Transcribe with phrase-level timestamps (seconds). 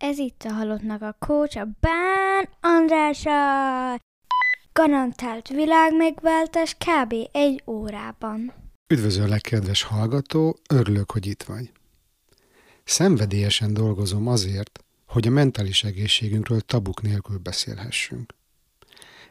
[0.00, 4.00] Ez itt a halottnak a coach, a Bán Andrása.
[4.72, 7.14] Garantált világmegváltás kb.
[7.32, 8.52] egy órában.
[8.86, 11.72] Üdvözöllek, kedves hallgató, örülök, hogy itt vagy.
[12.84, 18.34] Szenvedélyesen dolgozom azért, hogy a mentális egészségünkről tabuk nélkül beszélhessünk.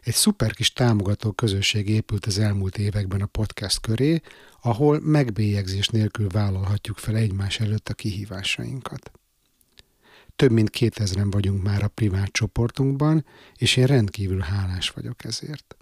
[0.02, 4.22] Egy szuper kis támogató közösség épült az elmúlt években a podcast köré,
[4.62, 9.12] ahol megbélyegzés nélkül vállalhatjuk fel egymás előtt a kihívásainkat.
[10.40, 15.76] Több mint kétezren vagyunk már a privát csoportunkban, és én rendkívül hálás vagyok ezért.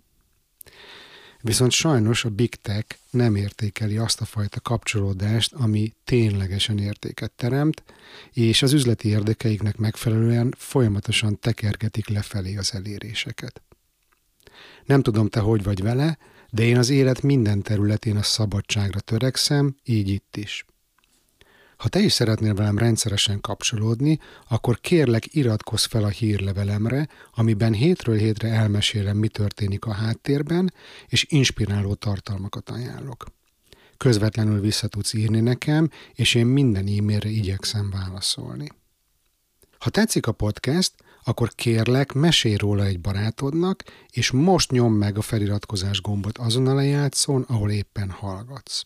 [1.41, 7.83] Viszont sajnos a Big Tech nem értékeli azt a fajta kapcsolódást, ami ténylegesen értéket teremt,
[8.31, 13.61] és az üzleti érdekeiknek megfelelően folyamatosan tekergetik lefelé az eléréseket.
[14.85, 16.17] Nem tudom, te hogy vagy vele,
[16.49, 20.65] de én az élet minden területén a szabadságra törekszem, így itt is.
[21.77, 28.17] Ha te is szeretnél velem rendszeresen kapcsolódni, akkor kérlek iratkozz fel a hírlevelemre, amiben hétről
[28.17, 30.73] hétre elmesélem, mi történik a háttérben,
[31.07, 33.25] és inspiráló tartalmakat ajánlok.
[33.97, 38.67] Közvetlenül vissza tudsz írni nekem, és én minden e-mailre igyekszem válaszolni.
[39.79, 40.93] Ha tetszik a podcast,
[41.23, 46.73] akkor kérlek, mesélj róla egy barátodnak, és most nyom meg a feliratkozás gombot azon a
[46.73, 48.81] lejátszón, ahol éppen hallgatsz.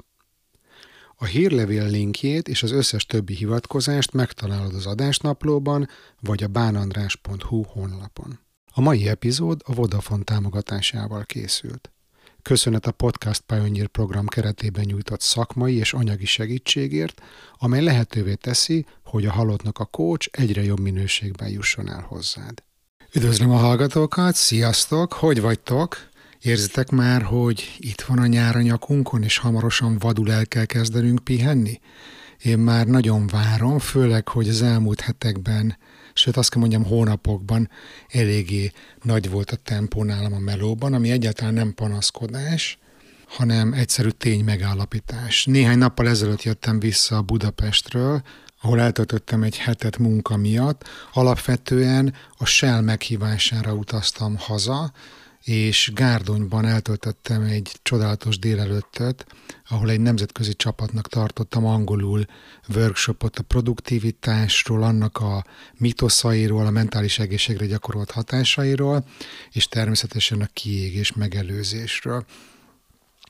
[1.24, 5.88] A hírlevél linkjét és az összes többi hivatkozást megtalálod az adásnaplóban
[6.20, 8.40] vagy a bánandrás.hu honlapon.
[8.74, 11.92] A mai epizód a Vodafone támogatásával készült.
[12.42, 17.22] Köszönet a Podcast Pioneer program keretében nyújtott szakmai és anyagi segítségért,
[17.58, 22.64] amely lehetővé teszi, hogy a halottnak a coach egyre jobb minőségben jusson el hozzád.
[23.14, 26.10] Üdvözlöm a hallgatókat, sziasztok, hogy vagytok?
[26.42, 31.24] Érzitek már, hogy itt van a nyár a nyakunkon, és hamarosan vadul el kell kezdenünk
[31.24, 31.80] pihenni?
[32.44, 35.78] Én már nagyon várom, főleg, hogy az elmúlt hetekben,
[36.14, 37.70] sőt azt kell mondjam hónapokban
[38.10, 42.80] eléggé nagy volt a tempó nálam a melóban, ami egyáltalán nem panaszkodás,
[43.28, 45.46] hanem egyszerű tény megállapítás.
[45.46, 48.22] Néhány nappal ezelőtt jöttem vissza a Budapestről,
[48.62, 50.88] ahol eltöltöttem egy hetet munka miatt.
[51.14, 54.92] Alapvetően a Shell meghívására utaztam haza,
[55.44, 59.26] és Gárdonyban eltöltöttem egy csodálatos délelőttöt,
[59.70, 62.26] ahol egy nemzetközi csapatnak tartottam angolul
[62.76, 65.46] workshopot a produktivitásról, annak a
[65.78, 69.06] mitoszairól, a mentális egészségre gyakorolt hatásairól,
[69.52, 72.26] és természetesen a kiégés megelőzésről.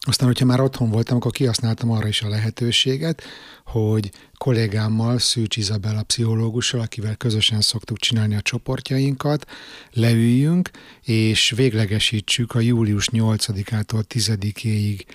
[0.05, 3.23] Aztán, hogyha már otthon voltam, akkor kihasználtam arra is a lehetőséget,
[3.65, 9.45] hogy kollégámmal, Szűcs Izabella pszichológussal, akivel közösen szoktuk csinálni a csoportjainkat,
[9.91, 10.69] leüljünk,
[11.01, 15.05] és véglegesítsük a július 8-ától 10-éig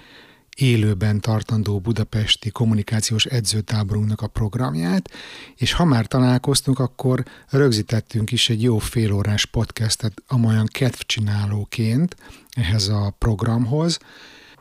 [0.57, 5.11] élőben tartandó budapesti kommunikációs edzőtáborunknak a programját,
[5.57, 12.17] és ha már találkoztunk, akkor rögzítettünk is egy jó félórás podcastet amolyan kedvcsinálóként
[12.51, 13.99] ehhez a programhoz,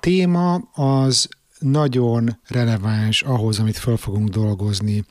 [0.06, 1.30] téma az
[1.60, 5.04] nagyon releváns ahhoz, amit föl fogunk dolgozni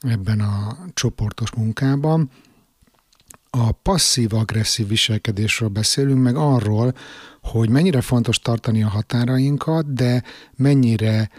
[0.00, 2.30] ebben a csoportos munkában.
[3.50, 6.94] A passzív-agresszív viselkedésről beszélünk, meg arról,
[7.42, 10.22] hogy mennyire fontos tartani a határainkat, de
[10.56, 11.30] mennyire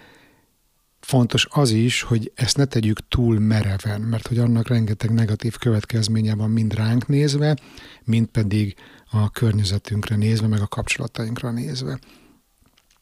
[1.00, 6.36] fontos az is, hogy ezt ne tegyük túl mereven, mert hogy annak rengeteg negatív következménye
[6.36, 7.58] van mind ránk nézve,
[8.04, 8.76] mind pedig
[9.10, 12.00] a környezetünkre nézve, meg a kapcsolatainkra nézve.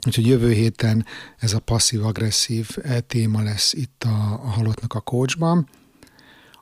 [0.07, 1.05] Úgyhogy jövő héten
[1.37, 5.69] ez a passzív-agresszív e, téma lesz itt a, a halottnak a coachban.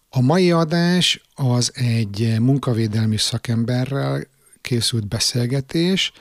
[0.09, 4.27] A mai adás az egy munkavédelmi szakemberrel
[4.61, 6.11] készült beszélgetés,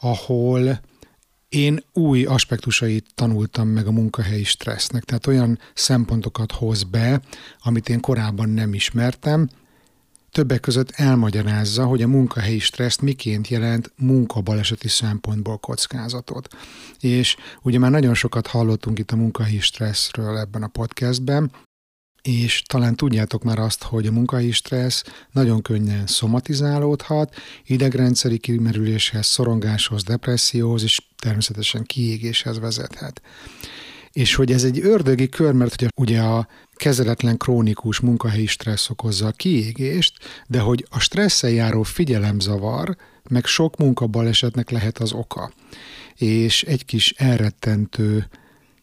[0.00, 0.80] ahol
[1.48, 7.20] én új aspektusait tanultam meg a munkahelyi stressznek, tehát olyan szempontokat hoz be,
[7.58, 9.48] amit én korábban nem ismertem,
[10.36, 16.54] Többek között elmagyarázza, hogy a munkahelyi stresszt miként jelent munkabaleseti szempontból kockázatot.
[17.00, 21.52] És ugye már nagyon sokat hallottunk itt a munkahelyi stresszről ebben a podcastben,
[22.22, 27.34] és talán tudjátok már azt, hogy a munkai stressz nagyon könnyen szomatizálódhat,
[27.66, 33.20] idegrendszeri kimerüléshez, szorongáshoz, depresszióhoz és természetesen kiégéshez vezethet.
[34.16, 39.26] És hogy ez egy ördögi kör, mert ugye, ugye a kezeletlen krónikus munkahelyi stressz okozza
[39.26, 42.96] a kiégést, de hogy a stresszel járó figyelemzavar,
[43.30, 45.52] meg sok munkabalesetnek lehet az oka.
[46.14, 48.28] És egy kis elrettentő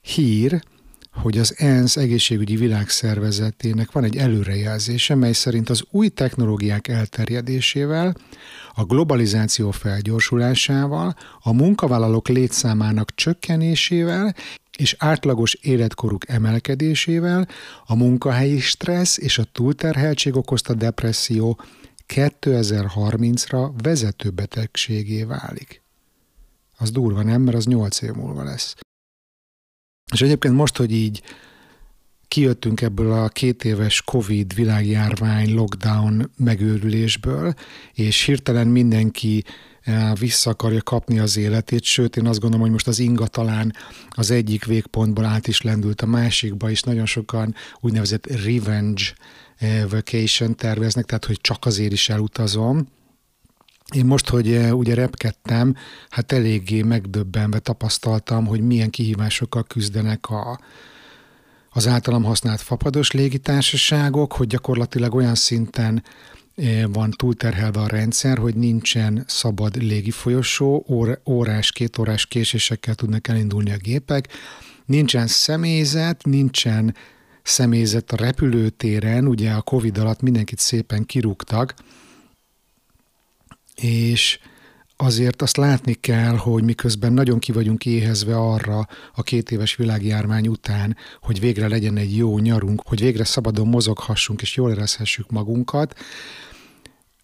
[0.01, 0.63] hír,
[1.11, 8.15] hogy az ENSZ egészségügyi világszervezetének van egy előrejelzése, mely szerint az új technológiák elterjedésével,
[8.73, 14.35] a globalizáció felgyorsulásával, a munkavállalók létszámának csökkenésével
[14.77, 17.47] és átlagos életkoruk emelkedésével
[17.85, 21.59] a munkahelyi stressz és a túlterheltség okozta depresszió
[22.07, 25.81] 2030-ra vezető betegségé válik.
[26.77, 27.41] Az durva, nem?
[27.41, 28.75] Mert az 8 év múlva lesz.
[30.13, 31.21] És egyébként most, hogy így
[32.27, 37.53] kijöttünk ebből a két éves Covid világjárvány, lockdown megőrülésből,
[37.93, 39.43] és hirtelen mindenki
[40.19, 43.73] vissza akarja kapni az életét, sőt én azt gondolom, hogy most az inga talán
[44.09, 49.03] az egyik végpontból át is lendült a másikba, és nagyon sokan úgynevezett revenge
[49.57, 52.87] eh, vacation terveznek, tehát hogy csak azért is elutazom,
[53.95, 55.75] én most, hogy eh, ugye repkedtem,
[56.09, 60.59] hát eléggé megdöbbenve tapasztaltam, hogy milyen kihívásokkal küzdenek a,
[61.69, 66.32] az általam használt fapados légitársaságok, hogy gyakorlatilag olyan szinten eh,
[66.91, 70.85] van túlterhelve a rendszer, hogy nincsen szabad légifolyosó,
[71.25, 74.27] órás, két órás késésekkel tudnak elindulni a gépek,
[74.85, 76.95] nincsen személyzet, nincsen
[77.43, 81.73] személyzet a repülőtéren, ugye a Covid alatt mindenkit szépen kirúgtak,
[83.75, 84.39] és
[84.97, 90.47] azért azt látni kell, hogy miközben nagyon ki vagyunk éhezve arra a két éves világjárvány
[90.47, 95.95] után, hogy végre legyen egy jó nyarunk, hogy végre szabadon mozoghassunk és jól érezhessük magunkat,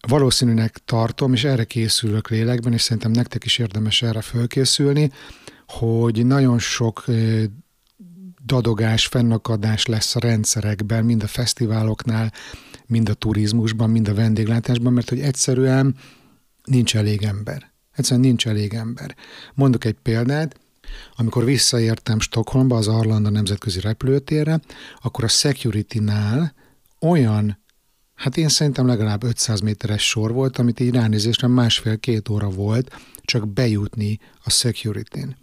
[0.08, 5.10] valószínűnek tartom, és erre készülök lélekben, és szerintem nektek is érdemes erre fölkészülni,
[5.66, 7.04] hogy nagyon sok
[8.44, 12.32] dadogás, fennakadás lesz a rendszerekben, mind a fesztiváloknál,
[12.86, 15.96] mind a turizmusban, mind a vendéglátásban, mert hogy egyszerűen
[16.64, 17.72] nincs elég ember.
[17.92, 19.14] Egyszerűen nincs elég ember.
[19.54, 20.60] Mondok egy példát,
[21.16, 24.60] amikor visszaértem Stockholmba, az Arlanda nemzetközi repülőtérre,
[25.00, 26.54] akkor a security-nál
[27.00, 27.58] olyan,
[28.20, 33.48] hát én szerintem legalább 500 méteres sor volt, amit így ránézésre másfél-két óra volt csak
[33.48, 35.36] bejutni a security-n.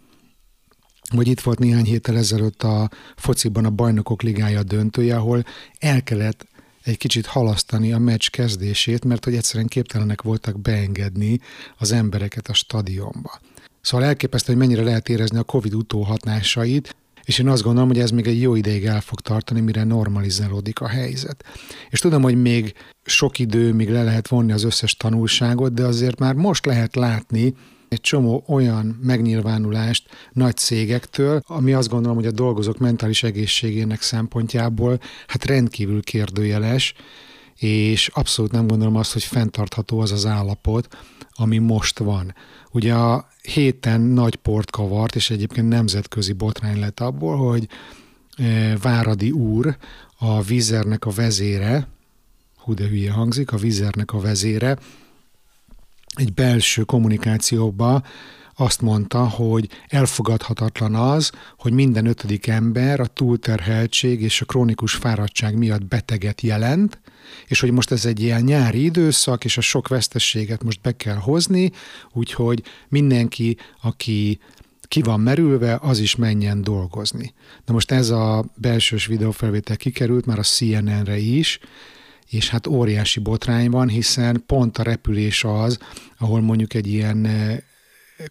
[1.10, 5.44] Vagy itt volt néhány héttel ezelőtt a fociban a bajnokok ligája döntője, ahol
[5.78, 6.46] el kellett
[6.82, 11.40] egy kicsit halasztani a meccs kezdését, mert hogy egyszerűen képtelenek voltak beengedni
[11.78, 13.40] az embereket a stadionba.
[13.80, 16.96] Szóval elképesztő, hogy mennyire lehet érezni a Covid utóhatásait,
[17.28, 20.80] és én azt gondolom, hogy ez még egy jó ideig el fog tartani, mire normalizálódik
[20.80, 21.44] a helyzet.
[21.90, 26.18] És tudom, hogy még sok idő, még le lehet vonni az összes tanulságot, de azért
[26.18, 27.54] már most lehet látni,
[27.88, 35.00] egy csomó olyan megnyilvánulást nagy cégektől, ami azt gondolom, hogy a dolgozók mentális egészségének szempontjából
[35.26, 36.94] hát rendkívül kérdőjeles,
[37.58, 40.96] és abszolút nem gondolom azt, hogy fenntartható az az állapot,
[41.32, 42.34] ami most van.
[42.72, 47.68] Ugye a héten nagy port kavart, és egyébként nemzetközi botrány lett abból, hogy
[48.36, 49.76] e, Váradi úr,
[50.18, 51.88] a vízernek a vezére,
[52.56, 54.78] hú de hülye hangzik, a vízernek a vezére,
[56.14, 58.02] egy belső kommunikációba
[58.60, 65.58] azt mondta, hogy elfogadhatatlan az, hogy minden ötödik ember a túlterheltség és a krónikus fáradtság
[65.58, 67.00] miatt beteget jelent,
[67.46, 71.16] és hogy most ez egy ilyen nyári időszak, és a sok vesztességet most be kell
[71.16, 71.72] hozni,
[72.12, 74.40] úgyhogy mindenki, aki
[74.88, 77.34] ki van merülve, az is menjen dolgozni.
[77.64, 81.58] Na most ez a belsős videófelvétel kikerült már a CNN-re is,
[82.30, 85.78] és hát óriási botrány van, hiszen pont a repülés az,
[86.18, 87.26] ahol mondjuk egy ilyen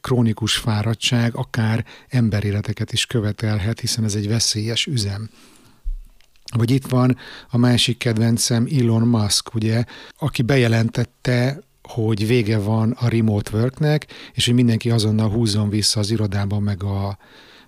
[0.01, 5.29] krónikus fáradtság akár emberéleteket is követelhet, hiszen ez egy veszélyes üzem.
[6.55, 7.17] Vagy itt van
[7.49, 9.83] a másik kedvencem Elon Musk, ugye,
[10.17, 16.11] aki bejelentette, hogy vége van a remote worknek, és hogy mindenki azonnal húzzon vissza az
[16.11, 17.17] irodában meg a,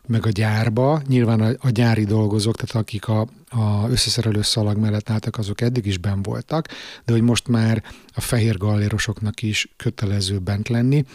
[0.08, 1.02] meg a gyárba.
[1.08, 5.86] Nyilván a, a gyári dolgozók, tehát akik a, a összeszerelő szalag mellett álltak, azok eddig
[5.86, 6.68] is ben voltak,
[7.06, 11.06] de hogy most már a fehér gallérosoknak is kötelező bent lenni.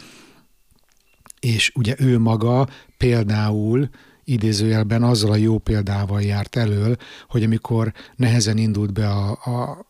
[1.44, 3.88] És ugye ő maga például
[4.24, 6.96] idézőjelben azzal a jó példával járt elől,
[7.28, 9.86] hogy amikor nehezen indult be a, a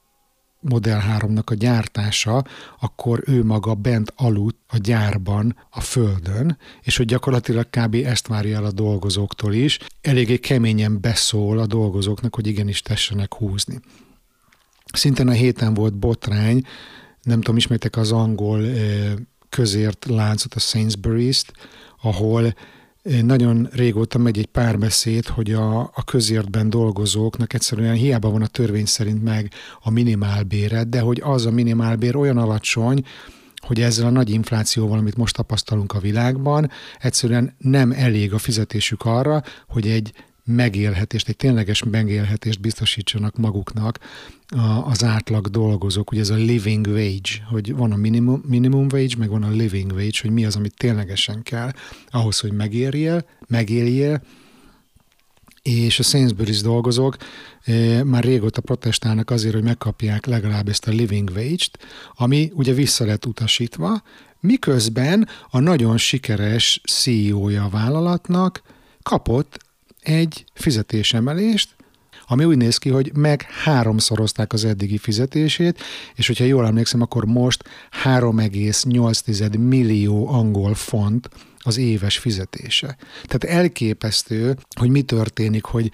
[0.60, 2.44] Model 3-nak a gyártása,
[2.80, 7.94] akkor ő maga bent aludt a gyárban, a földön, és hogy gyakorlatilag kb.
[7.94, 9.78] ezt várja el a dolgozóktól is.
[10.00, 13.80] Eléggé keményen beszól a dolgozóknak, hogy igenis tessenek húzni.
[14.92, 16.62] Szinten a héten volt botrány,
[17.22, 18.62] nem tudom, ismertek az angol
[19.54, 21.46] közért láncot, a Sainsbury's-t,
[22.02, 22.54] ahol
[23.22, 28.84] nagyon régóta megy egy párbeszéd, hogy a, a közértben dolgozóknak egyszerűen hiába van a törvény
[28.84, 33.04] szerint meg a minimálbéret, de hogy az a minimálbér olyan alacsony,
[33.56, 39.04] hogy ezzel a nagy inflációval, amit most tapasztalunk a világban, egyszerűen nem elég a fizetésük
[39.04, 40.12] arra, hogy egy
[40.44, 43.98] megélhetést, egy tényleges megélhetést biztosítsanak maguknak
[44.84, 46.10] az átlag dolgozók.
[46.10, 49.92] Ugye ez a living wage, hogy van a minimum, minimum wage, meg van a living
[49.92, 51.70] wage, hogy mi az, amit ténylegesen kell
[52.10, 54.22] ahhoz, hogy megérjél, megéljél,
[55.62, 57.16] és a Sainsbury's dolgozók
[58.04, 61.78] már régóta protestálnak azért, hogy megkapják legalább ezt a living wage-t,
[62.16, 64.02] ami ugye vissza lett utasítva,
[64.40, 68.62] miközben a nagyon sikeres CEO-ja a vállalatnak
[69.02, 69.58] kapott
[70.00, 71.73] egy fizetésemelést,
[72.26, 75.80] ami úgy néz ki, hogy meg háromszorozták az eddigi fizetését,
[76.14, 77.64] és hogyha jól emlékszem, akkor most
[78.04, 81.28] 3,8 millió angol font
[81.58, 82.96] az éves fizetése.
[83.26, 85.90] Tehát elképesztő, hogy mi történik, hogy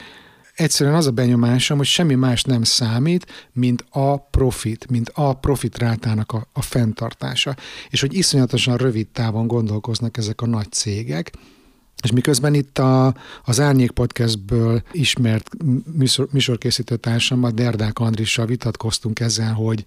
[0.54, 5.78] egyszerűen az a benyomásom, hogy semmi más nem számít, mint a profit, mint a profit
[5.78, 7.56] rátának a, a fenntartása.
[7.90, 11.32] És hogy iszonyatosan rövid távon gondolkoznak ezek a nagy cégek,
[12.02, 13.14] és miközben itt a,
[13.44, 15.50] az Árnyék Podcastből ismert
[15.96, 19.84] műsor, műsorkészítő társammal, Derdák Andrissal vitatkoztunk ezzel, hogy,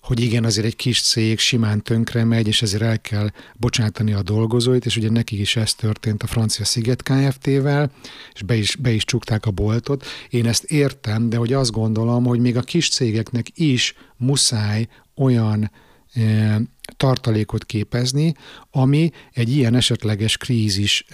[0.00, 4.22] hogy igen, azért egy kis cég simán tönkre megy, és ezért el kell bocsátani a
[4.22, 7.90] dolgozóit, és ugye nekik is ez történt a francia Sziget Kft-vel,
[8.34, 10.04] és be is, be is csukták a boltot.
[10.30, 15.70] Én ezt értem, de hogy azt gondolom, hogy még a kis cégeknek is muszáj olyan
[16.14, 16.60] e,
[16.96, 18.34] tartalékot képezni,
[18.70, 21.04] ami egy ilyen esetleges krízis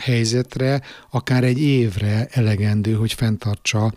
[0.00, 3.92] helyzetre, akár egy évre elegendő, hogy fenntartsa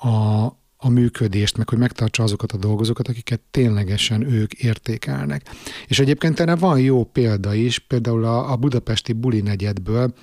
[0.00, 0.44] a,
[0.76, 5.50] a működést, meg hogy megtartsa azokat a dolgozókat, akiket ténylegesen ők értékelnek.
[5.86, 10.14] És egyébként erre van jó példa is, például a, a budapesti buli negyedből,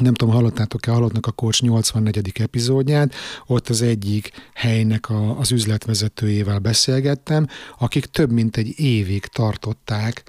[0.00, 2.32] nem tudom, hallottátok-e, hallottnak a Kocs 84.
[2.34, 3.14] epizódját,
[3.46, 7.46] ott az egyik helynek a, az üzletvezetőjével beszélgettem,
[7.78, 10.24] akik több mint egy évig tartották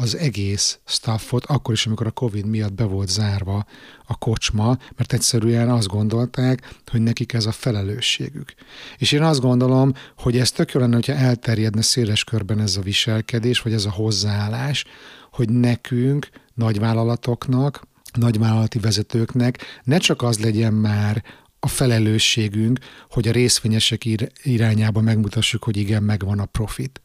[0.00, 3.66] az egész staffot, akkor is, amikor a Covid miatt be volt zárva
[4.06, 8.54] a kocsma, mert egyszerűen azt gondolták, hogy nekik ez a felelősségük.
[8.98, 12.80] És én azt gondolom, hogy ez tök jó lenne, hogyha elterjedne széles körben ez a
[12.80, 14.84] viselkedés, vagy ez a hozzáállás,
[15.32, 17.86] hogy nekünk, nagyvállalatoknak,
[18.18, 21.24] nagyvállalati vezetőknek ne csak az legyen már
[21.60, 22.78] a felelősségünk,
[23.10, 24.02] hogy a részvényesek
[24.42, 27.00] irányába megmutassuk, hogy igen, megvan a profit,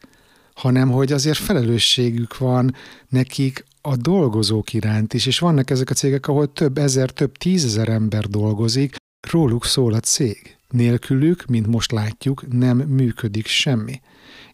[0.54, 2.74] hanem hogy azért felelősségük van
[3.08, 7.88] nekik a dolgozók iránt is, és vannak ezek a cégek, ahol több ezer, több tízezer
[7.88, 8.96] ember dolgozik,
[9.30, 10.56] róluk szól a cég.
[10.68, 14.00] Nélkülük, mint most látjuk, nem működik semmi.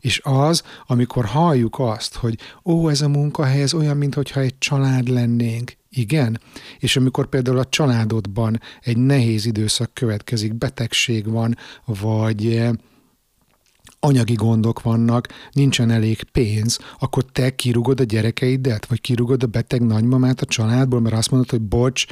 [0.00, 5.08] És az, amikor halljuk azt, hogy ó, ez a munkahely, ez olyan, mintha egy család
[5.08, 6.40] lennénk, igen,
[6.78, 12.70] és amikor például a családodban egy nehéz időszak következik, betegség van, vagy
[14.00, 19.82] anyagi gondok vannak, nincsen elég pénz, akkor te kirugod a gyerekeidet, vagy kirugod a beteg
[19.82, 22.06] nagymamát a családból, mert azt mondod, hogy bocs,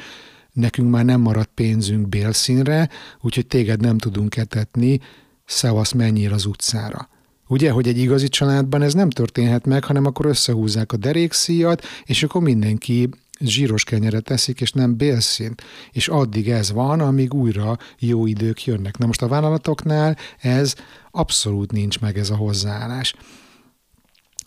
[0.53, 2.89] nekünk már nem maradt pénzünk bélszínre,
[3.21, 4.99] úgyhogy téged nem tudunk etetni,
[5.45, 7.09] szevasz, menjél az utcára.
[7.51, 12.23] Ugye, hogy egy igazi családban ez nem történhet meg, hanem akkor összehúzzák a derékszíjat, és
[12.23, 15.63] akkor mindenki zsíros kenyeret teszik, és nem bélszint.
[15.91, 18.97] És addig ez van, amíg újra jó idők jönnek.
[18.97, 20.75] Na most a vállalatoknál ez
[21.11, 23.15] abszolút nincs meg ez a hozzáállás.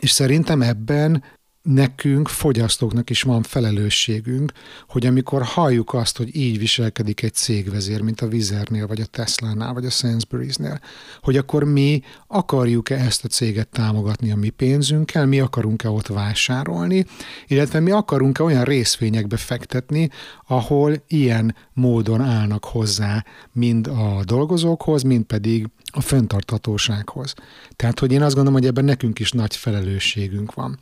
[0.02, 1.22] És szerintem ebben
[1.62, 4.52] nekünk, fogyasztóknak is van felelősségünk,
[4.88, 9.72] hogy amikor halljuk azt, hogy így viselkedik egy cégvezér, mint a Vizernél, vagy a Tesla-nál,
[9.72, 10.80] vagy a Sainsbury's-nél,
[11.22, 17.04] hogy akkor mi akarjuk-e ezt a céget támogatni a mi pénzünkkel, mi akarunk-e ott vásárolni,
[17.46, 20.10] illetve mi akarunk-e olyan részvényekbe fektetni,
[20.46, 27.34] ahol ilyen módon állnak hozzá mind a dolgozókhoz, mind pedig a föntarthatósághoz.
[27.76, 30.78] Tehát, hogy én azt gondolom, hogy ebben nekünk is nagy felelősségünk van.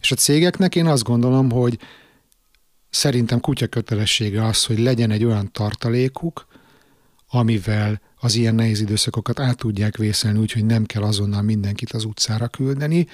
[0.00, 1.78] És a cégeknek én azt gondolom, hogy
[2.90, 6.46] szerintem kutya kötelessége az, hogy legyen egy olyan tartalékuk,
[7.34, 12.48] amivel az ilyen nehéz időszakokat át tudják vészelni, úgyhogy nem kell azonnal mindenkit az utcára
[12.48, 13.06] küldeni.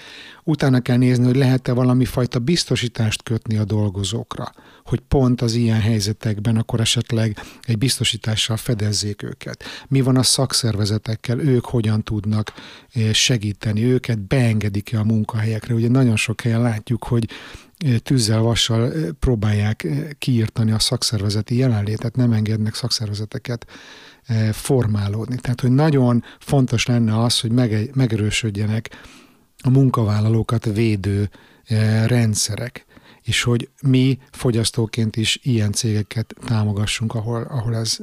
[0.45, 4.53] Utána kell nézni, hogy lehet-e valami fajta biztosítást kötni a dolgozókra,
[4.85, 9.65] hogy pont az ilyen helyzetekben akkor esetleg egy biztosítással fedezzék őket.
[9.89, 12.53] Mi van a szakszervezetekkel, ők hogyan tudnak
[12.93, 15.75] eh, segíteni őket, beengedik-e a munkahelyekre.
[15.75, 17.29] Ugye nagyon sok helyen látjuk, hogy
[17.79, 19.87] eh, tűzzel, vassal eh, próbálják
[20.19, 23.67] kiírtani a szakszervezeti jelenlétet, nem engednek szakszervezeteket
[24.53, 25.37] formálódni.
[25.37, 27.53] Tehát, hogy nagyon fontos lenne az, hogy
[27.95, 28.91] megerősödjenek
[29.63, 31.31] a munkavállalókat védő
[32.07, 32.85] rendszerek,
[33.23, 37.99] és hogy mi fogyasztóként is ilyen cégeket támogassunk, ahol, ahol ez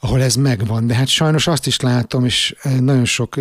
[0.00, 0.86] ahol ez megvan.
[0.86, 3.36] De hát sajnos azt is látom, és nagyon sok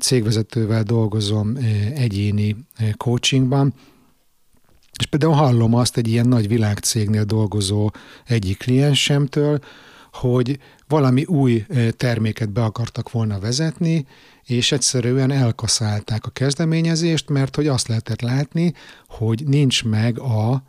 [0.00, 1.56] cégvezetővel dolgozom
[1.94, 2.56] egyéni
[2.96, 3.74] coachingban,
[4.98, 7.90] és például hallom azt egy ilyen nagy világcégnél dolgozó
[8.24, 9.60] egyik kliensemtől,
[10.12, 14.06] hogy valami új terméket be akartak volna vezetni,
[14.44, 18.74] és egyszerűen elkaszálták a kezdeményezést, mert hogy azt lehetett látni,
[19.06, 20.62] hogy nincs meg a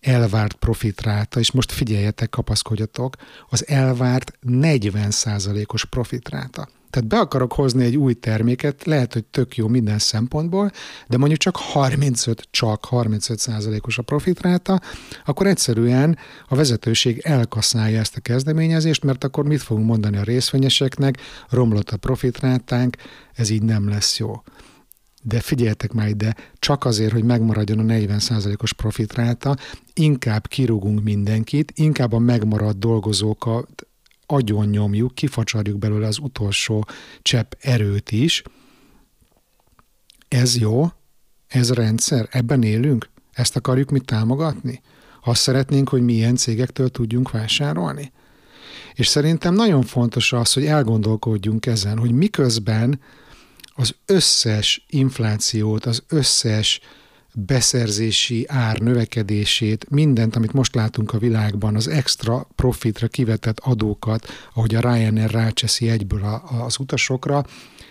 [0.00, 3.16] elvárt profitráta, és most figyeljetek, kapaszkodjatok,
[3.48, 6.68] az elvárt 40%-os profitráta.
[6.90, 10.70] Tehát be akarok hozni egy új terméket, lehet, hogy tök jó minden szempontból,
[11.08, 14.80] de mondjuk csak 35, csak 35 százalékos a profitráta,
[15.24, 16.18] akkor egyszerűen
[16.48, 21.18] a vezetőség elkaszálja ezt a kezdeményezést, mert akkor mit fogunk mondani a részvényeseknek,
[21.48, 22.96] romlott a profitrátánk,
[23.34, 24.42] ez így nem lesz jó.
[25.22, 29.56] De figyeljetek már ide, csak azért, hogy megmaradjon a 40%-os profitráta,
[29.94, 33.86] inkább kirúgunk mindenkit, inkább a megmaradt dolgozókat
[34.30, 36.86] agyon nyomjuk, kifacsarjuk belőle az utolsó
[37.22, 38.42] csepp erőt is.
[40.28, 40.86] Ez jó?
[41.46, 42.28] Ez rendszer?
[42.30, 43.08] Ebben élünk?
[43.32, 44.80] Ezt akarjuk mi támogatni?
[45.24, 48.12] Azt szeretnénk, hogy mi ilyen cégektől tudjunk vásárolni?
[48.94, 53.00] És szerintem nagyon fontos az, hogy elgondolkodjunk ezen, hogy miközben
[53.74, 56.80] az összes inflációt, az összes
[57.34, 64.74] beszerzési ár növekedését, mindent, amit most látunk a világban, az extra profitra kivetett adókat, ahogy
[64.74, 67.44] a Ryanair rácseszi egyből a, az utasokra,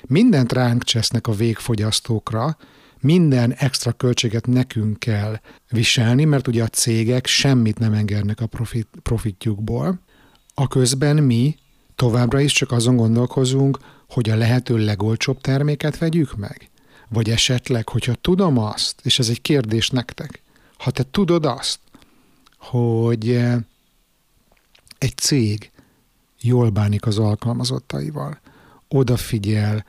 [0.07, 2.57] mindent ránk csesznek a végfogyasztókra,
[3.01, 8.87] minden extra költséget nekünk kell viselni, mert ugye a cégek semmit nem engednek a profit,
[9.03, 9.99] profitjukból.
[10.53, 11.55] A közben mi
[11.95, 13.77] továbbra is csak azon gondolkozunk,
[14.09, 16.68] hogy a lehető legolcsóbb terméket vegyük meg.
[17.09, 20.41] Vagy esetleg, hogyha tudom azt, és ez egy kérdés nektek,
[20.77, 21.79] ha te tudod azt,
[22.57, 23.57] hogy eh,
[24.97, 25.71] egy cég
[26.41, 28.39] jól bánik az alkalmazottaival,
[28.87, 29.85] odafigyel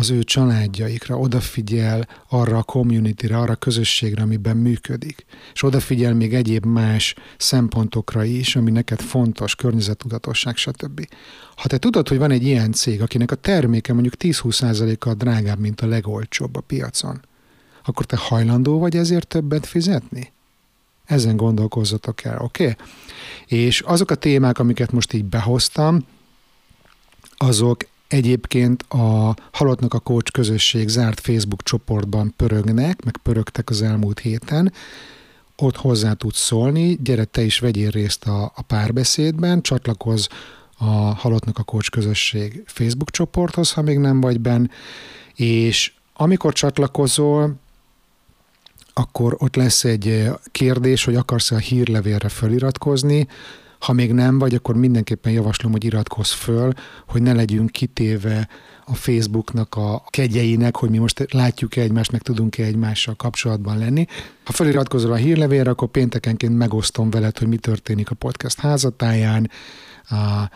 [0.00, 6.34] az ő családjaikra, odafigyel arra a communityre, arra a közösségre, amiben működik, és odafigyel még
[6.34, 11.08] egyéb más szempontokra is, ami neked fontos, környezetudatosság, stb.
[11.56, 15.80] Ha te tudod, hogy van egy ilyen cég, akinek a terméke mondjuk 10-20%-kal drágább, mint
[15.80, 17.20] a legolcsóbb a piacon,
[17.84, 20.32] akkor te hajlandó vagy ezért többet fizetni?
[21.04, 22.62] Ezen gondolkozzatok el, oké?
[22.62, 22.76] Okay?
[23.46, 26.06] És azok a témák, amiket most így behoztam,
[27.36, 34.18] azok Egyébként a Halottnak a Coach közösség zárt Facebook csoportban pörögnek, meg pörögtek az elmúlt
[34.18, 34.72] héten.
[35.56, 40.26] Ott hozzá tudsz szólni, gyere te is vegyél részt a, a párbeszédben, csatlakozz
[40.78, 44.66] a Halottnak a Coach közösség Facebook csoporthoz, ha még nem vagy benn,
[45.34, 47.54] és amikor csatlakozol,
[48.92, 53.28] akkor ott lesz egy kérdés, hogy akarsz-e a hírlevélre feliratkozni,
[53.80, 56.72] ha még nem vagy, akkor mindenképpen javaslom, hogy iratkozz föl,
[57.06, 58.48] hogy ne legyünk kitéve
[58.84, 64.06] a Facebooknak a kegyeinek, hogy mi most látjuk-e egymást, meg tudunk-e egymással kapcsolatban lenni.
[64.44, 69.50] Ha feliratkozol a hírlevélre, akkor péntekenként megosztom veled, hogy mi történik a podcast házatáján,
[70.08, 70.50] a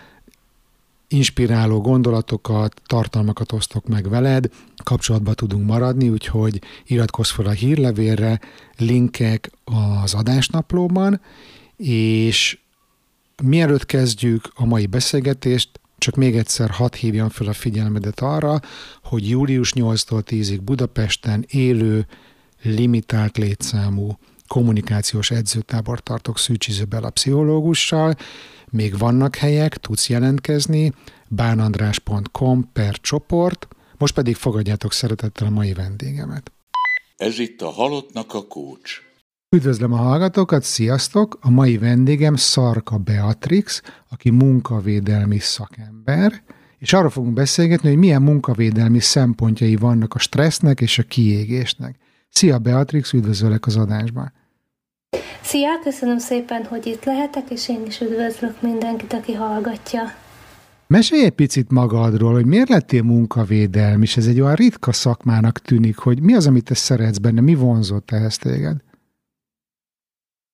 [1.08, 4.48] inspiráló gondolatokat, tartalmakat osztok meg veled,
[4.84, 8.40] kapcsolatba tudunk maradni, úgyhogy iratkozz fel a hírlevélre,
[8.76, 9.50] linkek
[10.02, 11.20] az adásnaplóban,
[11.76, 12.58] és
[13.42, 18.60] Mielőtt kezdjük a mai beszélgetést, csak még egyszer hadd hívjam fel a figyelmedet arra,
[19.02, 22.06] hogy július 8-tól 10-ig Budapesten élő,
[22.62, 24.18] limitált létszámú
[24.48, 28.14] kommunikációs edzőtábor tartok Szűcs Izabella pszichológussal.
[28.70, 30.92] Még vannak helyek, tudsz jelentkezni,
[31.28, 33.68] bánandrás.com per csoport,
[33.98, 36.52] most pedig fogadjátok szeretettel a mai vendégemet.
[37.16, 39.03] Ez itt a Halottnak a Kócs.
[39.54, 41.38] Üdvözlöm a hallgatókat, sziasztok!
[41.40, 46.42] A mai vendégem Szarka Beatrix, aki munkavédelmi szakember,
[46.78, 51.96] és arra fogunk beszélgetni, hogy milyen munkavédelmi szempontjai vannak a stressznek és a kiégésnek.
[52.28, 54.32] Szia Beatrix, üdvözöllek az adásban!
[55.42, 60.02] Szia, köszönöm szépen, hogy itt lehetek, és én is üdvözlök mindenkit, aki hallgatja.
[60.86, 65.96] Mesélj egy picit magadról, hogy miért lettél munkavédelmi, és ez egy olyan ritka szakmának tűnik,
[65.96, 68.76] hogy mi az, amit te szeretsz benne, mi vonzott ehhez téged?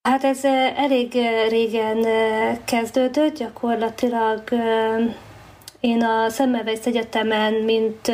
[0.02, 0.44] Hát ez
[0.76, 1.12] elég
[1.48, 2.06] régen
[2.64, 4.42] kezdődött, gyakorlatilag
[5.80, 8.12] én a Semmelweis Egyetemen, mint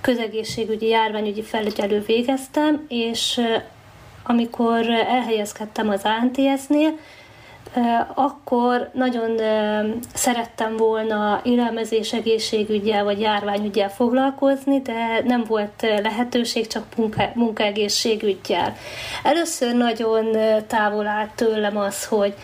[0.00, 3.40] közegészségügyi járványügyi felügyelő végeztem, és
[4.22, 6.98] amikor elhelyezkedtem az ANTS-nél,
[8.14, 9.40] akkor nagyon
[10.14, 18.76] szerettem volna élelmezés, egészségügyel vagy járványügyel foglalkozni, de nem volt lehetőség, csak munka, munkaegészségügyel.
[19.22, 22.34] Először nagyon távol állt tőlem az, hogy,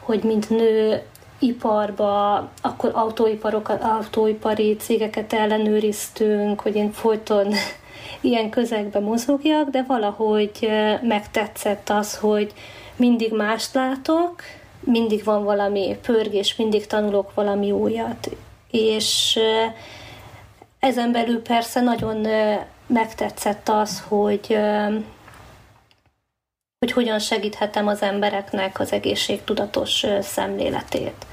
[0.00, 1.02] hogy mint nő
[1.38, 7.54] iparba, akkor autóiparokat, autóipari cégeket ellenőriztünk, hogy én folyton
[8.20, 10.70] ilyen közegbe mozogjak, de valahogy
[11.02, 12.52] megtetszett az, hogy
[12.96, 14.42] mindig mást látok,
[14.84, 18.36] mindig van valami pörgés, mindig tanulok valami újat.
[18.70, 19.38] És
[20.78, 22.26] ezen belül persze nagyon
[22.86, 24.58] megtetszett az, hogy,
[26.78, 31.26] hogy hogyan segíthetem az embereknek az egészségtudatos szemléletét.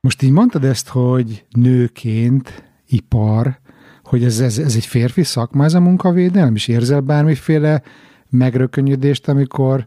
[0.00, 3.58] Most így mondtad ezt, hogy nőként ipar,
[4.04, 7.82] hogy ez, ez, ez egy férfi szakma, ez a munkavédelem, és érzel bármiféle
[8.28, 9.86] megrökönyödést, amikor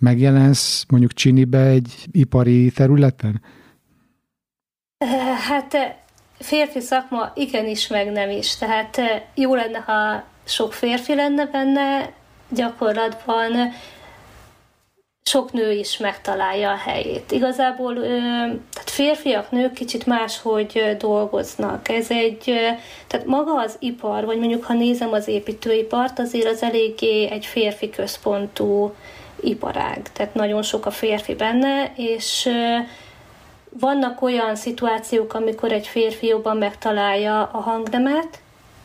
[0.00, 3.42] megjelensz mondjuk Csinibe egy ipari területen?
[5.48, 5.76] Hát
[6.38, 8.56] férfi szakma igenis, meg nem is.
[8.56, 9.00] Tehát
[9.34, 12.12] jó lenne, ha sok férfi lenne benne,
[12.48, 13.72] gyakorlatban
[15.22, 17.32] sok nő is megtalálja a helyét.
[17.32, 17.94] Igazából
[18.72, 21.88] tehát férfiak, nők kicsit máshogy dolgoznak.
[21.88, 22.54] Ez egy,
[23.06, 27.90] tehát maga az ipar, vagy mondjuk ha nézem az építőipart, azért az eléggé egy férfi
[27.90, 28.94] központú
[29.42, 30.12] iparág.
[30.12, 32.48] Tehát nagyon sok a férfi benne, és
[33.78, 38.40] vannak olyan szituációk, amikor egy férfi jobban megtalálja a hangnemet,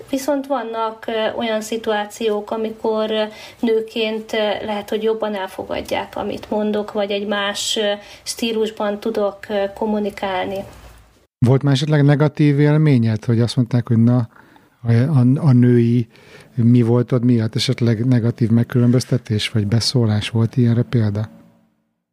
[0.10, 1.06] Viszont vannak
[1.38, 3.12] olyan szituációk, amikor
[3.60, 4.32] nőként
[4.65, 7.80] lehet, hogy jobban elfogadják, amit mondok, vagy egy más
[8.24, 9.39] stílusban tudok
[9.74, 10.63] kommunikálni.
[11.46, 14.28] Volt már esetleg negatív élményed, hogy azt mondták, hogy na,
[14.88, 16.08] a, a, a női
[16.56, 21.30] mi volt ott miatt, esetleg negatív megkülönböztetés, vagy beszólás volt ilyenre példa?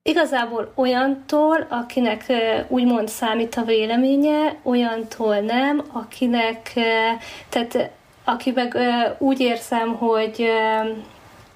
[0.03, 2.25] Igazából olyantól, akinek
[2.69, 6.73] úgymond számít a véleménye, olyantól nem, akinek,
[7.49, 7.91] tehát
[8.25, 8.77] aki meg
[9.19, 10.47] úgy érzem, hogy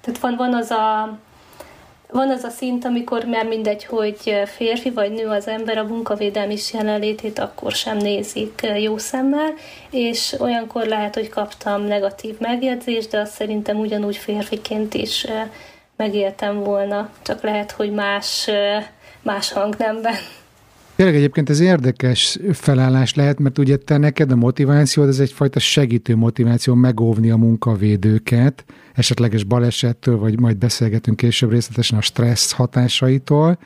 [0.01, 1.17] tehát van, van az a
[2.11, 6.53] van az a szint, amikor már mindegy, hogy férfi vagy nő az ember, a munkavédelmi
[6.53, 9.53] is jelenlétét akkor sem nézik jó szemmel,
[9.89, 15.27] és olyankor lehet, hogy kaptam negatív megjegyzést, de azt szerintem ugyanúgy férfiként is
[15.95, 18.49] megéltem volna, csak lehet, hogy más,
[19.21, 20.15] más hangnemben.
[20.97, 26.15] Tényleg egyébként ez érdekes felállás lehet, mert ugye te neked a motivációd, ez egyfajta segítő
[26.15, 33.59] motiváció megóvni a munkavédőket, esetleges balesettől, vagy majd beszélgetünk később részletesen a stressz hatásaitól,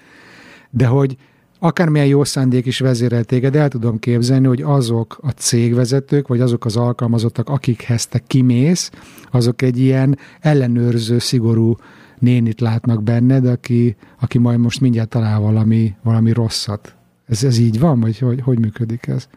[0.70, 1.15] de hogy
[1.60, 6.65] akármilyen jó szándék is vezérel téged, el tudom képzelni, hogy azok a cégvezetők, vagy azok
[6.65, 8.91] az alkalmazottak, akikhez te kimész,
[9.32, 11.76] azok egy ilyen ellenőrző, szigorú
[12.20, 16.96] nénit látnak benned, aki, aki majd most mindjárt talál valami, valami rosszat.
[17.32, 19.28] Ez, ez így van, vagy hogy, hogy működik ez?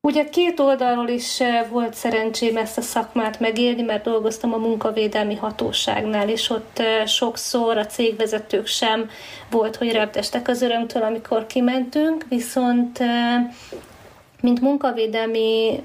[0.00, 5.34] Ugye két oldalról is eh, volt szerencsém ezt a szakmát megélni, mert dolgoztam a munkavédelmi
[5.34, 9.08] hatóságnál, és ott eh, sokszor a cégvezetők sem
[9.50, 13.50] volt, hogy reptestek az örömtől, amikor kimentünk, viszont eh,
[14.40, 15.82] mint munkavédelmi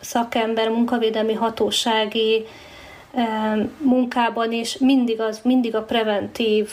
[0.00, 2.44] szakember, munkavédelmi hatósági
[3.78, 6.70] munkában is mindig, az, mindig a preventív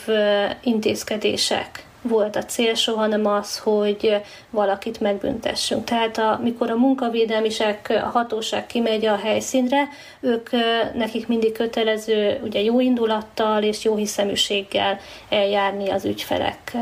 [0.63, 5.83] intézkedések volt a cél, soha nem az, hogy valakit megbüntessünk.
[5.83, 9.87] Tehát amikor a munkavédelmisek, a hatóság kimegy a helyszínre,
[10.19, 10.49] ők
[10.93, 16.75] nekik mindig kötelező ugye jó indulattal és jó hiszeműséggel eljárni az ügyfelek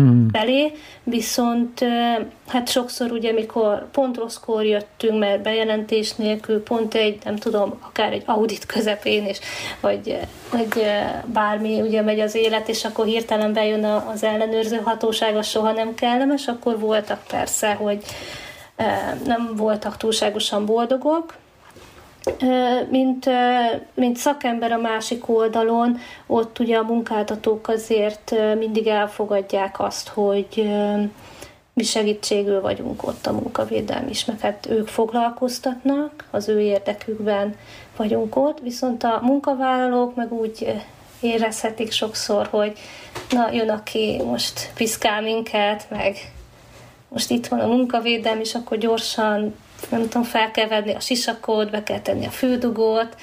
[0.00, 0.28] hmm.
[0.32, 0.72] felé,
[1.04, 1.84] viszont
[2.46, 8.12] hát sokszor ugye, mikor pont rosszkor jöttünk, mert bejelentés nélkül, pont egy, nem tudom, akár
[8.12, 9.38] egy audit közepén, és
[9.80, 10.18] vagy,
[10.50, 10.68] vagy
[11.24, 15.94] bármi ugye megy az élet, és akkor hirtelen bejön az ellenőrző hatóság, az soha nem
[15.94, 18.02] kellemes, akkor voltak persze, hogy
[19.24, 21.34] nem voltak túlságosan boldogok,
[22.90, 23.30] mint,
[23.94, 30.70] mint szakember a másik oldalon, ott ugye a munkáltatók azért mindig elfogadják azt, hogy
[31.72, 37.56] mi segítségül vagyunk ott a munkavédelmi is, mert hát ők foglalkoztatnak, az ő érdekükben
[37.96, 40.82] vagyunk ott, viszont a munkavállalók meg úgy
[41.20, 42.78] érezhetik sokszor, hogy
[43.30, 46.16] na, jön, aki most piszkál minket, meg
[47.08, 49.54] most itt van a munkavédelmi, és akkor gyorsan
[49.88, 53.16] nem tudom, fel kell venni a sisakot, be kell tenni a fődugót,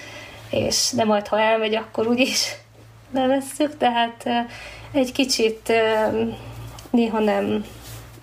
[0.50, 2.56] és de majd, ha elmegy, akkor úgyis
[3.14, 4.26] levesszük, tehát
[4.92, 5.72] egy kicsit
[6.90, 7.66] néha nem,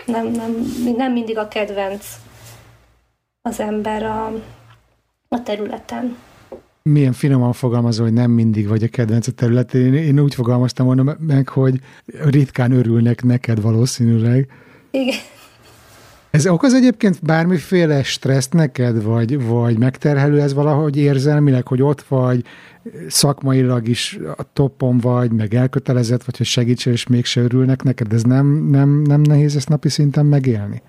[0.06, 0.66] nem, nem,
[0.96, 2.06] nem mindig a kedvenc
[3.42, 4.32] az ember a,
[5.28, 6.16] a területen.
[6.82, 9.94] Milyen finoman fogalmazó, hogy nem mindig vagy a kedvenc a területén.
[9.94, 11.74] Én úgy fogalmaztam volna meg, hogy
[12.06, 14.48] ritkán örülnek neked valószínűleg.
[14.90, 15.18] Igen.
[16.34, 22.44] Ez okoz egyébként bármiféle stresszt neked, vagy, vagy megterhelő ez valahogy érzelmileg, hogy ott vagy,
[23.08, 28.12] szakmailag is a toppon vagy, meg elkötelezett vagy, hogy segítsél, és mégse örülnek neked.
[28.12, 30.82] Ez nem, nem, nem nehéz ezt napi szinten megélni?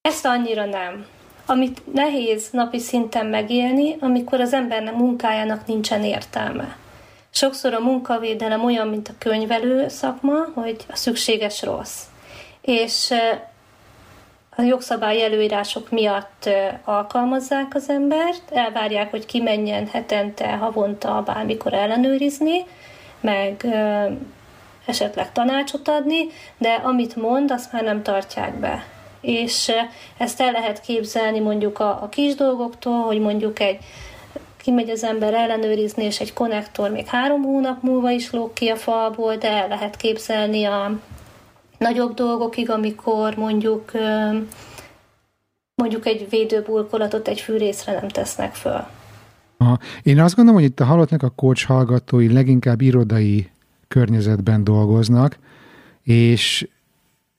[0.00, 1.04] Ezt annyira nem.
[1.46, 6.76] Amit nehéz napi szinten megélni, amikor az embernek munkájának nincsen értelme.
[7.30, 12.02] Sokszor a munkavédelem olyan, mint a könyvelő szakma, hogy a szükséges rossz
[12.66, 13.14] és
[14.56, 16.48] a jogszabály előírások miatt
[16.84, 22.64] alkalmazzák az embert, elvárják, hogy kimenjen hetente, havonta, bármikor ellenőrizni,
[23.20, 23.66] meg
[24.86, 26.26] esetleg tanácsot adni,
[26.58, 28.84] de amit mond, azt már nem tartják be.
[29.20, 29.72] És
[30.18, 33.78] ezt el lehet képzelni mondjuk a, a kis dolgoktól, hogy mondjuk egy
[34.56, 38.76] kimegy az ember ellenőrizni, és egy konnektor még három hónap múlva is lóg ki a
[38.76, 40.92] falból, de el lehet képzelni a
[41.78, 43.92] nagyobb dolgokig, amikor mondjuk
[45.74, 48.86] mondjuk egy védőburkolatot egy fűrészre nem tesznek föl.
[49.56, 49.78] Aha.
[50.02, 53.50] Én azt gondolom, hogy itt a halottnak a coach hallgatói leginkább irodai
[53.88, 55.38] környezetben dolgoznak,
[56.02, 56.68] és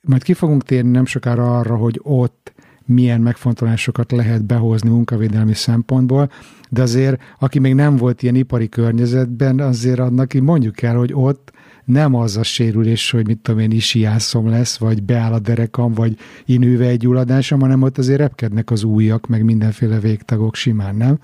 [0.02, 2.54] majd ki fogunk térni nem sokára arra, hogy ott
[2.86, 6.32] milyen megfontolásokat lehet behozni munkavédelmi szempontból,
[6.70, 11.12] de azért, aki még nem volt ilyen ipari környezetben, azért annak így mondjuk el, hogy
[11.14, 11.52] ott
[11.88, 16.18] nem az a sérülés, hogy mit tudom én, isiászom lesz, vagy beáll a derekam, vagy
[16.46, 21.18] inőve egy gyulladásom, hanem ott azért repkednek az újak, meg mindenféle végtagok simán, nem?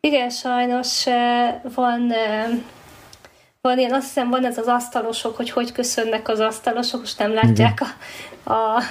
[0.00, 1.04] Igen, sajnos
[1.74, 2.12] van
[3.60, 7.34] van ilyen, azt hiszem van ez az asztalosok, hogy hogy köszönnek az asztalosok, most nem
[7.34, 7.80] látják
[8.44, 8.82] a, a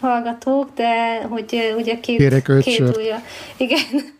[0.00, 3.22] hallgatók, de hogy ugye két, két ujja.
[3.56, 4.14] Igen.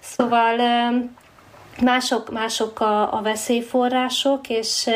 [0.00, 0.56] Szóval
[1.80, 4.88] mások, mások a, a veszélyforrások, és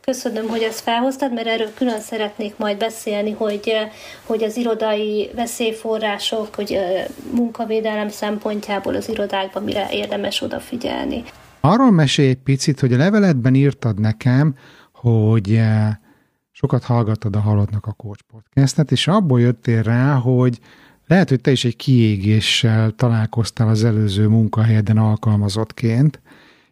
[0.00, 3.72] köszönöm, hogy ezt felhoztad, mert erről külön szeretnék majd beszélni, hogy,
[4.24, 6.78] hogy az irodai veszélyforrások, hogy
[7.34, 11.24] munkavédelem szempontjából az irodákban mire érdemes odafigyelni.
[11.60, 14.54] Arról mesélj egy picit, hogy a leveletben írtad nekem,
[14.92, 15.60] hogy
[16.52, 20.58] sokat hallgattad a Halottnak a Coach podcastet, és abból jöttél rá, hogy
[21.10, 26.20] lehet, hogy te is egy kiégéssel találkoztál az előző munkahelyeden alkalmazottként,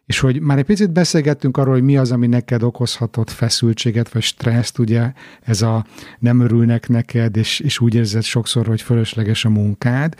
[0.05, 4.21] és hogy már egy picit beszélgettünk arról, hogy mi az, ami neked okozhatott feszültséget vagy
[4.21, 5.85] stresszt, ugye ez a
[6.19, 10.15] nem örülnek neked, és, és úgy érzed sokszor, hogy fölösleges a munkád.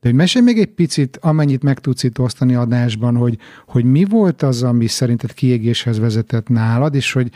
[0.00, 4.04] De hogy mesélj még egy picit, amennyit meg tudsz itt osztani adásban, hogy, hogy mi
[4.04, 7.30] volt az, ami szerinted kiégéshez vezetett nálad, és hogy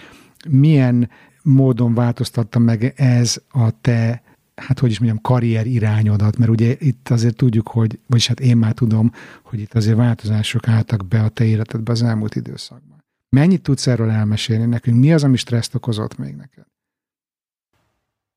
[0.49, 1.11] milyen
[1.43, 4.23] módon változtatta meg ez a te
[4.57, 8.57] hát hogy is mondjam, karrier irányodat, mert ugye itt azért tudjuk, hogy, vagyis hát én
[8.57, 13.05] már tudom, hogy itt azért változások álltak be a te életedbe az elmúlt időszakban.
[13.29, 14.99] Mennyit tudsz erről elmesélni nekünk?
[14.99, 16.65] Mi az, ami stresszt okozott még neked?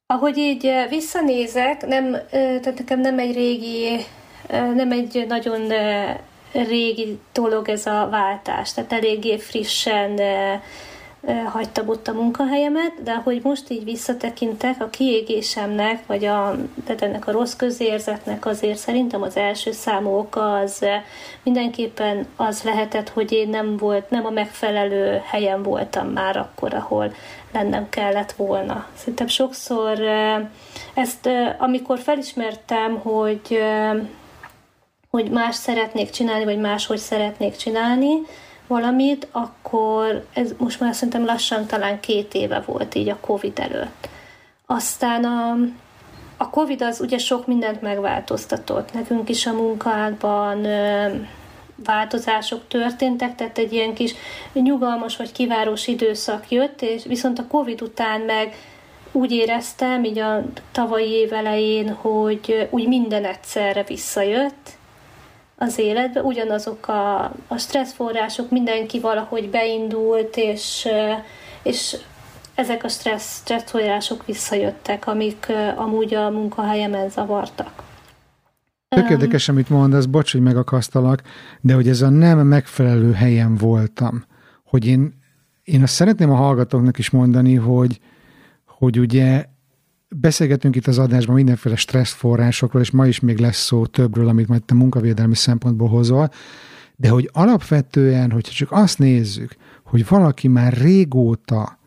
[0.05, 3.87] Ahogy így visszanézek, nem, tehát nekem nem egy régi,
[4.49, 5.71] nem egy nagyon
[6.51, 10.19] régi dolog ez a váltás, tehát eléggé frissen
[11.45, 16.55] hagytam ott a munkahelyemet, de hogy most így visszatekintek, a kiégésemnek, vagy a,
[16.85, 20.85] tehát ennek a rossz közérzetnek azért szerintem az első számú oka az
[21.43, 27.13] mindenképpen az lehetett, hogy én nem volt, nem a megfelelő helyen voltam már akkor, ahol
[27.53, 28.85] lennem kellett volna.
[28.95, 29.99] Szerintem sokszor
[30.93, 33.61] ezt, amikor felismertem, hogy
[35.09, 38.21] hogy más szeretnék csinálni, vagy máshogy szeretnék csinálni,
[38.69, 44.09] valamit, akkor ez most már szerintem lassan talán két éve volt így a Covid előtt.
[44.65, 45.57] Aztán a,
[46.37, 48.93] a Covid az ugye sok mindent megváltoztatott.
[48.93, 50.67] Nekünk is a munkákban
[51.85, 54.13] változások történtek, tehát egy ilyen kis
[54.53, 58.55] nyugalmas vagy kivárós időszak jött, és viszont a Covid után meg
[59.11, 64.77] úgy éreztem, így a tavalyi év elején, hogy úgy minden egyszerre visszajött,
[65.59, 70.87] az életbe, ugyanazok a, a stresszforrások, mindenki valahogy beindult, és,
[71.63, 71.97] és
[72.55, 77.83] ezek a stressz, stresszforrások visszajöttek, amik amúgy a munkahelyemen zavartak.
[78.87, 81.21] Tök érdekes, amit mondasz, bocs, hogy megakasztalak,
[81.61, 84.23] de hogy ez a nem megfelelő helyen voltam.
[84.63, 85.13] Hogy én,
[85.63, 87.99] én azt szeretném a hallgatóknak is mondani, hogy,
[88.65, 89.45] hogy ugye
[90.15, 94.63] Beszélgetünk itt az adásban mindenféle stresszforrásokról, és ma is még lesz szó többről, amit majd
[94.63, 96.29] te munkavédelmi szempontból hozol,
[96.95, 101.79] de hogy alapvetően, hogyha csak azt nézzük, hogy valaki már régóta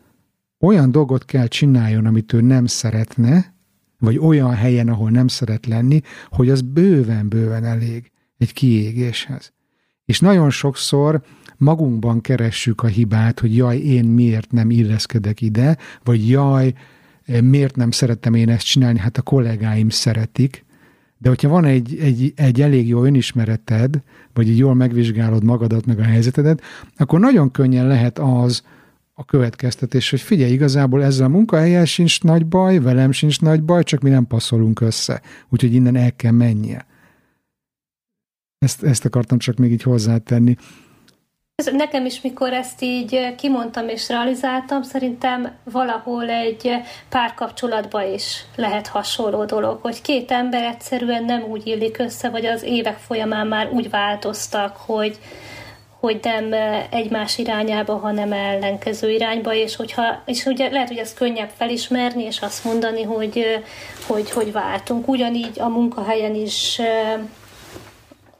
[0.59, 3.53] olyan dolgot kell csináljon, amit ő nem szeretne,
[3.99, 9.53] vagy olyan helyen, ahol nem szeret lenni, hogy az bőven-bőven elég egy kiégéshez.
[10.05, 11.21] És nagyon sokszor
[11.57, 16.73] magunkban keressük a hibát, hogy jaj, én miért nem illeszkedek ide, vagy jaj,
[17.41, 20.65] miért nem szerettem én ezt csinálni, hát a kollégáim szeretik,
[21.17, 24.01] de hogyha van egy, egy, egy elég jó önismereted,
[24.33, 26.61] vagy egy jól megvizsgálod magadat, meg a helyzetedet,
[26.97, 28.63] akkor nagyon könnyen lehet az
[29.13, 33.83] a következtetés, hogy figyelj, igazából ezzel a munkahelyel sincs nagy baj, velem sincs nagy baj,
[33.83, 35.21] csak mi nem passzolunk össze.
[35.49, 36.85] Úgyhogy innen el kell mennie.
[38.57, 40.55] Ezt, ezt akartam csak még így hozzátenni.
[41.71, 46.71] Nekem is, mikor ezt így kimondtam és realizáltam, szerintem valahol egy
[47.09, 52.63] párkapcsolatban is lehet hasonló dolog, hogy két ember egyszerűen nem úgy illik össze, vagy az
[52.63, 55.19] évek folyamán már úgy változtak, hogy,
[55.99, 56.53] hogy nem
[56.89, 62.39] egymás irányába, hanem ellenkező irányba, és, hogyha, és ugye lehet, hogy ez könnyebb felismerni, és
[62.39, 63.63] azt mondani, hogy,
[64.07, 65.07] hogy, hogy váltunk.
[65.07, 66.81] Ugyanígy a munkahelyen is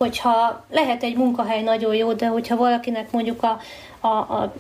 [0.04, 3.60] hogyha lehet egy munkahely nagyon jó, de hogyha valakinek mondjuk a,
[4.00, 4.54] a, a,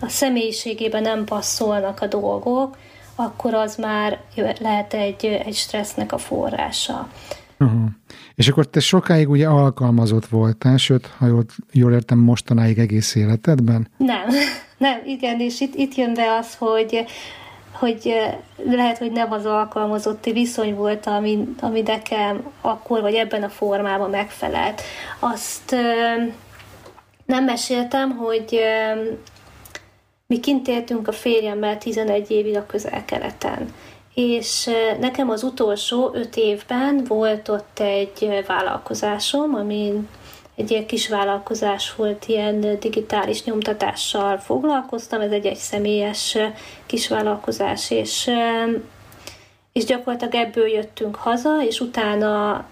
[0.00, 2.76] a személyiségében nem passzolnak a dolgok,
[3.14, 4.20] akkor az már
[4.60, 7.08] lehet egy, egy stressznek a forrása.
[7.58, 7.84] Uh-huh.
[8.34, 13.88] És akkor te sokáig ugye alkalmazott voltál, sőt, ha jól, jól értem, mostanáig egész életedben?
[13.96, 14.26] Nem,
[14.78, 17.04] nem, igen, és itt, itt jön be az, hogy
[17.84, 18.14] hogy
[18.64, 24.10] lehet, hogy nem az alkalmazotti viszony volt, ami, ami nekem akkor vagy ebben a formában
[24.10, 24.82] megfelelt.
[25.18, 25.76] Azt
[27.26, 28.60] nem meséltem, hogy
[30.26, 33.72] mi kint éltünk a férjemmel 11 évig a közel-keleten
[34.14, 34.70] és
[35.00, 39.92] nekem az utolsó öt évben volt ott egy vállalkozásom, ami
[40.56, 46.38] egy ilyen kis vállalkozás volt, ilyen digitális nyomtatással foglalkoztam, ez egy egyszemélyes
[46.86, 48.30] kis vállalkozás, és,
[49.72, 52.64] és gyakorlatilag ebből jöttünk haza, és utána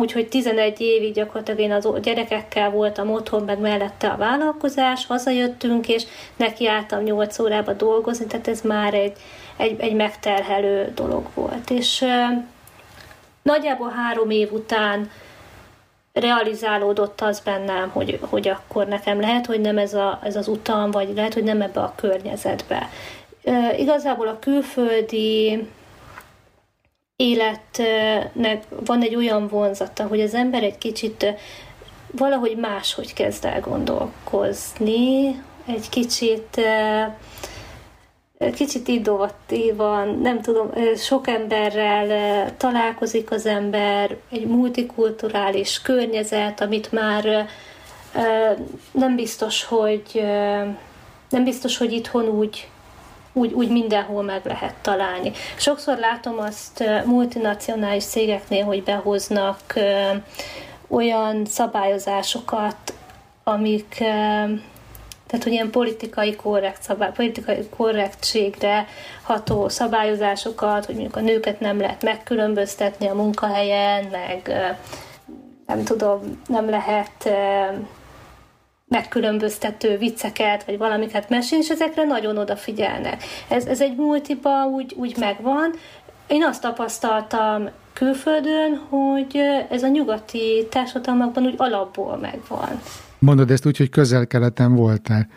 [0.00, 6.04] Úgyhogy 11 évig gyakorlatilag én az gyerekekkel voltam otthon, meg mellette a vállalkozás, hazajöttünk, és
[6.36, 9.16] nekiálltam 8 órába dolgozni, tehát ez már egy,
[9.56, 11.70] egy, egy megterhelő dolog volt.
[11.70, 12.46] És e,
[13.42, 15.10] nagyjából három év után
[16.14, 20.90] realizálódott az bennem, hogy, hogy akkor nekem lehet, hogy nem ez, a, ez az utam,
[20.90, 22.88] vagy lehet, hogy nem ebbe a környezetbe.
[23.76, 25.66] Igazából a külföldi
[27.16, 31.34] életnek van egy olyan vonzata, hogy az ember egy kicsit
[32.10, 36.60] valahogy máshogy kezd el gondolkozni, egy kicsit
[38.54, 47.48] kicsit innovatívan, nem tudom, sok emberrel találkozik az ember, egy multikulturális környezet, amit már
[48.92, 50.24] nem biztos, hogy
[51.28, 52.68] nem biztos, hogy itthon úgy
[53.36, 55.32] úgy, úgy mindenhol meg lehet találni.
[55.56, 59.60] Sokszor látom azt multinacionális cégeknél, hogy behoznak
[60.88, 62.76] olyan szabályozásokat,
[63.44, 64.04] amik
[65.26, 68.86] tehát, hogy ilyen politikai korrekt szabály, politikai korrektségre
[69.22, 74.52] ható szabályozásokat, hogy mondjuk a nőket nem lehet megkülönböztetni a munkahelyen, meg
[75.66, 77.28] nem tudom, nem lehet
[78.88, 83.24] megkülönböztető vicceket, vagy valamiket mesélni, és ezekre nagyon odafigyelnek.
[83.48, 85.70] Ez, ez egy multiba úgy, úgy megvan.
[86.26, 92.80] Én azt tapasztaltam külföldön, hogy ez a nyugati társadalmakban úgy alapból megvan.
[93.24, 95.28] Mondod ezt úgy, hogy közel-keleten voltál.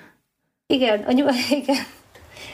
[0.67, 1.83] Igen, a nyug- igen.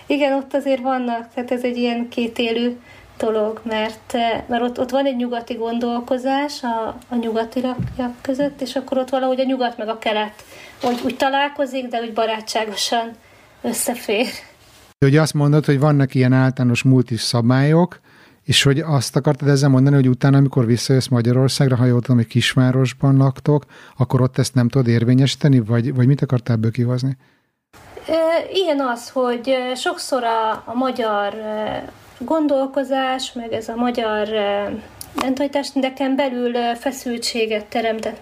[0.05, 2.77] igen, ott azért vannak, tehát ez egy ilyen kétélű
[3.17, 4.13] dolog, mert,
[4.47, 7.77] mert ott, ott van egy nyugati gondolkozás a, a nyugatiak
[8.21, 10.43] között, és akkor ott valahogy a nyugat meg a kelet
[10.83, 13.11] úgy, úgy találkozik, de úgy barátságosan
[13.61, 14.27] összefér.
[15.05, 17.99] Ugye azt mondod, hogy vannak ilyen általános multis szabályok,
[18.43, 22.27] és hogy azt akartad ezzel mondani, hogy utána, amikor visszajössz Magyarországra, ha jól tudom, hogy
[22.27, 23.65] kisvárosban laktok,
[23.97, 27.17] akkor ott ezt nem tudod érvényesíteni, vagy, vagy mit akartál ebből kihozni?
[28.53, 31.34] Igen az, hogy sokszor a, a magyar
[32.17, 34.27] gondolkozás, meg ez a magyar
[35.21, 38.19] mentalitás nekem belül feszültséget teremtett,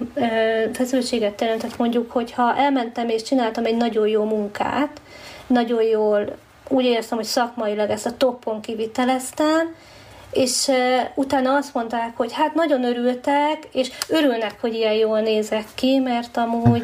[0.74, 5.02] feszültséget teremtett mondjuk, hogyha elmentem és csináltam egy nagyon jó munkát,
[5.48, 9.76] nagyon jól úgy éreztem, hogy szakmailag ezt a toppon kiviteleztem,
[10.32, 10.68] és
[11.16, 16.38] utána azt mondták, hogy hát nagyon örültek, és örülnek, hogy ilyen jól nézek ki, mert
[16.38, 16.84] amúgy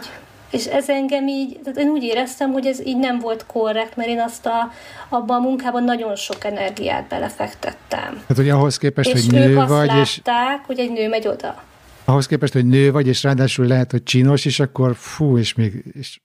[0.51, 4.09] és ez engem így, tehát én úgy éreztem, hogy ez így nem volt korrekt, mert
[4.09, 4.71] én azt a,
[5.09, 8.23] abban a munkában nagyon sok energiát belefektettem.
[8.27, 10.65] Hát, hogy ahhoz képest, és hogy nő ők azt vagy, látták, és...
[10.65, 11.63] hogy egy nő megy oda.
[12.05, 15.83] Ahhoz képest, hogy nő vagy, és ráadásul lehet, hogy csinos, és akkor fú, és még...
[15.93, 16.19] És...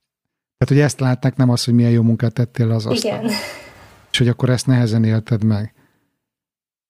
[0.58, 3.18] Tehát, hogy ezt látták, nem az, hogy milyen jó munkát tettél az asztal.
[3.18, 3.32] Igen.
[4.10, 5.74] És hogy akkor ezt nehezen élted meg.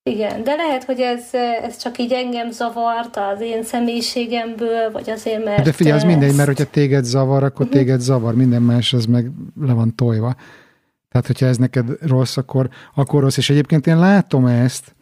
[0.04, 1.22] Igen, de lehet, hogy ez,
[1.62, 5.64] ez csak így engem zavart az én személyiségemből, vagy azért, mert...
[5.64, 7.80] De figyelj, az mindegy, mert hogyha téged zavar, akkor uh-huh.
[7.80, 10.34] téged zavar, minden más az meg le van tojva.
[11.08, 13.36] Tehát, hogyha ez neked rossz, akkor, akkor rossz.
[13.36, 14.94] És egyébként én látom ezt,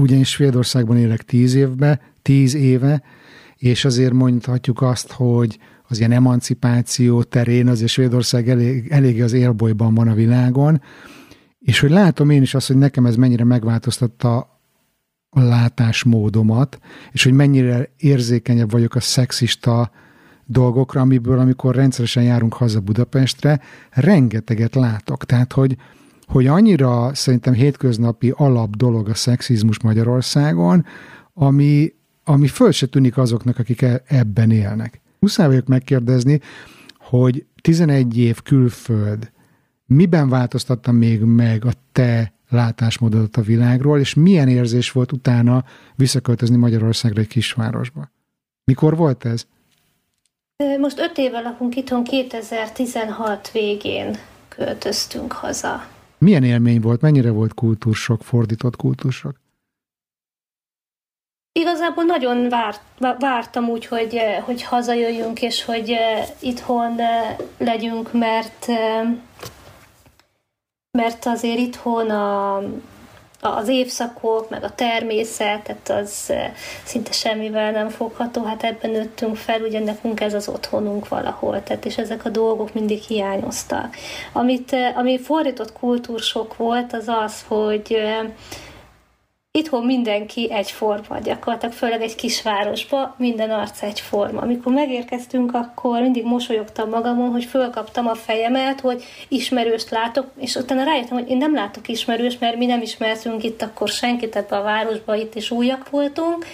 [0.00, 3.02] ugyanis Svédországban élek tíz évbe, tíz éve,
[3.56, 9.94] és azért mondhatjuk azt, hogy az ilyen emancipáció terén azért Svédország elég, eléggé az élbolyban
[9.94, 10.82] van a világon,
[11.68, 14.36] és hogy látom én is azt, hogy nekem ez mennyire megváltoztatta
[15.30, 16.78] a látásmódomat,
[17.12, 19.90] és hogy mennyire érzékenyebb vagyok a szexista
[20.44, 23.60] dolgokra, amiből amikor rendszeresen járunk haza Budapestre,
[23.90, 25.24] rengeteget látok.
[25.24, 25.76] Tehát, hogy,
[26.26, 30.84] hogy annyira szerintem hétköznapi alap dolog a szexizmus Magyarországon,
[31.34, 31.92] ami,
[32.24, 35.00] ami föl se tűnik azoknak, akik e, ebben élnek.
[35.18, 36.40] Muszáj vagyok megkérdezni,
[36.98, 39.30] hogy 11 év külföld,
[39.88, 45.64] miben változtatta még meg a te látásmódodat a világról, és milyen érzés volt utána
[45.94, 48.10] visszaköltözni Magyarországra egy kisvárosba?
[48.64, 49.46] Mikor volt ez?
[50.78, 54.16] Most öt éve lakunk itthon, 2016 végén
[54.48, 55.86] költöztünk haza.
[56.18, 57.00] Milyen élmény volt?
[57.00, 59.40] Mennyire volt kultúrsok, fordított kultúrsok?
[61.52, 62.80] Igazából nagyon várt,
[63.18, 65.96] vártam úgy, hogy, hogy hazajöjjünk, és hogy
[66.40, 66.96] itthon
[67.58, 68.66] legyünk, mert
[70.90, 72.56] mert azért itthon a,
[73.40, 76.32] az évszakok, meg a természet, tehát az
[76.84, 81.84] szinte semmivel nem fogható, hát ebben nőttünk fel, ugye nekünk ez az otthonunk valahol, tehát
[81.84, 83.96] és ezek a dolgok mindig hiányoztak.
[84.32, 87.98] Amit, ami fordított kultúrsok volt, az az, hogy
[89.52, 94.40] itthon mindenki egyforma, gyakorlatilag főleg egy kisvárosba minden arc egyforma.
[94.40, 100.84] Amikor megérkeztünk, akkor mindig mosolyogtam magamon, hogy fölkaptam a fejemet, hogy ismerőst látok, és utána
[100.84, 104.62] rájöttem, hogy én nem látok ismerős, mert mi nem ismertünk itt akkor senkit ebbe a
[104.62, 106.46] városba, itt is újak voltunk,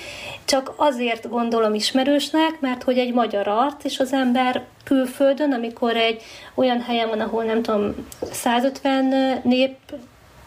[0.44, 6.22] csak azért gondolom ismerősnek, mert hogy egy magyar arc, és az ember külföldön, amikor egy
[6.54, 7.94] olyan helyen van, ahol nem tudom,
[8.32, 9.76] 150 nép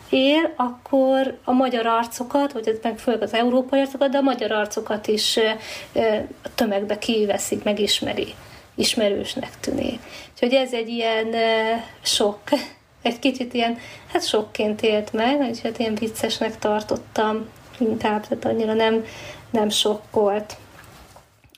[0.10, 5.08] él, akkor a magyar arcokat, vagy meg főleg az európai arcokat, de a magyar arcokat
[5.08, 5.38] is
[6.44, 8.34] a tömegbe kiveszik, megismeri,
[8.76, 10.00] ismerősnek tűnik.
[10.34, 11.28] Úgyhogy ez egy ilyen
[12.02, 12.40] sok,
[13.02, 13.78] egy kicsit ilyen,
[14.12, 19.06] hát sokként élt meg, és hát ilyen viccesnek tartottam inkább, tehát annyira nem,
[19.50, 20.58] nem sokkolt.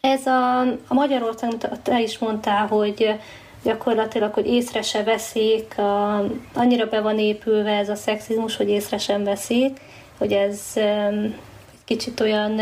[0.01, 1.49] Ez a, a Magyarország,
[1.83, 3.19] te is mondtál, hogy
[3.63, 6.17] gyakorlatilag, hogy észre se veszik, a,
[6.53, 9.79] annyira be van épülve ez a szexizmus, hogy észre sem veszik,
[10.17, 12.61] hogy ez egy kicsit olyan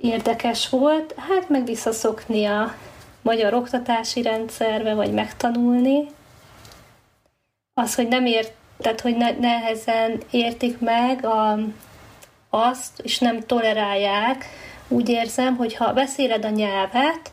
[0.00, 2.74] érdekes volt, hát meg visszaszokni a
[3.22, 6.06] magyar oktatási rendszerbe, vagy megtanulni.
[7.74, 11.58] Az, hogy nem ért, tehát hogy ne, nehezen értik meg a,
[12.50, 14.44] azt, és nem tolerálják,
[14.88, 17.32] úgy érzem, hogy ha beszéled a nyelvet,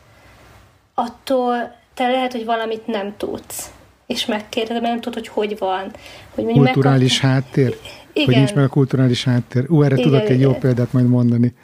[0.94, 3.70] attól te lehet, hogy valamit nem tudsz,
[4.06, 5.90] és megkérdezed, mert nem tudod, hogy hogy van.
[6.34, 7.42] Hogy kulturális megkap...
[7.42, 7.76] háttér?
[8.12, 8.26] Igen.
[8.26, 9.64] Hogy nincs meg a kulturális háttér.
[9.68, 11.54] Ú, erre igen, tudok egy jó példát majd mondani.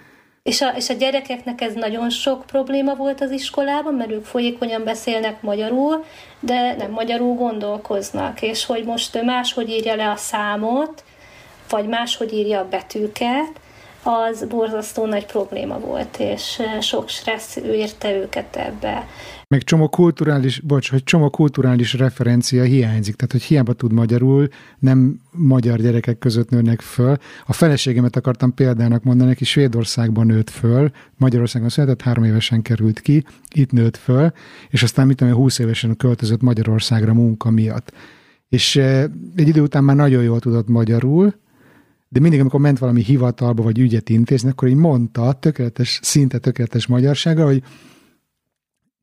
[0.43, 4.85] És a, és a gyerekeknek ez nagyon sok probléma volt az iskolában, mert ők folyékonyan
[4.85, 6.05] beszélnek magyarul,
[6.41, 11.05] de nem magyarul gondolkoznak, és hogy most máshogy írja le a számot,
[11.69, 13.61] vagy máshogy írja a betűket,
[14.03, 19.07] az borzasztó nagy probléma volt, és sok stressz érte őket ebbe
[19.49, 25.21] meg csomó kulturális, bocs, hogy csomó kulturális referencia hiányzik, tehát hogy hiába tud magyarul, nem
[25.31, 27.17] magyar gyerekek között nőnek föl.
[27.47, 33.25] A feleségemet akartam példának mondani, aki Svédországban nőtt föl, Magyarországon született, három évesen került ki,
[33.55, 34.33] itt nőtt föl,
[34.69, 37.93] és aztán mit tudom, 20 évesen költözött Magyarországra munka miatt.
[38.49, 39.05] És eh,
[39.37, 41.35] egy idő után már nagyon jól tudott magyarul,
[42.09, 46.87] de mindig, amikor ment valami hivatalba, vagy ügyet intézni, akkor így mondta, tökéletes, szinte tökéletes
[46.87, 47.63] magyarsága, hogy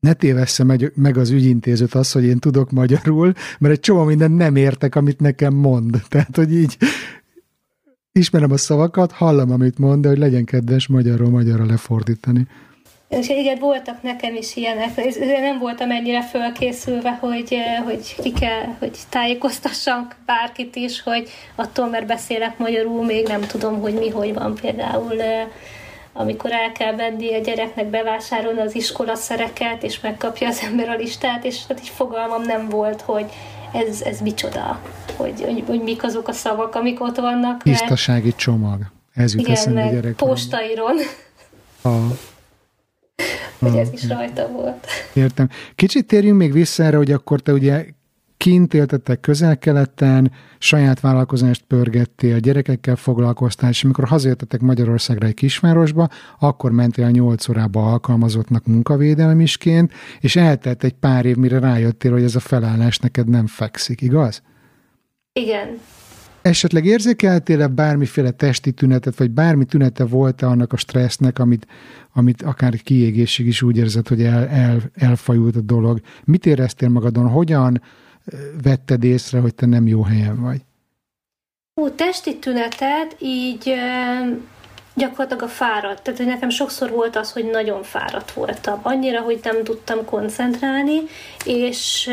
[0.00, 4.30] ne tévessze meg, meg az ügyintézőt az, hogy én tudok magyarul, mert egy csomó minden
[4.30, 6.02] nem értek, amit nekem mond.
[6.08, 6.76] Tehát, hogy így
[8.12, 12.46] ismerem a szavakat, hallom, amit mond, de hogy legyen kedves magyarról magyarra lefordítani.
[13.08, 14.96] És igen, voltak nekem is ilyenek.
[15.18, 22.06] Nem voltam ennyire fölkészülve, hogy, hogy ki kell, hogy tájékoztassam bárkit is, hogy attól, mert
[22.06, 25.14] beszélek magyarul, még nem tudom, hogy mi, hogy van például
[26.16, 31.44] amikor el kell venni a gyereknek bevásárolni az iskolaszereket, és megkapja az ember a listát,
[31.44, 33.26] és hát így fogalmam nem volt, hogy
[33.72, 34.80] ez, ez micsoda,
[35.16, 37.62] hogy, hogy, hogy mik azok a szavak, amik ott vannak.
[37.62, 38.80] Tisztasági csomag.
[39.14, 40.14] Ez jut igen, meg gyerek.
[40.14, 40.96] postairon.
[41.82, 41.88] A,
[43.58, 44.86] hogy ez is rajta volt.
[45.12, 45.48] Értem.
[45.74, 47.86] Kicsit térjünk még vissza erre, hogy akkor te ugye
[48.36, 56.08] kint éltetek közel-keleten, saját vállalkozást pörgettél, gyerekekkel foglalkoztál, és amikor hazajöttetek Magyarországra egy kisvárosba,
[56.38, 62.34] akkor mentél 8 órába alkalmazottnak munkavédelmisként, és eltelt egy pár év, mire rájöttél, hogy ez
[62.34, 64.42] a felállás neked nem fekszik, igaz?
[65.32, 65.78] Igen.
[66.42, 71.66] Esetleg érzékeltél-e bármiféle testi tünetet, vagy bármi tünete volt-e annak a stressznek, amit,
[72.12, 76.00] amit akár kiégésig is úgy érzed, hogy el, el, elfajult a dolog?
[76.24, 77.28] Mit éreztél magadon?
[77.28, 77.80] Hogyan
[78.62, 80.60] vetted észre, hogy te nem jó helyen vagy?
[81.80, 83.74] Ó, testi tünetet így
[84.94, 86.02] gyakorlatilag a fáradt.
[86.02, 88.80] Tehát, hogy nekem sokszor volt az, hogy nagyon fáradt voltam.
[88.82, 91.00] Annyira, hogy nem tudtam koncentrálni,
[91.44, 92.10] és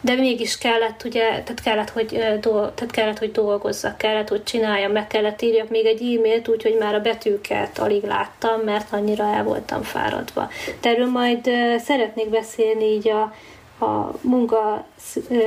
[0.00, 2.06] de mégis kellett, ugye, tehát kellett, hogy,
[2.40, 6.94] tehát kellett, hogy dolgozzak, kellett, hogy csináljam, meg kellett írjak még egy e-mailt, úgyhogy már
[6.94, 10.50] a betűket alig láttam, mert annyira el voltam fáradva.
[10.80, 11.48] De erről majd
[11.78, 13.34] szeretnék beszélni így a,
[13.82, 14.86] a munka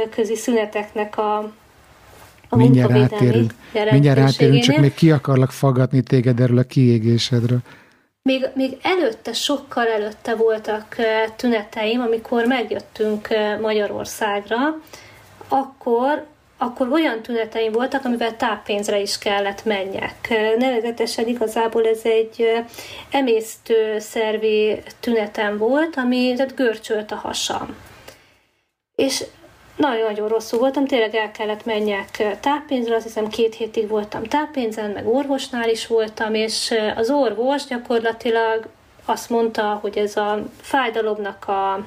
[0.09, 1.37] közi szüneteknek a,
[2.49, 3.53] a mindjárt átérünk,
[3.91, 7.59] mindjárt átérünk, csak még ki akarlak faggatni téged erről a kiégésedről.
[8.21, 10.95] Még, még előtte, sokkal előtte voltak
[11.35, 13.27] tüneteim, amikor megjöttünk
[13.61, 14.79] Magyarországra,
[15.47, 16.25] akkor
[16.57, 20.15] akkor olyan tüneteim voltak, amivel táppénzre is kellett menjek.
[20.57, 22.63] Nevezetesen igazából ez egy
[23.11, 27.75] emésztő szervi tünetem volt, ami tehát görcsölt a hasam.
[28.95, 29.23] És
[29.75, 35.07] nagyon-nagyon rosszul voltam, tényleg el kellett menjek táppénzre, azt hiszem két hétig voltam táppénzen, meg
[35.07, 38.67] orvosnál is voltam, és az orvos gyakorlatilag
[39.05, 41.85] azt mondta, hogy ez a fájdalomnak a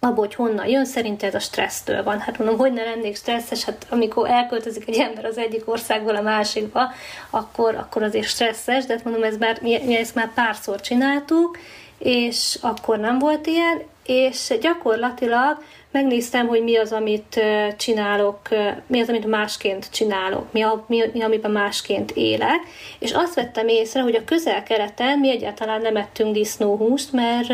[0.00, 2.18] abból, hogy honnan jön, szerint ez a stressztől van.
[2.18, 6.22] Hát mondom, hogy ne lennék stresszes, hát amikor elköltözik egy ember az egyik országból a
[6.22, 6.92] másikba,
[7.30, 11.58] akkor, akkor azért stresszes, de hát mondom, ez már, mi, mi ezt már párszor csináltuk,
[11.98, 17.40] és akkor nem volt ilyen, és gyakorlatilag megnéztem, hogy mi az, amit
[17.76, 18.40] csinálok,
[18.86, 22.60] mi az, amit másként csinálok, mi, a, mi, mi amiben másként élek,
[22.98, 27.52] és azt vettem észre, hogy a közel-keleten mi egyáltalán nem ettünk disznóhúst, mert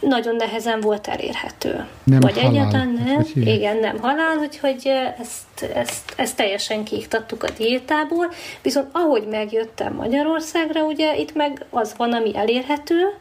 [0.00, 1.86] nagyon nehezen volt elérhető.
[2.04, 3.16] Nem Vagy halál, egyáltalán nem.
[3.16, 8.32] Hát, Igen, nem halál, úgyhogy ezt, ezt, ezt teljesen kiiktattuk a diétából.
[8.62, 13.18] Viszont ahogy megjöttem Magyarországra, ugye itt meg az van, ami elérhető,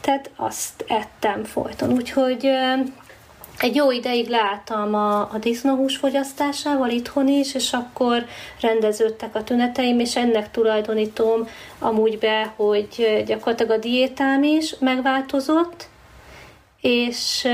[0.00, 1.92] tehát azt ettem folyton.
[1.92, 2.50] Úgyhogy
[3.58, 8.26] egy jó ideig leálltam a, a disznóhús fogyasztásával itthon is, és akkor
[8.60, 11.48] rendeződtek a tüneteim, és ennek tulajdonítom
[11.78, 15.88] amúgy be, hogy gyakorlatilag a diétám is megváltozott,
[16.80, 17.48] és,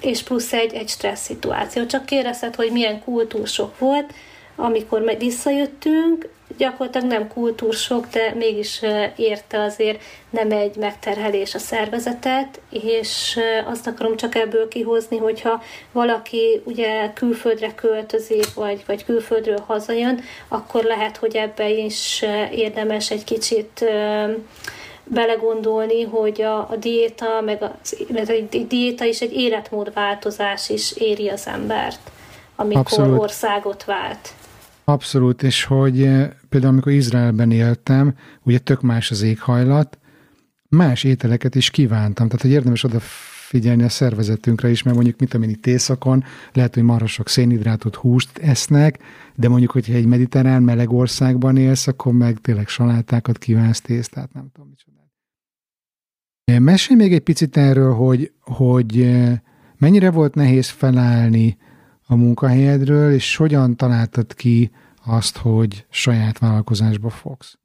[0.00, 1.86] és plusz egy, egy stressz szituáció.
[1.86, 4.12] Csak kérdezted, hogy milyen kultúrsok volt,
[4.56, 6.28] amikor visszajöttünk,
[6.60, 8.82] gyakorlatilag nem kultúrsok, de mégis
[9.16, 16.62] érte azért nem egy megterhelés a szervezetet, és azt akarom csak ebből kihozni, hogyha valaki
[16.64, 23.84] ugye külföldre költözik, vagy, vagy külföldről hazajön, akkor lehet, hogy ebbe is érdemes egy kicsit
[25.04, 27.76] belegondolni, hogy a, a diéta, meg a,
[28.26, 32.00] egy diéta is egy életmódváltozás is éri az embert,
[32.56, 33.20] amikor Abszolút.
[33.20, 34.28] országot vált.
[34.90, 39.98] Abszolút, és hogy eh, például amikor Izraelben éltem, ugye tök más az éghajlat,
[40.68, 45.50] más ételeket is kívántam, tehát hogy érdemes odafigyelni a szervezetünkre is, mert mondjuk mit tudom
[45.50, 48.98] itt északon, lehet, hogy marha sok szénhidrátot, húst esznek,
[49.34, 54.50] de mondjuk, hogyha egy mediterrán meleg országban élsz, akkor meg tényleg salátákat kívánsz, tésztát, nem
[54.52, 55.10] tudom micsoda.
[56.44, 59.38] Eh, mesélj még egy picit erről, hogy, hogy eh,
[59.78, 61.56] mennyire volt nehéz felállni
[62.10, 64.70] a munkahelyedről, és hogyan találtad ki
[65.06, 67.58] azt, hogy saját vállalkozásba fogsz?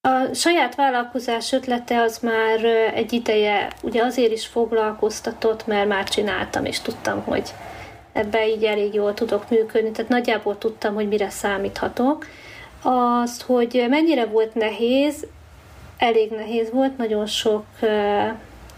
[0.00, 6.64] A saját vállalkozás ötlete az már egy ideje, ugye azért is foglalkoztatott, mert már csináltam,
[6.64, 7.54] és tudtam, hogy
[8.12, 12.26] ebbe így elég jól tudok működni, tehát nagyjából tudtam, hogy mire számíthatok.
[13.22, 15.26] Azt, hogy mennyire volt nehéz,
[15.96, 17.64] elég nehéz volt, nagyon sok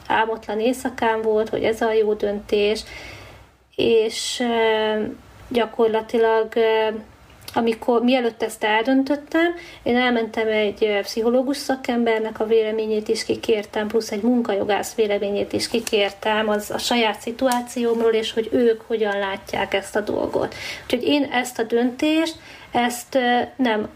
[0.07, 2.85] álmotlan éjszakám volt, hogy ez a jó döntés,
[3.77, 4.43] és
[5.49, 6.53] gyakorlatilag
[7.55, 14.23] amikor mielőtt ezt eldöntöttem, én elmentem egy pszichológus szakembernek a véleményét is kikértem, plusz egy
[14.23, 20.01] munkajogász véleményét is kikértem az a saját szituációmról, és hogy ők hogyan látják ezt a
[20.01, 20.55] dolgot.
[20.85, 22.37] Úgyhogy én ezt a döntést,
[22.73, 23.19] ezt
[23.57, 23.89] nem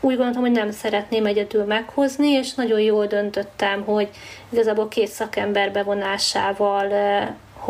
[0.00, 4.08] úgy gondoltam, hogy nem szeretném egyedül meghozni, és nagyon jól döntöttem, hogy
[4.52, 6.88] igazából két szakember bevonásával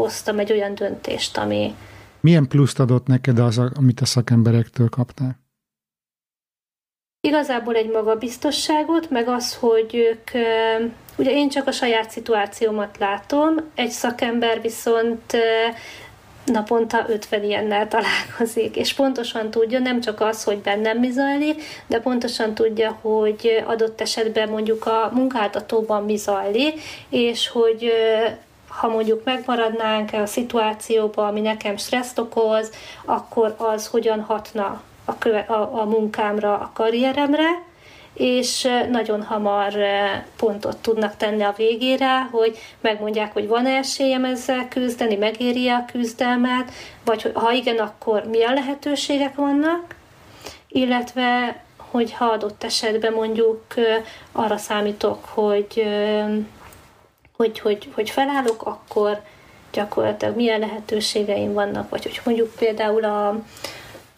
[0.00, 1.74] hoztam egy olyan döntést, ami...
[2.20, 5.38] Milyen pluszt adott neked az, amit a szakemberektől kaptál?
[7.20, 10.30] Igazából egy magabiztosságot, meg az, hogy ők,
[11.16, 15.36] ugye én csak a saját szituációmat látom, egy szakember viszont
[16.44, 22.00] naponta 50 ilyennel találkozik, és pontosan tudja, nem csak az, hogy bennem mi zajlik, de
[22.00, 27.92] pontosan tudja, hogy adott esetben mondjuk a munkáltatóban mi zajlik, és hogy
[28.80, 32.70] ha mondjuk megmaradnánk a szituációban, ami nekem stresszt okoz,
[33.04, 37.48] akkor az hogyan hatna a, köve, a, a munkámra, a karrieremre,
[38.14, 39.72] és nagyon hamar
[40.36, 46.72] pontot tudnak tenni a végére, hogy megmondják, hogy van-e esélyem ezzel küzdeni, megéri a küzdelmet,
[47.04, 49.94] vagy ha igen, akkor milyen lehetőségek vannak,
[50.68, 53.64] illetve hogy ha adott esetben mondjuk
[54.32, 55.86] arra számítok, hogy,
[57.40, 59.20] hogy, hogy, hogy felállok, akkor
[59.72, 63.28] gyakorlatilag milyen lehetőségeim vannak, vagy hogy mondjuk például a,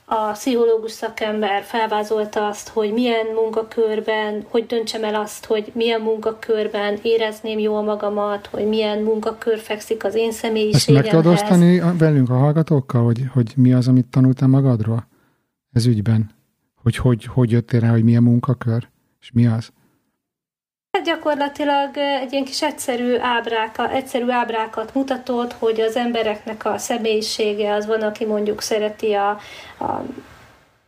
[0.05, 6.99] a pszichológus szakember felvázolta azt, hogy milyen munkakörben, hogy döntsem el azt, hogy milyen munkakörben
[7.03, 11.07] érezném jól magamat, hogy milyen munkakör fekszik az én személyiségemhez.
[11.07, 15.07] Ezt meg tudod osztani velünk a hallgatókkal, hogy, hogy mi az, amit tanultál magadról
[15.73, 16.31] ez ügyben?
[16.83, 18.89] Hogy hogy, hogy jöttél rá, hogy milyen munkakör,
[19.21, 19.73] és mi az?
[20.99, 27.75] Hát gyakorlatilag egy ilyen kis egyszerű, ábráka, egyszerű ábrákat mutatott, hogy az embereknek a személyisége
[27.75, 29.31] az van, aki mondjuk szereti a,
[29.79, 30.03] a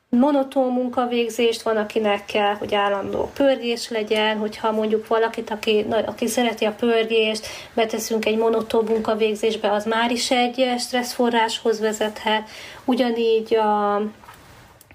[0.09, 6.65] monotón munkavégzést, van, akinek kell, hogy állandó pörgés legyen, hogyha mondjuk valakit, aki, aki szereti
[6.65, 12.49] a pörgést, beteszünk egy monotón munkavégzésbe, az már is egy stresszforráshoz vezethet.
[12.85, 14.03] Ugyanígy a,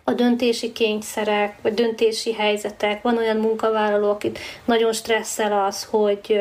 [0.10, 3.01] a döntési kényszerek, vagy döntési helyzetek.
[3.01, 6.39] Van olyan munkavállaló, akit nagyon stresszel az, hogy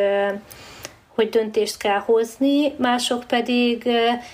[1.15, 3.89] hogy döntést kell hozni, mások pedig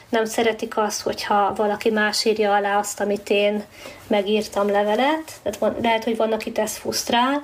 [0.08, 3.64] nem szeretik azt, hogyha valaki más írja alá azt, amit én
[4.06, 7.42] megírtam levelet, tehát van, lehet, hogy van, akit ez frusztrál,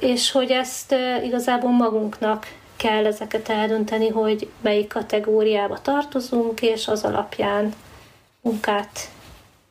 [0.00, 2.46] és hogy ezt igazából magunknak
[2.76, 7.72] kell ezeket eldönteni, hogy melyik kategóriába tartozunk, és az alapján
[8.40, 9.08] munkát,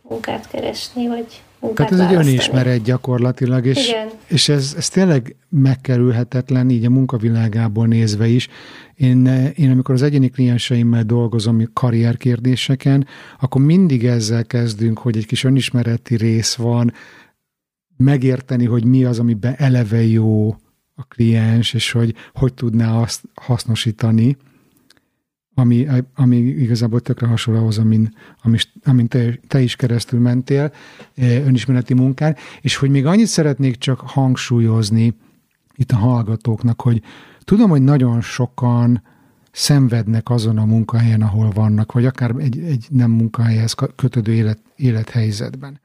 [0.10, 1.44] munkát keresni, vagy
[1.74, 3.92] tehát ez egy önismeret gyakorlatilag, és,
[4.28, 8.48] és ez, ez tényleg megkerülhetetlen, így a munkavilágából nézve is.
[8.96, 9.26] Én,
[9.56, 13.08] én amikor az egyéni klienseimmel dolgozom karrierkérdéseken,
[13.40, 16.94] akkor mindig ezzel kezdünk, hogy egy kis önismereti rész van,
[17.98, 20.56] megérteni, hogy mi az, amiben eleve jó
[20.96, 24.38] a kliens, és hogy hogy tudná azt hasznosítani
[25.56, 28.14] ami, ami igazából tökre hasonló ahhoz, amin,
[28.84, 30.74] amin, te, te is keresztül mentél
[31.16, 35.14] eh, önismereti munkán, és hogy még annyit szeretnék csak hangsúlyozni
[35.76, 37.02] itt a hallgatóknak, hogy
[37.44, 39.02] tudom, hogy nagyon sokan
[39.52, 45.80] szenvednek azon a munkahelyen, ahol vannak, vagy akár egy, egy nem munkahelyhez kötődő élet, élethelyzetben.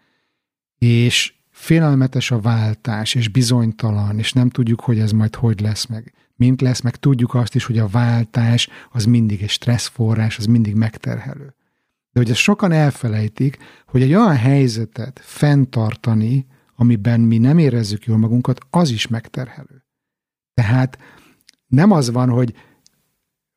[0.78, 6.12] És félelmetes a váltás, és bizonytalan, és nem tudjuk, hogy ez majd hogy lesz meg
[6.40, 10.74] mint lesz, meg tudjuk azt is, hogy a váltás az mindig egy stresszforrás, az mindig
[10.74, 11.54] megterhelő.
[12.12, 18.16] De hogy ezt sokan elfelejtik, hogy egy olyan helyzetet fenntartani, amiben mi nem érezzük jól
[18.16, 19.84] magunkat, az is megterhelő.
[20.54, 20.98] Tehát
[21.66, 22.54] nem az van, hogy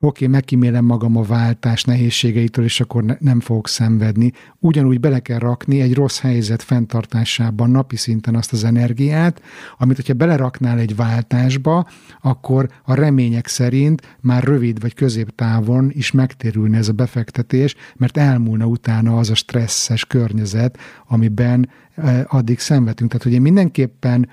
[0.06, 4.32] oké, megkímélem magam a váltás nehézségeitől, és akkor ne, nem fogok szenvedni.
[4.60, 9.42] Ugyanúgy bele kell rakni egy rossz helyzet fenntartásában napi szinten azt az energiát,
[9.78, 11.88] amit, hogyha beleraknál egy váltásba,
[12.22, 18.66] akkor a remények szerint már rövid vagy középtávon is megtérülne ez a befektetés, mert elmúlna
[18.66, 20.78] utána az a stresszes környezet,
[21.08, 23.10] amiben eh, addig szenvedünk.
[23.10, 24.30] Tehát, hogy én mindenképpen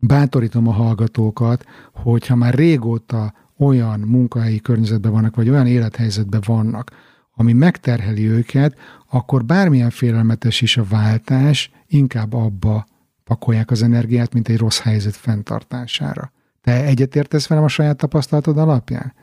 [0.00, 6.90] bátorítom a hallgatókat, hogyha már régóta olyan munkahelyi környezetben vannak, vagy olyan élethelyzetben vannak,
[7.34, 8.78] ami megterheli őket,
[9.10, 12.86] akkor bármilyen félelmetes is a váltás, inkább abba
[13.24, 16.32] pakolják az energiát, mint egy rossz helyzet fenntartására.
[16.62, 19.14] Te egyetértesz velem a saját tapasztalatod alapján?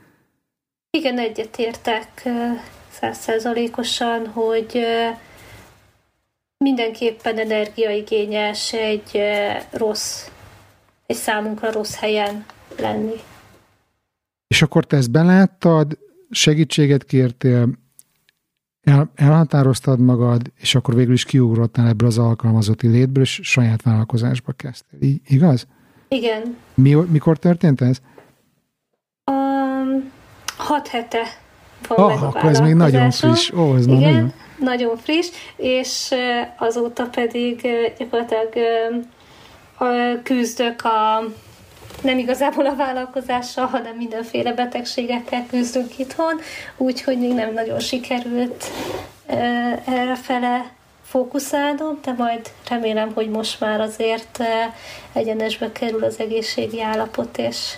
[0.90, 2.24] Igen, egyetértek
[2.92, 4.80] százszerzalékosan, hogy
[6.58, 9.20] mindenképpen energiaigényes egy
[9.72, 10.28] rossz,
[11.06, 12.46] egy számunkra rossz helyen
[12.78, 13.16] lenni.
[14.56, 15.98] És akkor te ezt beláttad,
[16.30, 17.70] segítséget kértél,
[18.82, 24.52] el, elhatároztad magad, és akkor végül is kiugrottál ebből az alkalmazotti létből, és saját vállalkozásba
[24.52, 25.02] kezdtél.
[25.02, 25.68] Így, igaz?
[26.08, 26.58] Igen.
[26.74, 27.98] Mi, mikor történt ez?
[29.32, 30.12] Um,
[30.58, 31.24] hat hete
[31.88, 33.52] van oh, akkor ez még nagyon friss.
[33.52, 34.34] Ó, oh, ez Igen, nagyon.
[34.60, 36.14] nagyon friss, és
[36.58, 38.54] azóta pedig gyakorlatilag
[40.24, 41.24] küzdök a
[42.02, 46.36] nem igazából a vállalkozással, hanem mindenféle betegségekkel küzdünk itthon,
[46.78, 48.72] úgyhogy még nem nagyon sikerült
[49.86, 50.72] erre fele
[51.02, 54.44] fókuszálnom, de majd remélem, hogy most már azért
[55.14, 57.78] egyenesbe kerül az egészségi állapot, és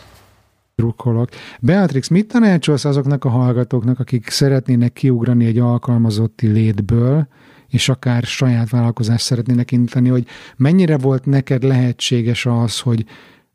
[0.75, 1.29] drukkolok.
[1.59, 7.27] Beatrix, mit tanácsolsz azoknak a hallgatóknak, akik szeretnének kiugrani egy alkalmazotti létből,
[7.69, 10.25] és akár saját vállalkozást szeretnének indítani, hogy
[10.57, 13.05] mennyire volt neked lehetséges az, hogy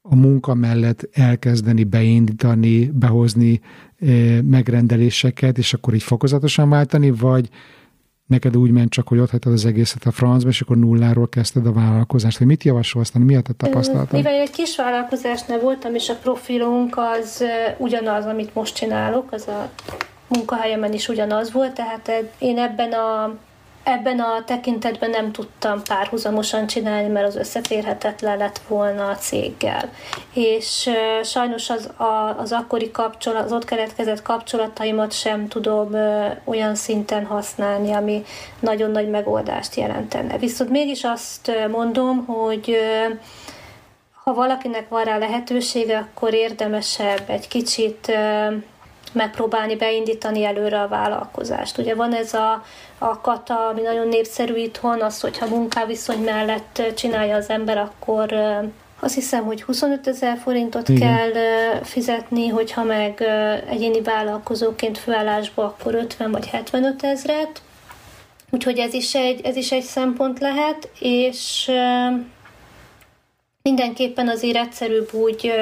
[0.02, 3.60] a munka mellett elkezdeni beindítani, behozni
[4.44, 7.48] megrendeléseket, és akkor így fokozatosan váltani, vagy
[8.26, 11.66] neked úgy ment csak, hogy ott hagytad az egészet a francba, és akkor nulláról kezdted
[11.66, 12.38] a vállalkozást.
[12.38, 14.12] Hogy mit javasolsz, mi a te tapasztalatod?
[14.12, 17.44] Mivel egy kis vállalkozásnál voltam, és a profilunk az
[17.78, 19.70] ugyanaz, amit most csinálok, az a
[20.28, 23.38] munkahelyemen is ugyanaz volt, tehát én ebben a
[23.82, 29.90] ebben a tekintetben nem tudtam párhuzamosan csinálni, mert az összeférhetetlen lett volna a céggel.
[30.32, 30.90] És
[31.22, 35.94] sajnos az, a, az akkori kapcsolat, az ott keletkezett kapcsolataimat sem tudom
[36.44, 38.24] olyan szinten használni, ami
[38.60, 40.38] nagyon nagy megoldást jelentene.
[40.38, 42.76] Viszont mégis azt mondom, hogy
[44.24, 48.12] ha valakinek van rá lehetősége, akkor érdemesebb egy kicsit
[49.12, 51.78] megpróbálni beindítani előre a vállalkozást.
[51.78, 52.64] Ugye van ez a,
[53.10, 58.32] a kata, ami nagyon népszerű itthon, az, hogyha munkáviszony mellett csinálja az ember, akkor
[59.00, 61.08] azt hiszem, hogy 25 ezer forintot Igen.
[61.08, 61.42] kell
[61.82, 63.22] fizetni, hogyha meg
[63.68, 67.62] egyéni vállalkozóként főállásba, akkor 50 vagy 75 ezret.
[68.50, 71.70] Úgyhogy ez is egy, ez is egy szempont lehet, és
[73.62, 75.52] mindenképpen azért egyszerűbb úgy,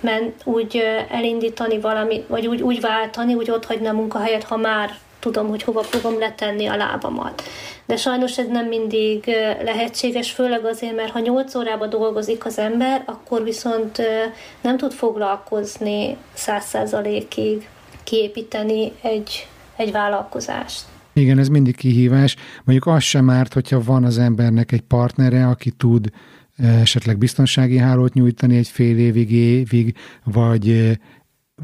[0.00, 4.98] men, úgy elindítani valami, vagy úgy, úgy váltani, úgy ott hagyni a munkahelyet, ha már
[5.32, 7.42] tudom, hogy hova fogom letenni a lábamat.
[7.86, 9.24] De sajnos ez nem mindig
[9.64, 14.02] lehetséges, főleg azért, mert ha 8 órába dolgozik az ember, akkor viszont
[14.60, 17.68] nem tud foglalkozni 100%-ig
[18.04, 20.84] kiépíteni egy, egy vállalkozást.
[21.12, 22.36] Igen, ez mindig kihívás.
[22.64, 26.06] Mondjuk az sem árt, hogyha van az embernek egy partnere, aki tud
[26.56, 30.98] esetleg biztonsági hálót nyújtani egy fél évig, évig, vagy,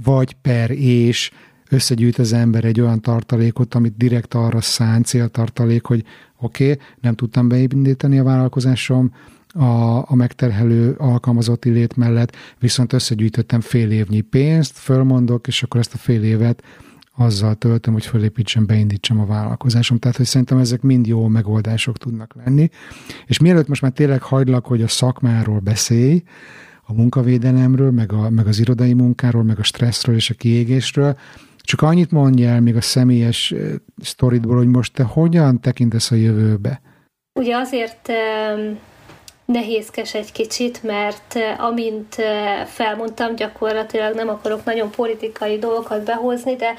[0.04, 1.30] vagy per és
[1.72, 6.04] összegyűjt az ember egy olyan tartalékot, amit direkt arra szán céltartalék, hogy
[6.40, 9.12] oké, okay, nem tudtam beindítani a vállalkozásom,
[9.54, 15.94] a, a megterhelő alkalmazotti lét mellett, viszont összegyűjtöttem fél évnyi pénzt, fölmondok, és akkor ezt
[15.94, 16.62] a fél évet
[17.16, 19.98] azzal töltöm, hogy fölépítsem, beindítsam a vállalkozásom.
[19.98, 22.70] Tehát, hogy szerintem ezek mind jó megoldások tudnak lenni.
[23.26, 26.22] És mielőtt most már tényleg hagylak, hogy a szakmáról beszélj,
[26.84, 31.16] a munkavédelemről, meg, a, meg az irodai munkáról, meg a stresszről és a kiégésről,
[31.62, 33.54] csak annyit mondj el még a személyes
[34.02, 36.80] sztoridból, hogy most te hogyan tekintesz a jövőbe?
[37.40, 38.12] Ugye azért
[39.44, 42.14] nehézkes egy kicsit, mert amint
[42.66, 46.74] felmondtam, gyakorlatilag nem akarok nagyon politikai dolgokat behozni, de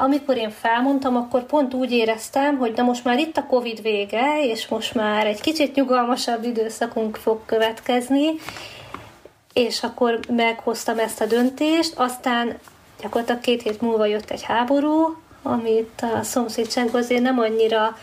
[0.00, 4.44] amikor én felmondtam, akkor pont úgy éreztem, hogy na most már itt a Covid vége,
[4.44, 8.26] és most már egy kicsit nyugalmasabb időszakunk fog következni,
[9.52, 12.58] és akkor meghoztam ezt a döntést, aztán
[13.02, 17.96] gyakorlatilag két hét múlva jött egy háború, amit a szomszédságban azért nem annyira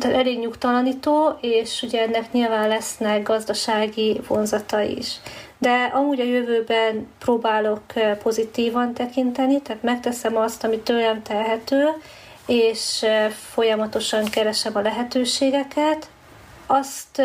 [0.00, 5.16] elég nyugtalanító, és ugye ennek nyilván lesznek gazdasági vonzata is.
[5.58, 7.82] De amúgy a jövőben próbálok
[8.22, 11.88] pozitívan tekinteni, tehát megteszem azt, ami tőlem tehető,
[12.46, 13.04] és
[13.52, 16.08] folyamatosan keresem a lehetőségeket,
[16.66, 17.18] azt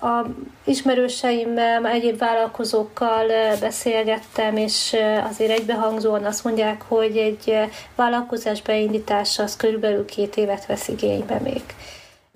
[0.00, 0.26] a
[0.64, 3.26] ismerőseimmel, egyéb vállalkozókkal
[3.60, 4.96] beszélgettem, és
[5.30, 7.54] azért egybehangzóan azt mondják, hogy egy
[7.94, 11.62] vállalkozás beindítása az körülbelül két évet vesz igénybe még.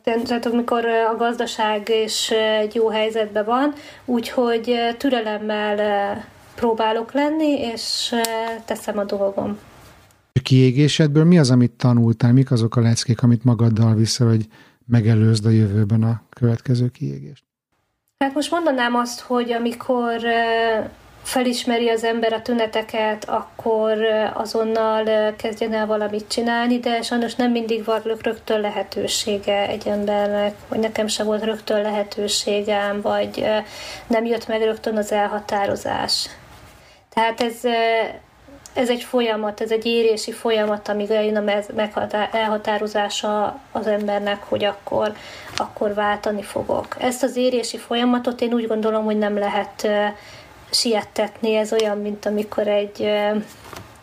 [0.02, 3.72] Tehát amikor a gazdaság is egy jó helyzetben van,
[4.04, 6.24] úgyhogy türelemmel
[6.54, 8.14] próbálok lenni, és
[8.64, 9.58] teszem a dolgom.
[10.32, 12.32] A kiégésedből mi az, amit tanultál?
[12.32, 14.46] Mik azok a leckék, amit magaddal viszel, hogy
[14.90, 17.44] megelőzd a jövőben a következő kiégést?
[18.24, 20.20] Hát most mondanám azt, hogy amikor
[21.22, 23.98] felismeri az ember a tüneteket, akkor
[24.34, 30.78] azonnal kezdjen el valamit csinálni, de sajnos nem mindig van rögtön lehetősége egy embernek, vagy
[30.78, 33.46] nekem sem volt rögtön lehetőségem, vagy
[34.06, 36.28] nem jött meg rögtön az elhatározás.
[37.08, 37.60] Tehát ez
[38.72, 45.12] ez egy folyamat, ez egy érési folyamat, amíg eljön a elhatározása az embernek, hogy akkor,
[45.56, 46.96] akkor váltani fogok.
[46.98, 49.88] Ezt az érési folyamatot én úgy gondolom, hogy nem lehet
[50.70, 53.10] siettetni, ez olyan, mint amikor egy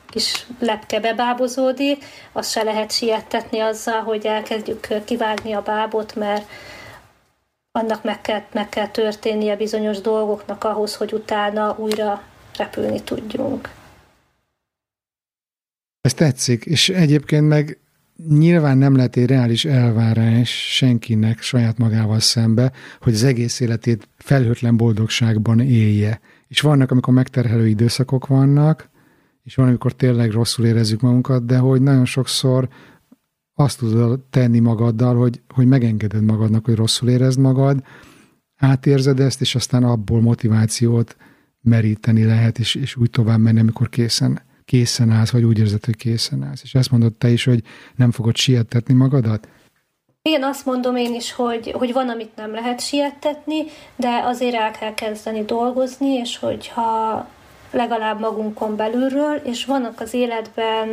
[0.09, 6.49] kis lepke bebábozódik, azt se lehet siettetni azzal, hogy elkezdjük kivágni a bábot, mert
[7.71, 12.21] annak meg kell, meg kell történnie bizonyos dolgoknak ahhoz, hogy utána újra
[12.57, 13.69] repülni tudjunk.
[16.07, 17.79] Ez tetszik, és egyébként meg
[18.27, 24.77] nyilván nem lehet egy reális elvárás senkinek saját magával szembe, hogy az egész életét felhőtlen
[24.77, 26.19] boldogságban élje.
[26.47, 28.89] És vannak, amikor megterhelő időszakok vannak,
[29.43, 32.67] és van, amikor tényleg rosszul érezzük magunkat, de hogy nagyon sokszor
[33.53, 37.83] azt tudod tenni magaddal, hogy, hogy megengeded magadnak, hogy rosszul érezd magad,
[38.55, 41.17] átérzed ezt, és aztán abból motivációt
[41.61, 45.95] meríteni lehet, és, és úgy tovább menni, amikor készen készen állsz, vagy úgy érzed, hogy
[45.95, 46.61] készen állsz.
[46.63, 47.63] És ezt mondod te is, hogy
[47.95, 49.47] nem fogod sietetni magadat?
[50.21, 53.63] Igen, azt mondom én is, hogy, hogy van, amit nem lehet siettetni,
[53.95, 57.27] de azért el kell kezdeni dolgozni, és hogyha
[57.71, 60.87] legalább magunkon belülről, és vannak az életben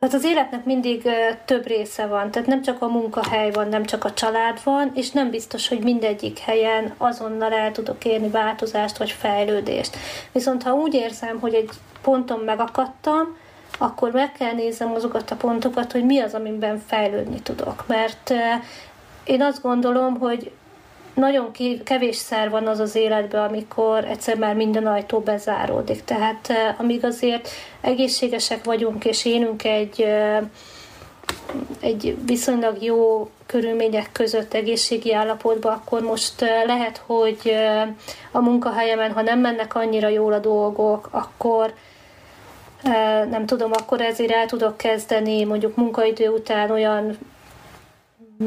[0.00, 1.08] Hát az életnek mindig
[1.44, 5.10] több része van, tehát nem csak a munkahely van, nem csak a család van, és
[5.10, 9.96] nem biztos, hogy mindegyik helyen azonnal el tudok érni változást vagy fejlődést.
[10.32, 11.70] Viszont ha úgy érzem, hogy egy
[12.02, 13.36] ponton megakadtam,
[13.78, 17.84] akkor meg kell néznem azokat a pontokat, hogy mi az, amiben fejlődni tudok.
[17.86, 18.32] Mert
[19.24, 20.52] én azt gondolom, hogy
[21.18, 21.50] nagyon
[21.84, 26.04] kevésszer van az az életben, amikor egyszer már minden ajtó bezáródik.
[26.04, 27.48] Tehát amíg azért
[27.80, 30.06] egészségesek vagyunk, és élünk egy,
[31.80, 37.56] egy viszonylag jó körülmények között egészségi állapotban, akkor most lehet, hogy
[38.32, 41.74] a munkahelyemen, ha nem mennek annyira jól a dolgok, akkor
[43.30, 47.18] nem tudom, akkor ezért el tudok kezdeni mondjuk munkaidő után olyan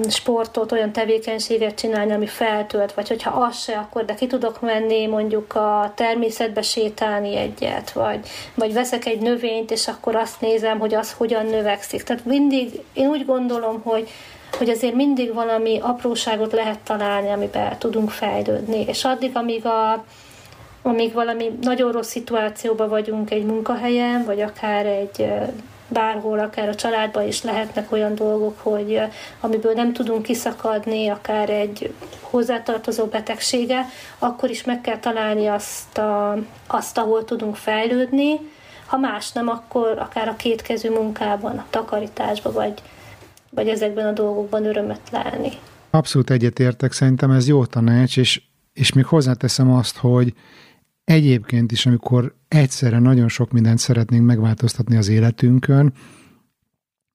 [0.09, 5.07] sportot, olyan tevékenységet csinálni, ami feltölt, vagy hogyha az se, akkor de ki tudok menni
[5.07, 10.93] mondjuk a természetbe sétálni egyet, vagy, vagy veszek egy növényt, és akkor azt nézem, hogy
[10.93, 12.03] az hogyan növekszik.
[12.03, 14.09] Tehát mindig, én úgy gondolom, hogy
[14.57, 18.85] hogy azért mindig valami apróságot lehet találni, amiben tudunk fejlődni.
[18.87, 20.05] És addig, amíg, a,
[20.81, 25.27] amíg valami nagyon rossz szituációban vagyunk egy munkahelyen, vagy akár egy
[25.91, 29.01] bárhol, akár a családban is lehetnek olyan dolgok, hogy
[29.39, 33.85] amiből nem tudunk kiszakadni, akár egy hozzátartozó betegsége,
[34.19, 36.37] akkor is meg kell találni azt, a,
[36.67, 38.39] azt ahol tudunk fejlődni,
[38.85, 42.73] ha más nem, akkor akár a kétkezű munkában, a takarításban, vagy,
[43.49, 45.51] vagy ezekben a dolgokban örömet lelni.
[45.89, 48.41] Abszolút egyetértek, szerintem ez jó tanács, és,
[48.73, 50.33] és még hozzáteszem azt, hogy
[51.03, 55.93] egyébként is, amikor egyszerre nagyon sok mindent szeretnénk megváltoztatni az életünkön,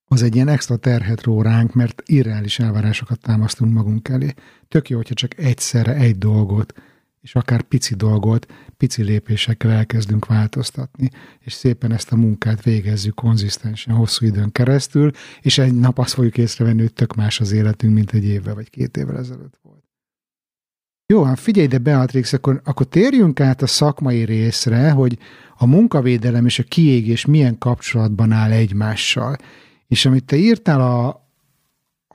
[0.09, 4.34] az egy ilyen extra terhet ró ránk, mert irreális elvárásokat támasztunk magunk elé.
[4.68, 6.74] Tök jó, hogyha csak egyszerre egy dolgot,
[7.20, 11.11] és akár pici dolgot, pici lépésekkel elkezdünk változtatni,
[11.41, 15.11] és szépen ezt a munkát végezzük konzisztensen hosszú időn keresztül,
[15.41, 18.70] és egy nap azt fogjuk észrevenni, hogy tök más az életünk, mint egy évvel vagy
[18.70, 19.76] két évvel ezelőtt volt.
[21.09, 25.19] Jó, hát figyelj, de Beatrix, akkor, akkor térjünk át a szakmai részre, hogy
[25.57, 29.37] a munkavédelem és a kiégés milyen kapcsolatban áll egymással.
[29.89, 31.27] És amit te írtál a,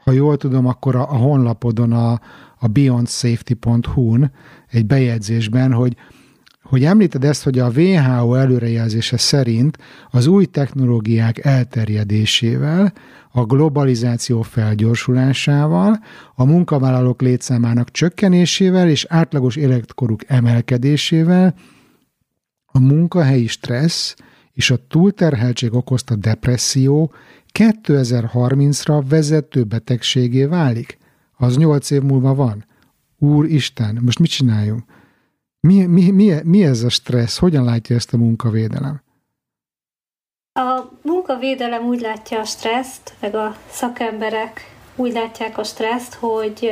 [0.04, 2.22] ha jól tudom, akkor a, a honlapodon, a,
[2.60, 4.32] a beyondsafety.hu-n
[4.68, 5.96] egy bejegyzésben, hogy
[6.72, 9.78] hogy említed ezt, hogy a WHO előrejelzése szerint
[10.09, 12.93] az új technológiák elterjedésével,
[13.32, 16.03] a globalizáció felgyorsulásával,
[16.36, 21.55] a munkavállalók létszámának csökkenésével és átlagos életkoruk emelkedésével
[22.65, 24.15] a munkahelyi stressz
[24.53, 27.13] és a túlterheltség okozta depresszió
[27.59, 30.97] 2030-ra vezető betegségé válik.
[31.38, 32.65] Az nyolc év múlva van.
[33.17, 34.84] Úristen, most mit csináljunk?
[35.68, 37.38] Mi, mi, mi, mi ez a stressz?
[37.38, 39.01] Hogyan látja ezt a munkavédelem?
[40.53, 46.72] A munkavédelem úgy látja a stresszt, meg a szakemberek úgy látják a stresszt, hogy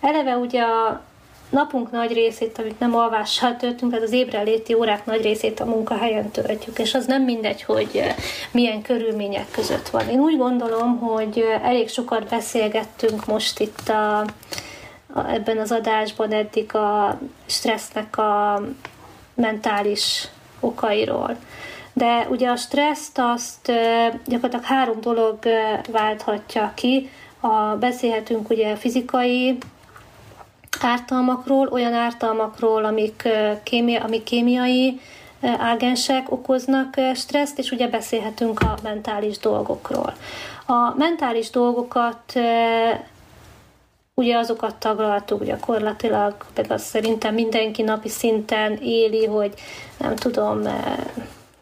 [0.00, 1.04] eleve ugye a
[1.50, 6.30] napunk nagy részét, amit nem alvással töltünk, tehát az ébreléti órák nagy részét a munkahelyen
[6.30, 8.02] töltjük, és az nem mindegy, hogy
[8.50, 10.08] milyen körülmények között van.
[10.08, 14.24] Én úgy gondolom, hogy elég sokat beszélgettünk most itt a,
[15.14, 18.62] ebben az adásban eddig a stressznek a
[19.34, 20.28] mentális
[20.60, 21.36] okairól.
[21.92, 23.72] De ugye a stresszt azt
[24.26, 25.38] gyakorlatilag három dolog
[25.90, 27.10] válthatja ki.
[27.40, 29.58] A, beszélhetünk ugye fizikai
[30.80, 33.28] ártalmakról, olyan ártalmakról, amik,
[33.62, 35.00] kémia, amik kémiai
[35.40, 40.14] ágensek okoznak stresszt, és ugye beszélhetünk a mentális dolgokról.
[40.66, 42.32] A mentális dolgokat
[44.20, 49.52] ugye azokat taglaltuk gyakorlatilag, meg azt szerintem mindenki napi szinten éli, hogy
[49.98, 50.96] nem tudom, eh,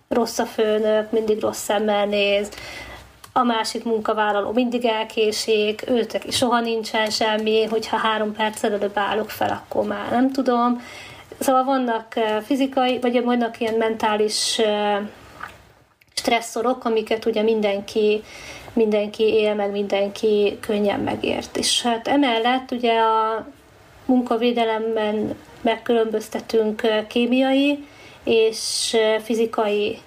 [0.08, 2.50] rossz a főnök, mindig rossz szemmel néz,
[3.32, 9.50] a másik munkavállaló mindig elkésik, őtek soha nincsen semmi, hogyha három perc előbb állok fel,
[9.50, 10.82] akkor már nem tudom.
[11.38, 14.98] Szóval vannak eh, fizikai, vagy vannak ilyen mentális eh,
[16.14, 18.22] stresszorok, amiket ugye mindenki
[18.72, 21.56] mindenki él, meg mindenki könnyen megért.
[21.56, 23.46] És hát emellett ugye a
[24.04, 27.84] munkavédelemben megkülönböztetünk kémiai
[28.24, 29.98] és fizikai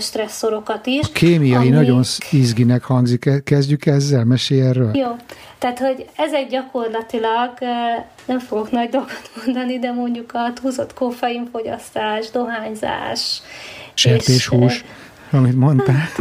[0.00, 1.06] stresszorokat is.
[1.06, 1.72] A kémiai amik...
[1.72, 4.96] nagyon izginek hangzik, kezdjük ezzel, mesélj erről.
[4.96, 5.16] Jó,
[5.58, 7.50] tehát hogy ezek gyakorlatilag,
[8.24, 13.42] nem fogok nagy dolgot mondani, de mondjuk a túlzott koffeinfogyasztás, dohányzás.
[13.94, 14.84] Sertéshús, és,
[15.30, 15.94] amit mondtál.
[15.94, 16.18] Hát,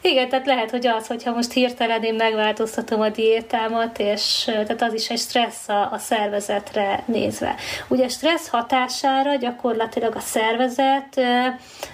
[0.00, 4.94] Igen, tehát lehet, hogy az, hogyha most hirtelen én megváltoztatom a diétámat, és tehát az
[4.94, 7.54] is egy stressz a, a szervezetre nézve.
[7.88, 11.14] Ugye stressz hatására gyakorlatilag a szervezet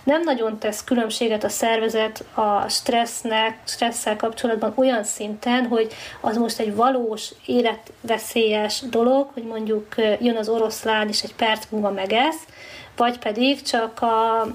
[0.05, 6.59] nem nagyon tesz különbséget a szervezet a stressznek, stresszel kapcsolatban olyan szinten, hogy az most
[6.59, 12.45] egy valós életveszélyes dolog, hogy mondjuk jön az oroszlán, és egy perc múlva megesz,
[12.97, 14.47] vagy pedig csak a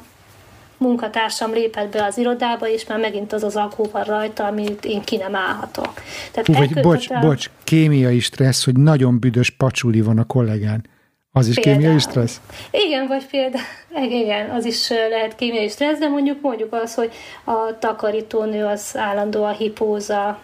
[0.78, 5.02] munkatársam lépett be az irodába, és már megint az az alkó van rajta, amit én
[5.02, 5.94] ki nem állhatok.
[6.32, 7.20] Tehát Hú, vagy bocs, a...
[7.20, 10.86] bocs, kémiai stressz, hogy nagyon büdös pacsuli van a kollégán.
[11.32, 11.78] Az is például.
[11.78, 12.42] kémiai stressz?
[12.72, 13.64] Igen, vagy például,
[14.22, 17.12] igen, az is lehet kémiai stressz, de mondjuk mondjuk az, hogy
[17.44, 20.40] a takarítónő az állandóan hipóza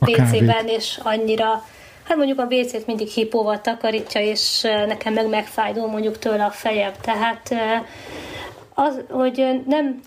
[0.00, 1.64] a PC-ben, és annyira
[2.10, 6.92] Hát mondjuk a WC-t mindig hipóval takarítja, és nekem meg megfájdul mondjuk tőle a fejem.
[7.00, 7.54] Tehát
[8.74, 10.00] az, hogy nem...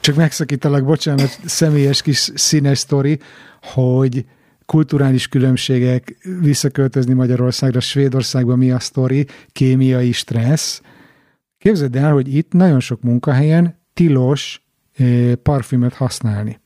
[0.00, 3.18] Csak megszakítalak, bocsánat, személyes kis színes sztori,
[3.62, 4.24] hogy
[4.66, 10.80] kulturális különbségek, visszaköltözni Magyarországra, Svédországba mi a sztori, kémiai stressz.
[11.58, 14.62] Képzeld el, hogy itt nagyon sok munkahelyen tilos
[15.42, 16.60] parfümöt használni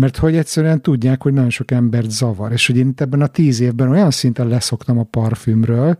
[0.00, 3.26] mert hogy egyszerűen tudják, hogy nagyon sok embert zavar, és hogy én itt ebben a
[3.26, 5.98] tíz évben olyan szinten leszoktam a parfümről,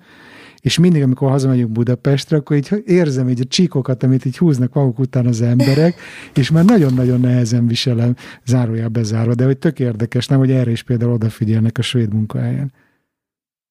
[0.61, 4.99] és mindig, amikor hazamegyünk Budapestre, akkor így érzem így a csíkokat, amit így húznak maguk
[4.99, 6.01] után az emberek,
[6.41, 8.15] és már nagyon-nagyon nehezen viselem,
[8.45, 12.73] zárójá bezárva, de hogy tök érdekes, nem, hogy erre is például odafigyelnek a svéd munkahelyen.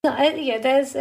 [0.02, 0.92] Na igen, de ez,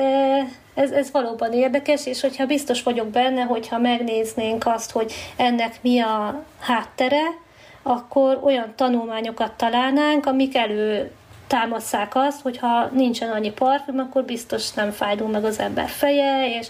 [0.75, 6.01] ez, ez valóban érdekes, és hogyha biztos vagyok benne, hogyha megnéznénk azt, hogy ennek mi
[6.01, 7.42] a háttere,
[7.83, 11.11] akkor olyan tanulmányokat találnánk, amik elő
[11.47, 16.69] támaszák azt, hogyha nincsen annyi parfüm, akkor biztos nem fájdul meg az ember feje, és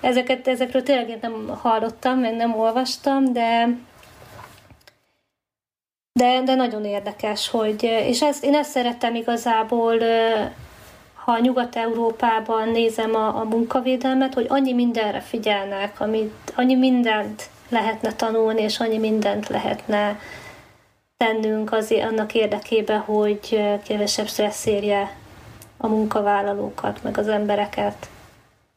[0.00, 3.68] ezeket, ezekről tényleg én nem hallottam, meg nem olvastam, de
[6.18, 9.98] de, de nagyon érdekes, hogy, és ezt, én ezt szerettem igazából,
[11.14, 18.62] ha Nyugat-Európában nézem a, a munkavédelmet, hogy annyi mindenre figyelnek, amit, annyi mindent lehetne tanulni,
[18.62, 20.18] és annyi mindent lehetne
[21.24, 25.16] tennünk az, annak érdekében, hogy kevesebb stressz érje
[25.76, 28.08] a munkavállalókat, meg az embereket.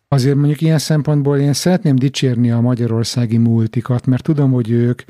[0.07, 5.01] Azért mondjuk ilyen szempontból én szeretném dicsérni a magyarországi multikat, mert tudom, hogy ők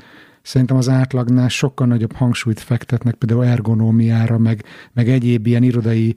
[0.42, 6.14] szerintem az átlagnál sokkal nagyobb hangsúlyt fektetnek például ergonómiára, meg, meg egyéb ilyen irodai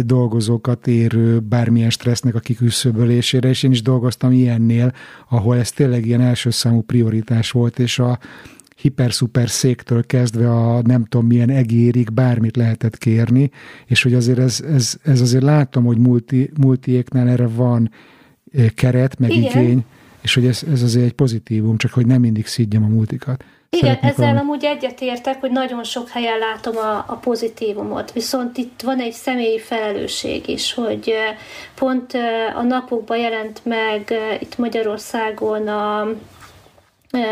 [0.00, 4.92] dolgozókat érő bármilyen stressznek a kiküszöbölésére, és én is dolgoztam ilyennél,
[5.28, 8.18] ahol ez tényleg ilyen első számú prioritás volt, és a,
[8.76, 13.50] hiper-szuper széktől kezdve a nem tudom milyen egérig bármit lehetett kérni,
[13.86, 17.90] és hogy azért ez, ez, ez azért látom, hogy multi, multiéknál erre van
[18.74, 19.42] keret, meg Igen.
[19.42, 19.84] igény,
[20.20, 23.44] és hogy ez, ez azért egy pozitívum, csak hogy nem mindig szídjam a multikat.
[23.70, 24.48] Igen, Szeretnék ezzel valami...
[24.48, 29.58] amúgy egyetértek, hogy nagyon sok helyen látom a, a pozitívumot, viszont itt van egy személyi
[29.58, 31.14] felelősség is, hogy
[31.74, 32.12] pont
[32.56, 36.08] a napokban jelent meg itt Magyarországon a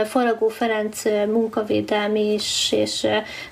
[0.04, 3.06] Faragó Ferenc munkavédelmi is, és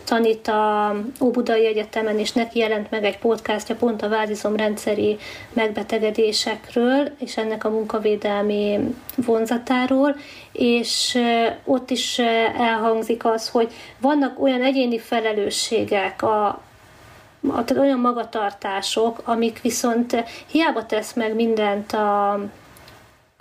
[0.05, 5.17] tanít a Óbudai Egyetemen, és neki jelent meg egy podcastja pont a vázizomrendszeri
[5.53, 8.79] megbetegedésekről, és ennek a munkavédelmi
[9.17, 10.17] vonzatáról,
[10.53, 11.19] és
[11.65, 12.19] ott is
[12.59, 16.63] elhangzik az, hogy vannak olyan egyéni felelősségek a
[17.79, 22.33] olyan magatartások, amik viszont hiába tesz meg mindent a,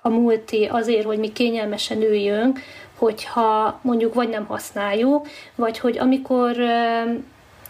[0.02, 2.60] a multi azért, hogy mi kényelmesen üljünk,
[3.02, 6.56] hogyha mondjuk vagy nem használjuk, vagy hogy amikor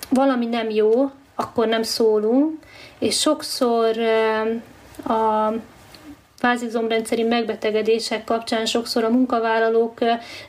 [0.09, 2.59] valami nem jó, akkor nem szólunk,
[2.99, 3.97] és sokszor
[5.07, 5.51] a
[6.41, 9.99] fázizomrendszeri megbetegedések kapcsán sokszor a munkavállalók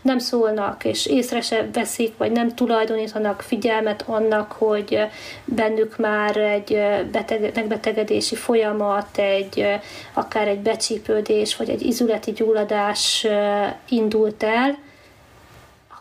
[0.03, 4.99] nem szólnak, és észre se veszik, vagy nem tulajdonítanak figyelmet annak, hogy
[5.45, 9.66] bennük már egy beteg, megbetegedési folyamat, egy,
[10.12, 13.26] akár egy becsípődés, vagy egy izületi gyulladás
[13.88, 14.78] indult el,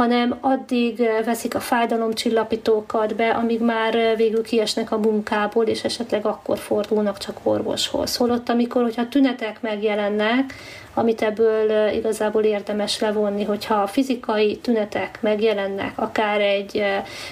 [0.02, 6.58] hanem addig veszik a fájdalomcsillapítókat be, amíg már végül kiesnek a munkából, és esetleg akkor
[6.58, 8.16] fordulnak csak orvoshoz.
[8.16, 10.54] Holott, amikor, hogyha tünetek megjelennek,
[10.94, 16.84] amit ebből igazából érdemes levonni, hogyha a fizikai tünetek megjelennek, akár egy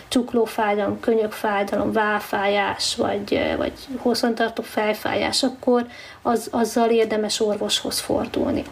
[0.07, 5.85] csuklófájdalom, könyökfájdalom, válfájás, vagy, vagy hosszantartó fejfájás, akkor
[6.21, 8.63] az, azzal érdemes orvoshoz fordulni.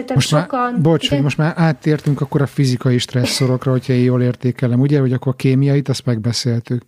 [0.00, 0.72] Szerintem most sokan...
[0.72, 5.00] Már, bocs, hogy most már áttértünk akkor a fizikai stresszorokra, hogyha én jól értékelem, ugye,
[5.00, 6.82] hogy akkor a kémiait, azt megbeszéltük.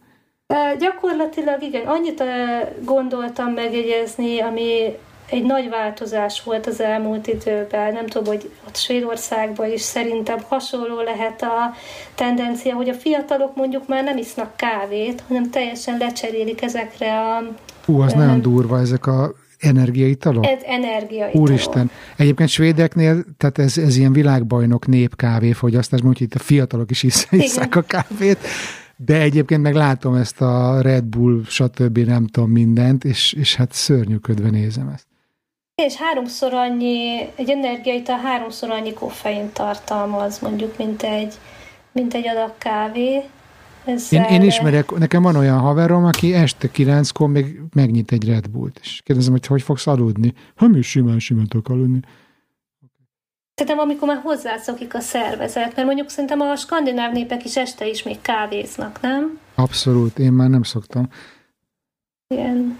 [0.47, 2.23] E, gyakorlatilag igen, annyit
[2.85, 4.97] gondoltam megjegyezni, ami
[5.31, 7.93] egy nagy változás volt az elmúlt időben.
[7.93, 11.75] Nem tudom, hogy ott Svédországban is szerintem hasonló lehet a
[12.15, 17.43] tendencia, hogy a fiatalok mondjuk már nem isznak kávét, hanem teljesen lecserélik ezekre a...
[17.85, 19.33] Hú, az nagyon durva, ezek a
[19.63, 20.47] energiaitalok?
[20.47, 21.35] Ez energiaitalok.
[21.35, 21.91] Úristen.
[22.17, 27.83] Egyébként svédeknél, tehát ez, ez ilyen világbajnok népkávéfogyasztás, mondjuk itt a fiatalok is iszák a
[27.83, 28.39] kávét,
[28.97, 31.99] de egyébként meg látom ezt a Red Bull, stb.
[31.99, 35.07] nem tudom mindent, és, és hát szörnyűködve nézem ezt.
[35.75, 41.35] És háromszor annyi, egy energiaital háromszor annyi koffein tartalmaz, mondjuk, mint egy,
[41.93, 43.23] mint egy adag kávé.
[43.85, 44.25] Ezzel...
[44.25, 48.79] Én, én ismerek, nekem van olyan haverom, aki este kilenckor még megnyit egy Red Bullt,
[48.83, 50.35] és kérdezem, hogy hogy fogsz aludni?
[50.57, 52.01] Ha mi simán, simán tudok aludni.
[53.55, 58.03] Szerintem amikor már hozzászokik a szervezet, mert mondjuk szerintem a skandináv népek is este is
[58.03, 59.39] még kávéznak, nem?
[59.55, 61.09] Abszolút, én már nem szoktam.
[62.27, 62.79] Igen.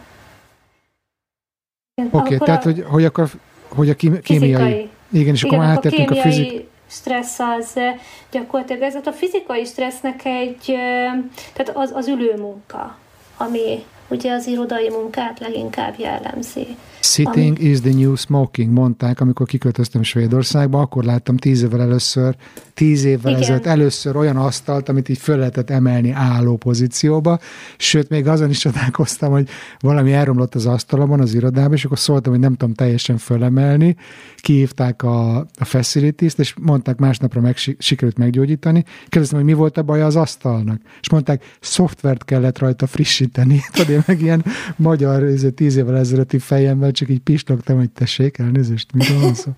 [2.11, 3.31] Oké, okay, tehát a, hogy, hogy akkor
[3.69, 4.21] hogy a kémiai...
[4.23, 4.91] Fizikai.
[5.11, 6.71] Igen, és igen, akkor már a, a fizik...
[6.93, 7.79] stressz az
[8.31, 10.65] gyakorlatilag ez a fizikai stressznek egy,
[11.53, 12.99] tehát az, az ülő munka,
[13.37, 16.67] ami ugye az irodai munkát leginkább jellemzi.
[17.01, 17.69] Sitting ami...
[17.69, 22.37] is the new smoking, mondták, amikor kiköltöztem Svédországba, akkor láttam tíz évvel először,
[22.75, 23.43] tíz évvel Igen.
[23.43, 27.39] ezelőtt először olyan asztalt, amit így föl lehetett emelni álló pozícióba,
[27.77, 29.49] sőt, még azon is csodálkoztam, hogy
[29.81, 33.97] valami elromlott az asztalomon az irodában, és akkor szóltam, hogy nem tudom teljesen fölemelni,
[34.37, 38.85] kihívták a, a facilities és mondták másnapra meg, sikerült meggyógyítani.
[39.09, 43.61] Kérdeztem, hogy mi volt a baj az asztalnak, és mondták, szoftvert kellett rajta frissíteni.
[43.73, 44.45] Tudod, én meg ilyen
[44.77, 45.23] magyar
[45.55, 49.51] tíz évvel ezelőtti fejemmel csak így pislogtam, hogy tessék, elnézést, mit van szó?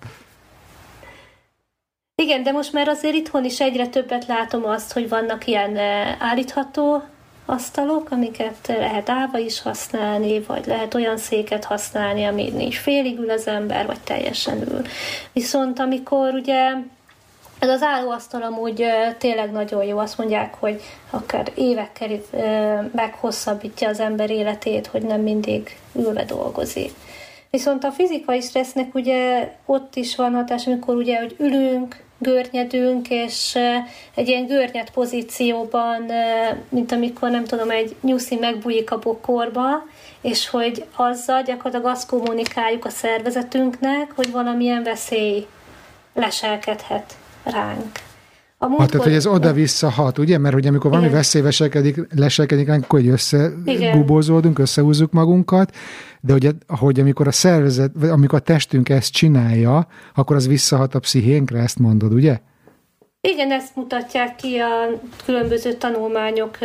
[2.21, 6.15] Igen, de most már azért itthon is egyre többet látom azt, hogy vannak ilyen eh,
[6.19, 7.03] állítható
[7.45, 13.29] asztalok, amiket lehet állva is használni, vagy lehet olyan széket használni, ami nincs félig ül
[13.29, 14.81] az ember, vagy teljesen ül.
[15.33, 16.71] Viszont amikor ugye
[17.59, 18.85] ez az állóasztal amúgy
[19.17, 22.09] tényleg nagyon jó, azt mondják, hogy akár évekkel
[22.91, 26.91] meghosszabbítja az ember életét, hogy nem mindig ülve dolgozik.
[27.49, 33.57] Viszont a fizikai stressznek ugye ott is van hatás, amikor ugye, hogy ülünk, görnyedünk, és
[34.15, 36.11] egy ilyen görnyed pozícióban,
[36.69, 39.83] mint amikor nem tudom, egy nyuszi megbújik a bokorba,
[40.21, 45.45] és hogy azzal gyakorlatilag azt kommunikáljuk a szervezetünknek, hogy valamilyen veszély
[46.13, 47.13] leselkedhet
[47.43, 47.99] ránk.
[48.65, 48.79] A múltkor...
[48.79, 50.37] Hát, tehát, hogy ez oda-vissza hat, ugye?
[50.37, 51.41] Mert hogy amikor valami veszély
[52.15, 55.75] leselkedik ránk, akkor hogy összegubózódunk, összehúzzuk magunkat,
[56.21, 60.95] de hogy, hogy amikor a szervezet, vagy amikor a testünk ezt csinálja, akkor az visszahat
[60.95, 62.39] a pszichénkre, ezt mondod, ugye?
[63.21, 66.57] Igen, ezt mutatják ki a különböző tanulmányok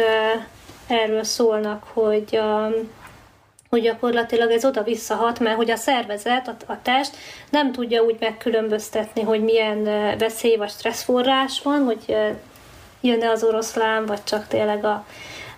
[0.87, 2.69] erről szólnak, hogy a,
[3.71, 7.17] hogy gyakorlatilag ez oda-visszahat, mert hogy a szervezet, a, a test
[7.51, 9.83] nem tudja úgy megkülönböztetni, hogy milyen
[10.19, 12.17] veszély vagy stresszforrás van, hogy
[13.01, 15.05] jön-e az oroszlán, vagy csak tényleg a,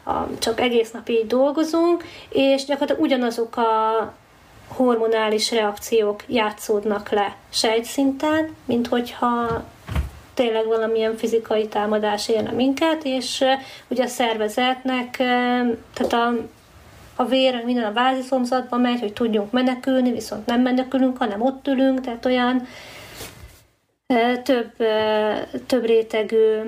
[0.05, 4.13] a, csak egész nap így dolgozunk, és gyakorlatilag ugyanazok a
[4.69, 9.65] hormonális reakciók játszódnak le sejtszinten, mint hogyha
[10.35, 13.45] tényleg valamilyen fizikai támadás érne minket, és
[13.89, 16.35] ugye a szervezetnek, tehát a,
[17.15, 22.01] a vér minden a váziszomzatba megy, hogy tudjunk menekülni, viszont nem menekülünk, hanem ott ülünk,
[22.01, 22.63] tehát olyan
[24.43, 24.73] több,
[25.67, 26.61] több rétegű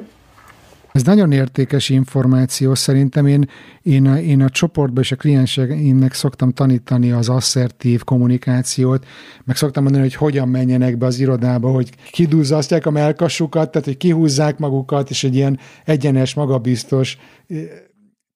[0.94, 2.74] ez nagyon értékes információ.
[2.74, 3.48] Szerintem én,
[3.82, 9.06] én, a, én a csoportban és a klienseimnek szoktam tanítani az asszertív kommunikációt,
[9.44, 13.96] meg szoktam mondani, hogy hogyan menjenek be az irodába, hogy kidúzzasztják a melkasukat, tehát hogy
[13.96, 17.18] kihúzzák magukat, és egy ilyen egyenes, magabiztos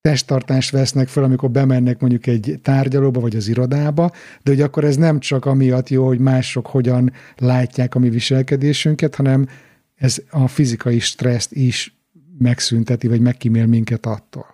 [0.01, 4.11] testtartást vesznek fel, amikor bemennek mondjuk egy tárgyalóba vagy az irodába,
[4.43, 9.15] de hogy akkor ez nem csak amiatt jó, hogy mások hogyan látják a mi viselkedésünket,
[9.15, 9.49] hanem
[9.97, 11.97] ez a fizikai stresszt is
[12.39, 14.47] megszünteti, vagy megkímél minket attól.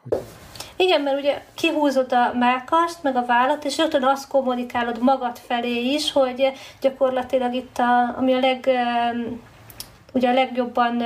[0.77, 5.93] Igen, mert ugye kihúzod a mákast, meg a vállat, és rögtön azt kommunikálod magad felé
[5.93, 8.69] is, hogy gyakorlatilag itt, a, ami a leg
[10.15, 11.03] ugye a legjobban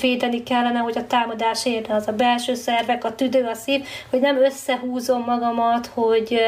[0.00, 4.20] védeni kellene, hogy a támadás érne az a belső szervek, a tüdő, a szív, hogy
[4.20, 6.38] nem összehúzom magamat, hogy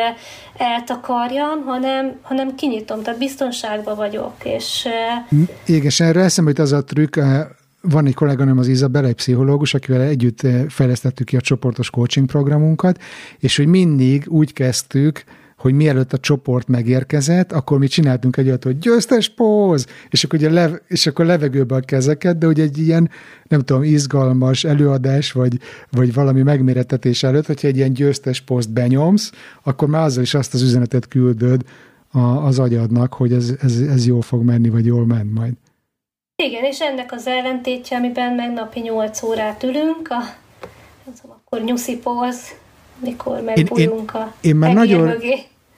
[0.57, 4.35] eltakarjam, hanem, hanem kinyitom, tehát biztonságban vagyok.
[4.43, 4.89] És,
[5.67, 7.19] Igen, és erre eszembe hogy az a trükk,
[7.81, 13.01] van egy kolléganőm, az Izabella, egy pszichológus, akivel együtt fejlesztettük ki a csoportos coaching programunkat,
[13.39, 15.25] és hogy mindig úgy kezdtük,
[15.57, 20.39] hogy mielőtt a csoport megérkezett, akkor mi csináltunk egy olyat, hogy győztes póz, és akkor,
[20.39, 23.11] ugye lev, és akkor levegőbe a kezeket, de ugye egy ilyen,
[23.49, 25.59] nem tudom, izgalmas előadás, vagy,
[25.91, 30.55] vagy valami megméretetés előtt, hogyha egy ilyen győztes pózt benyomsz, akkor már azzal is azt
[30.55, 31.63] az üzenetet küldöd
[32.11, 35.53] a, az agyadnak, hogy ez, ez, ez jól fog menni, vagy jól ment majd.
[36.43, 40.21] Igen, és ennek az ellentétje, amiben meg napi 8 órát ülünk, a,
[41.29, 42.55] akkor nyuszi póz,
[42.99, 45.35] mikor megbújunk a én, én már nagyon, mögé.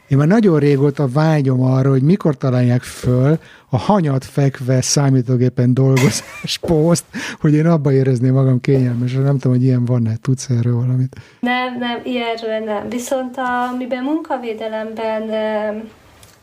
[0.09, 3.39] Én már nagyon régóta vágyom arra, hogy mikor találják föl
[3.71, 7.05] a hanyat fekve számítógépen dolgozás poszt,
[7.41, 9.23] hogy én abba érezném magam kényelmesen.
[9.23, 10.17] Nem tudom, hogy ilyen van-e.
[10.23, 11.17] Tudsz erről valamit?
[11.41, 12.89] Nem, nem, ilyenről nem.
[12.89, 13.37] Viszont
[13.73, 15.31] amiben munkavédelemben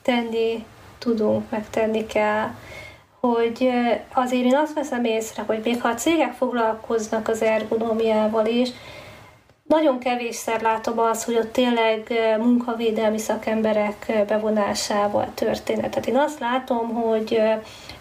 [0.02, 0.64] tenni
[0.99, 2.47] tudunk, megtenni kell,
[3.19, 3.69] hogy
[4.14, 8.69] azért én azt veszem észre, hogy még ha a cégek foglalkoznak az ergonómiával is,
[9.68, 15.90] nagyon kevésszer látom azt, hogy ott tényleg munkavédelmi szakemberek bevonásával történet.
[15.90, 17.42] Tehát én azt látom, hogy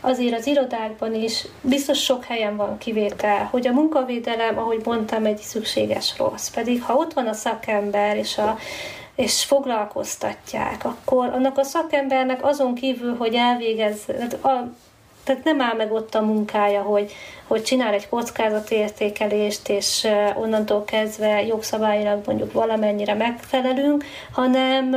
[0.00, 5.38] azért az irodákban is biztos sok helyen van kivétel, hogy a munkavédelem, ahogy mondtam, egy
[5.38, 6.50] szükséges rossz.
[6.50, 8.58] Pedig ha ott van a szakember és a
[9.14, 13.98] és foglalkoztatják, akkor annak a szakembernek azon kívül, hogy elvégez,
[14.42, 14.50] a,
[15.24, 17.12] tehát nem áll meg ott a munkája, hogy,
[17.46, 24.90] hogy csinál egy kockázatértékelést, és onnantól kezdve jogszabályilag mondjuk valamennyire megfelelünk, hanem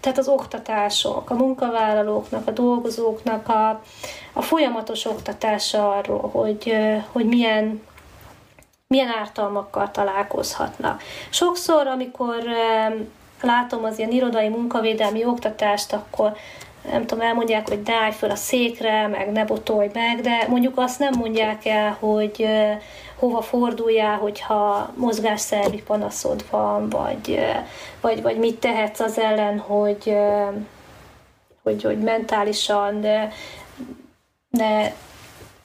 [0.00, 3.82] tehát az oktatások, a munkavállalóknak, a dolgozóknak a,
[4.32, 6.76] a folyamatos oktatása arról, hogy,
[7.12, 7.82] hogy milyen,
[8.86, 11.02] milyen ártalmakkal találkozhatnak.
[11.30, 12.42] Sokszor, amikor
[13.42, 16.36] látom az ilyen irodai munkavédelmi oktatást, akkor
[16.90, 20.98] nem tudom, elmondják, hogy dáj föl a székre, meg ne botolj meg, de mondjuk azt
[20.98, 22.48] nem mondják el, hogy
[23.18, 27.40] hova forduljál, hogyha mozgásszervi panaszod van, vagy,
[28.00, 30.16] vagy, vagy mit tehetsz az ellen, hogy,
[31.62, 33.28] hogy, hogy mentálisan ne,
[34.50, 34.92] ne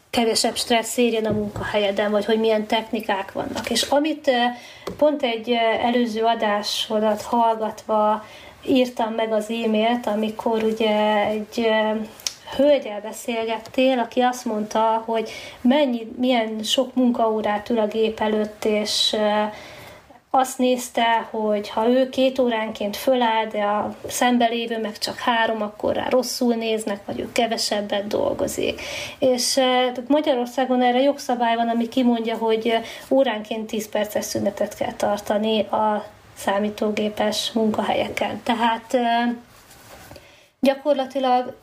[0.09, 3.69] kevesebb stressz érjen a munkahelyeden, vagy hogy milyen technikák vannak.
[3.69, 4.31] És amit
[4.97, 8.25] pont egy előző adásodat hallgatva
[8.67, 11.67] írtam meg az e-mailt, amikor ugye egy
[12.55, 15.31] hölgyel beszélgettél, aki azt mondta, hogy
[15.61, 19.15] mennyi, milyen sok munkaórát ül a gép előtt, és
[20.33, 25.95] azt nézte, hogy ha ő két óránként föláll, de a szembelévő meg csak három, akkor
[25.95, 28.81] rá rosszul néznek, vagy ő kevesebbet dolgozik.
[29.19, 29.59] És
[30.07, 32.73] Magyarországon erre jogszabály van, ami kimondja, hogy
[33.09, 36.05] óránként 10 perces szünetet kell tartani a
[36.45, 38.41] számítógépes munkahelyeken.
[38.43, 38.97] Tehát
[40.59, 41.55] gyakorlatilag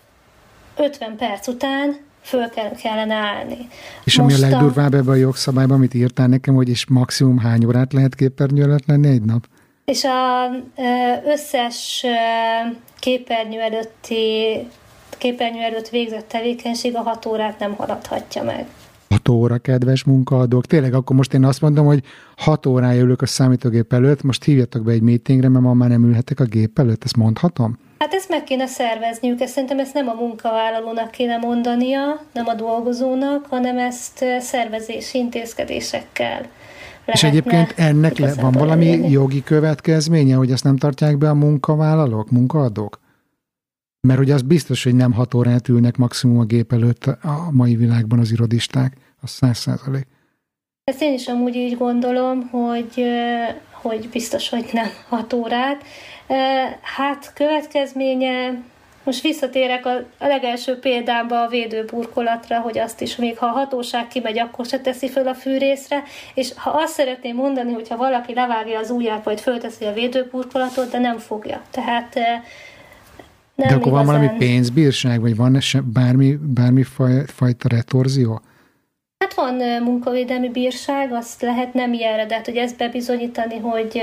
[0.77, 2.49] 50 perc után föl
[2.83, 3.69] kellene állni.
[4.05, 7.65] És Most ami a legdurvább ebben a jogszabályban, amit írtál nekem, hogy és maximum hány
[7.65, 9.45] órát lehet képernyő előtt lenni egy nap?
[9.85, 10.51] És a
[11.25, 12.05] összes
[12.99, 14.59] képernyő előtti
[15.19, 18.67] képernyő előtt végzett tevékenység a hat órát nem haladhatja meg.
[19.29, 20.67] 6 óra, kedves munkaadók.
[20.67, 22.03] Tényleg akkor most én azt mondom, hogy
[22.37, 26.05] 6 órája ülök a számítógép előtt, most hívjatok be egy meetingre, mert ma már nem
[26.05, 27.79] ülhetek a gép előtt, ezt mondhatom?
[27.99, 32.01] Hát ezt meg kéne szervezniük, ezt szerintem ezt nem a munkavállalónak kéne mondania,
[32.33, 36.47] nem a dolgozónak, hanem ezt szervezési intézkedésekkel
[37.13, 39.11] és egyébként ennek le, van valami élni.
[39.11, 43.01] jogi következménye, hogy ezt nem tartják be a munkavállalók, munkaadók?
[44.01, 47.77] Mert ugye az biztos, hogy nem hat órát ülnek maximum a gép előtt a mai
[47.77, 50.07] világban az irodisták, az száz százalék.
[50.85, 53.05] Ezt én is amúgy így gondolom, hogy,
[53.71, 55.85] hogy biztos, hogy nem hat órát.
[56.83, 58.63] Hát következménye,
[59.05, 64.07] most visszatérek a, a legelső példámba a védőburkolatra, hogy azt is, még ha a hatóság
[64.07, 66.03] kimegy, akkor se teszi föl a fűrészre,
[66.35, 70.91] és ha azt szeretném mondani, hogy ha valaki levágja az ujját, vagy fölteszi a védőburkolatot,
[70.91, 71.63] de nem fogja.
[71.71, 72.15] Tehát
[73.55, 74.05] nem De akkor igazán...
[74.05, 78.41] van valami pénzbírság, vagy van bármi, bármi faj, fajta retorzió?
[79.29, 84.03] Hát van munkavédelmi bírság, azt lehet nem ilyenre, de hát, hogy ezt bebizonyítani, hogy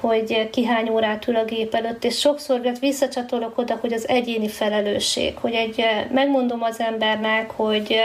[0.00, 4.08] hogy ki hány órát ül a gép előtt, és sokszor hát visszacsatolok oda, hogy az
[4.08, 8.00] egyéni felelősség, hogy egy, megmondom az embernek, hogy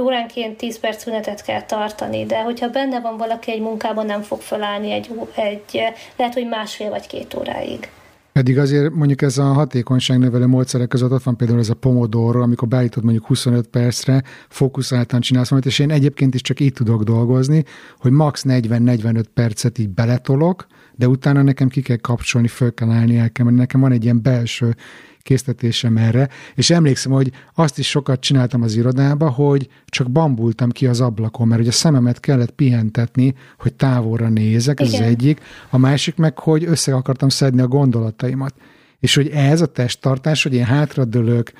[0.00, 4.40] óránként 10 perc szünetet kell tartani, de hogyha benne van valaki egy munkában, nem fog
[4.40, 5.82] felállni egy, egy
[6.16, 7.88] lehet, hogy másfél vagy két óráig.
[8.32, 12.68] Pedig azért mondjuk ez a hatékonyságnövelő módszerek között ott van például ez a Pomodoro, amikor
[12.68, 17.64] beállítod mondjuk 25 percre, fókuszáltan csinálsz valamit, és én egyébként is csak így tudok dolgozni,
[17.98, 20.66] hogy max 40-45 percet így beletolok,
[20.96, 23.58] de utána nekem ki kell kapcsolni, föl kell állni, el kell menni.
[23.58, 24.76] Nekem van egy ilyen belső
[25.22, 30.86] késztetésem erre, és emlékszem, hogy azt is sokat csináltam az irodába, hogy csak bambultam ki
[30.86, 35.02] az ablakon, mert ugye a szememet kellett pihentetni, hogy távolra nézek, ez Igen.
[35.02, 35.40] az egyik,
[35.70, 38.54] a másik meg, hogy össze akartam szedni a gondolataimat.
[38.98, 41.52] És hogy ez a testtartás, hogy én hátradőlök,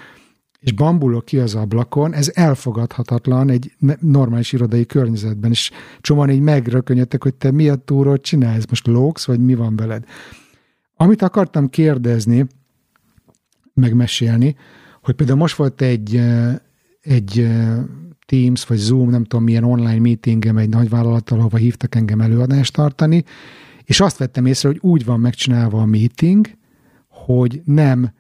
[0.61, 5.71] és bambulok ki az ablakon, ez elfogadhatatlan egy normális irodai környezetben, és
[6.01, 10.05] csomóan így megrökönyödtek, hogy te mi a túrót csinálsz, most lóksz, vagy mi van veled.
[10.97, 12.47] Amit akartam kérdezni,
[13.75, 14.57] megmesélni,
[15.03, 16.23] hogy például most volt egy,
[17.01, 17.49] egy
[18.27, 23.25] Teams vagy Zoom, nem tudom milyen online meetingem egy nagyvállalattal, ahova hívtak engem előadást tartani,
[23.85, 26.51] és azt vettem észre, hogy úgy van megcsinálva a meeting,
[27.09, 28.13] hogy nem,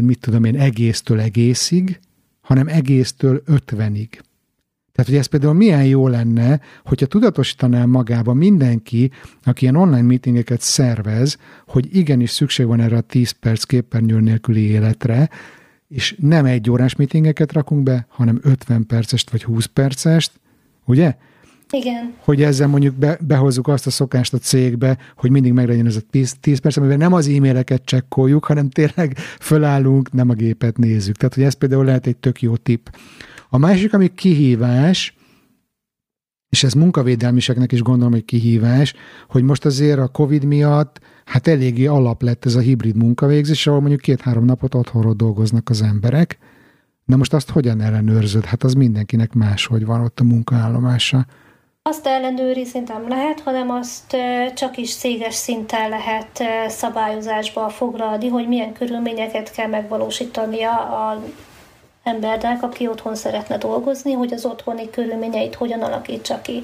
[0.00, 2.00] mit tudom én, egésztől egészig,
[2.40, 4.22] hanem egésztől ötvenig.
[5.02, 9.10] Tehát, hogy ez például milyen jó lenne, hogyha tudatosítaná magába mindenki,
[9.44, 14.60] aki ilyen online meetingeket szervez, hogy igenis szükség van erre a 10 perc képernyő nélküli
[14.60, 15.28] életre,
[15.88, 20.32] és nem egy órás meetingeket rakunk be, hanem 50 percest vagy 20 percest,
[20.84, 21.14] ugye?
[21.70, 22.12] Igen.
[22.18, 26.02] Hogy ezzel mondjuk be, behozzuk azt a szokást a cégbe, hogy mindig meglegyen ez a
[26.10, 31.16] 10, 10 perc, amivel nem az e-maileket csekkoljuk, hanem tényleg fölállunk, nem a gépet nézzük.
[31.16, 32.86] Tehát, hogy ez például lehet egy tök jó tipp.
[33.54, 35.16] A másik, ami kihívás,
[36.48, 38.94] és ez munkavédelmiseknek is gondolom, hogy kihívás,
[39.28, 43.80] hogy most azért a COVID miatt hát eléggé alap lett ez a hibrid munkavégzés, ahol
[43.80, 46.38] mondjuk két-három napot otthonról dolgoznak az emberek.
[47.04, 48.44] Na most azt hogyan ellenőrzöd?
[48.44, 51.26] Hát az mindenkinek máshogy van ott a munkaállomása.
[51.82, 54.16] Azt ellenőrizni nem lehet, hanem azt
[54.54, 61.22] csak is széges szinten lehet szabályozásba foglalni, hogy milyen körülményeket kell megvalósítania a
[62.02, 66.62] embernek, aki otthon szeretne dolgozni, hogy az otthoni körülményeit hogyan alakítsa ki.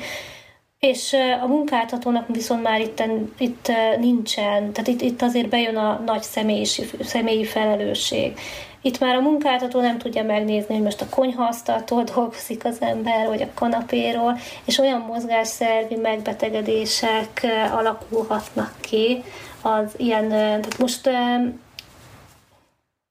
[0.79, 3.03] És a munkáltatónak viszont már itt,
[3.39, 6.65] itt nincsen, tehát itt, itt azért bejön a nagy személyi,
[7.01, 8.39] személyi felelősség.
[8.83, 13.43] Itt már a munkáltató nem tudja megnézni, hogy most a konyhaasztaltól dolgozik az ember, vagy
[13.43, 19.23] a kanapéról, és olyan mozgásszervi megbetegedések alakulhatnak ki,
[19.63, 21.11] az ilyen, tehát most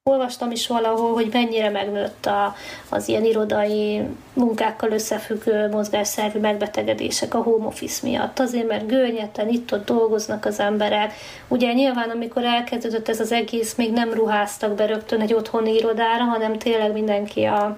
[0.08, 2.56] olvastam is valahol, hogy mennyire megnőtt a,
[2.90, 4.02] az ilyen irodai
[4.34, 8.40] munkákkal összefüggő mozgásszervi megbetegedések a home office miatt.
[8.40, 11.14] Azért, mert görnyeten itt-ott dolgoznak az emberek.
[11.48, 16.24] Ugye nyilván, amikor elkezdődött ez az egész, még nem ruháztak be rögtön egy otthoni irodára,
[16.24, 17.78] hanem tényleg mindenki a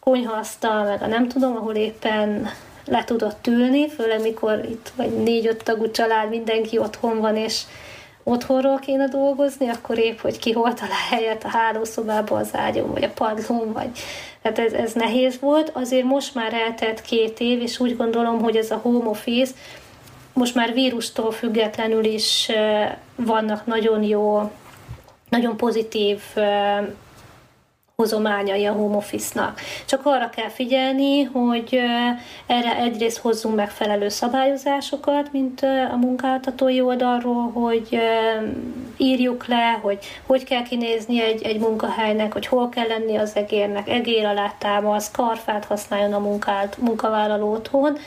[0.00, 2.48] konyhaasztal, meg a nem tudom, ahol éppen
[2.86, 7.62] le tudott ülni, főleg mikor itt vagy négy-öt tagú család, mindenki otthon van, és
[8.28, 13.04] otthonról kéne dolgozni, akkor épp, hogy ki hol talál helyet a hálószobában, az ágyon, vagy
[13.04, 13.90] a padlón, vagy
[14.42, 15.70] tehát ez, ez nehéz volt.
[15.74, 19.52] Azért most már eltelt két év, és úgy gondolom, hogy ez a home office
[20.36, 22.50] most már vírustól függetlenül is
[23.14, 24.50] vannak nagyon jó,
[25.28, 26.20] nagyon pozitív
[28.02, 29.60] hozományai a home office-nak.
[29.86, 31.80] Csak arra kell figyelni, hogy
[32.46, 35.62] erre egyrészt hozzunk megfelelő szabályozásokat, mint
[35.92, 37.98] a munkáltatói oldalról, hogy
[38.96, 43.88] írjuk le, hogy hogy kell kinézni egy, egy munkahelynek, hogy hol kell lenni az egérnek,
[43.88, 47.98] egér alá támasz, karfát használjon a munkált, munkavállaló otthon,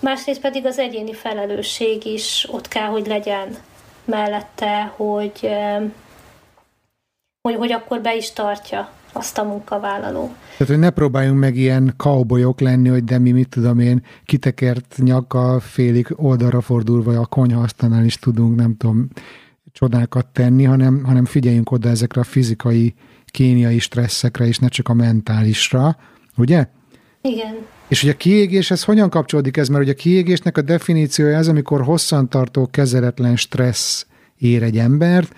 [0.00, 3.56] másrészt pedig az egyéni felelősség is ott kell, hogy legyen
[4.04, 5.50] mellette, hogy,
[7.40, 10.34] hogy, hogy akkor be is tartja azt a munkavállaló.
[10.50, 14.94] Tehát, hogy ne próbáljunk meg ilyen cowboyok lenni, hogy de mi, mit tudom én, kitekert
[14.96, 19.08] nyakkal félig oldalra fordulva a konyhaasztalnál is tudunk, nem tudom,
[19.72, 22.94] csodákat tenni, hanem, hanem figyeljünk oda ezekre a fizikai,
[23.26, 25.96] kémiai stresszekre, és ne csak a mentálisra,
[26.36, 26.66] ugye?
[27.20, 27.54] Igen.
[27.88, 29.68] És hogy a kiégéshez hogyan kapcsolódik ez?
[29.68, 34.06] Mert ugye a kiégésnek a definíciója az, amikor hosszantartó kezeletlen stressz
[34.38, 35.34] ér egy embert,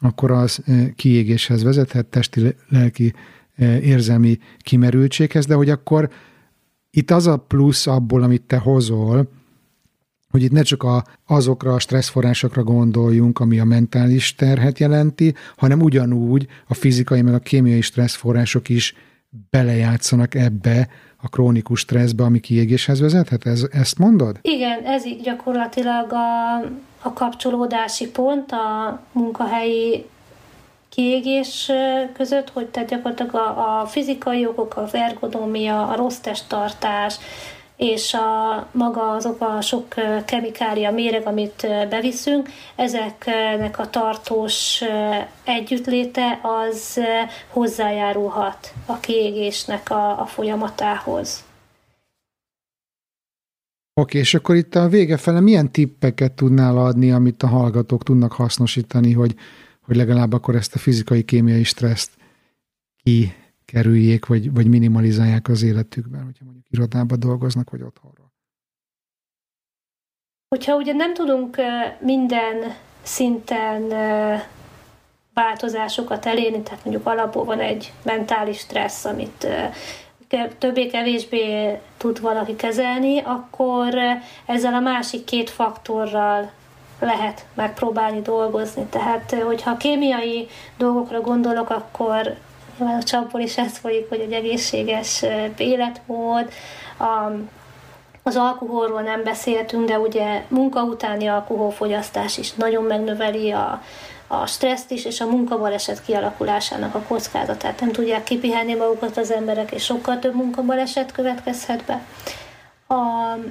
[0.00, 0.62] akkor az
[0.96, 3.14] kiégéshez vezethet, testi, lelki,
[3.82, 6.10] érzelmi kimerültséghez, de hogy akkor
[6.90, 9.28] itt az a plusz abból, amit te hozol,
[10.30, 15.80] hogy itt ne csak a, azokra a stresszforrásokra gondoljunk, ami a mentális terhet jelenti, hanem
[15.80, 18.94] ugyanúgy a fizikai meg a kémiai stresszforrások is
[19.50, 23.46] belejátszanak ebbe a krónikus stresszbe, ami kiégéshez vezethet?
[23.46, 24.38] Ez, ezt mondod?
[24.42, 26.60] Igen, ez így gyakorlatilag a,
[27.02, 30.08] a kapcsolódási pont a munkahelyi
[30.88, 31.70] kiégés
[32.12, 37.18] között, hogy tehát gyakorlatilag a, a fizikai jogok, az ergonomia, a rossz testtartás,
[37.76, 39.94] és a maga azok a sok
[40.24, 44.82] kemikália méreg, amit beviszünk, ezeknek a tartós
[45.44, 47.00] együttléte az
[47.48, 51.44] hozzájárulhat a kiégésnek a, a folyamatához.
[53.94, 58.32] Oké, és akkor itt a vége fele milyen tippeket tudnál adni, amit a hallgatók tudnak
[58.32, 59.34] hasznosítani, hogy,
[59.80, 62.10] hogy legalább akkor ezt a fizikai, kémiai stresszt
[63.02, 68.32] kikerüljék, vagy, vagy minimalizálják az életükben, hogyha mondjuk irodában dolgoznak, vagy otthonról?
[70.48, 71.56] Hogyha ugye nem tudunk
[72.00, 72.56] minden
[73.02, 73.88] szinten
[75.34, 79.46] változásokat elérni, tehát mondjuk alapból van egy mentális stressz, amit
[80.58, 83.94] többé-kevésbé tud valaki kezelni, akkor
[84.46, 86.50] ezzel a másik két faktorral
[87.00, 88.84] lehet megpróbálni dolgozni.
[88.90, 92.36] Tehát, hogyha kémiai dolgokra gondolok, akkor
[92.78, 95.24] a csapból is ez folyik, hogy egy egészséges
[95.56, 96.50] életmód,
[96.98, 97.32] a,
[98.22, 103.82] az alkoholról nem beszéltünk, de ugye munka utáni alkoholfogyasztás is nagyon megnöveli a,
[104.32, 107.80] a stresszt is, és a munkabaleset kialakulásának a kockázatát.
[107.80, 112.02] Nem tudják kipihenni magukat az emberek, és sokkal több munkabaleset következhet be.
[112.94, 112.98] A...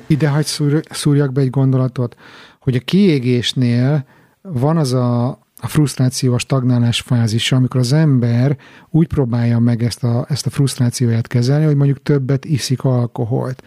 [0.07, 0.45] Ide hagy
[0.89, 2.15] szúrjak be egy gondolatot,
[2.59, 4.05] hogy a kiégésnél
[4.41, 5.27] van az a,
[5.57, 8.57] a frusztráció, a stagnálás fázisa, amikor az ember
[8.89, 13.63] úgy próbálja meg ezt a, ezt a frusztrációját kezelni, hogy mondjuk többet iszik alkoholt,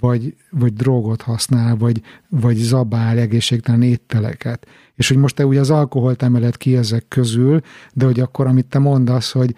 [0.00, 4.66] vagy, vagy drogot használ, vagy, vagy zabál egészségtelen ételeket.
[4.94, 7.60] És hogy most te ugye az alkoholt emeled ki ezek közül,
[7.92, 9.54] de hogy akkor, amit te mondasz, hogy,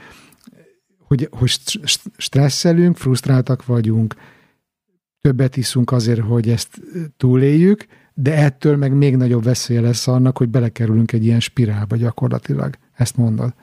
[1.06, 1.50] hogy, hogy
[2.16, 4.14] stresszelünk, frusztráltak vagyunk,
[5.20, 6.80] többet iszunk azért, hogy ezt
[7.16, 12.74] túléljük, de ettől meg még nagyobb veszélye lesz annak, hogy belekerülünk egy ilyen spirálba gyakorlatilag.
[12.94, 13.54] Ezt mondod.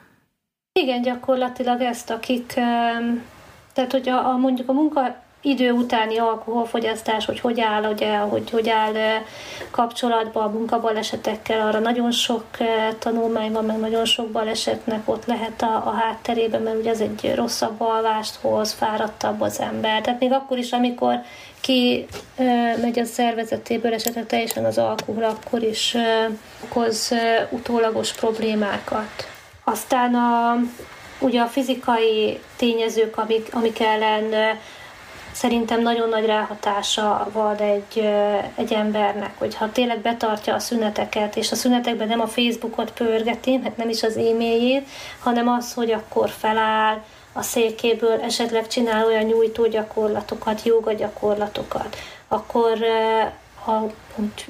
[0.80, 2.46] Igen, gyakorlatilag ezt, akik,
[3.74, 8.50] tehát hogy a, a mondjuk a munka idő utáni alkoholfogyasztás, hogy hogy áll, ugye, hogy,
[8.50, 8.94] hogy áll
[9.72, 12.46] kapcsolatban a munkabalesetekkel, arra nagyon sok
[13.00, 17.36] tanulmány van, meg nagyon sok balesetnek ott lehet a, a hátterében, mert ugye ez egy
[17.36, 20.02] rosszabb alvást hoz, fáradtabb az ember.
[20.02, 21.22] Tehát még akkor is, amikor
[21.62, 22.06] ki
[22.82, 25.96] megy a szervezetéből esetleg teljesen az alkohol, akkor is
[26.64, 27.14] okoz
[27.50, 29.28] utólagos problémákat.
[29.64, 30.58] Aztán a,
[31.20, 34.58] ugye a fizikai tényezők, amik, amik ellen
[35.34, 38.10] szerintem nagyon nagy ráhatása van egy,
[38.56, 43.78] egy embernek, hogyha tényleg betartja a szüneteket, és a szünetekben nem a Facebookot pörgeti, mert
[43.78, 44.88] nem is az e-mailjét,
[45.20, 47.02] hanem az, hogy akkor feláll,
[47.34, 51.98] a székéből esetleg csinál olyan nyújtó gyakorlatokat, joga gyakorlatokat,
[52.28, 52.78] akkor
[54.16, 54.46] úgy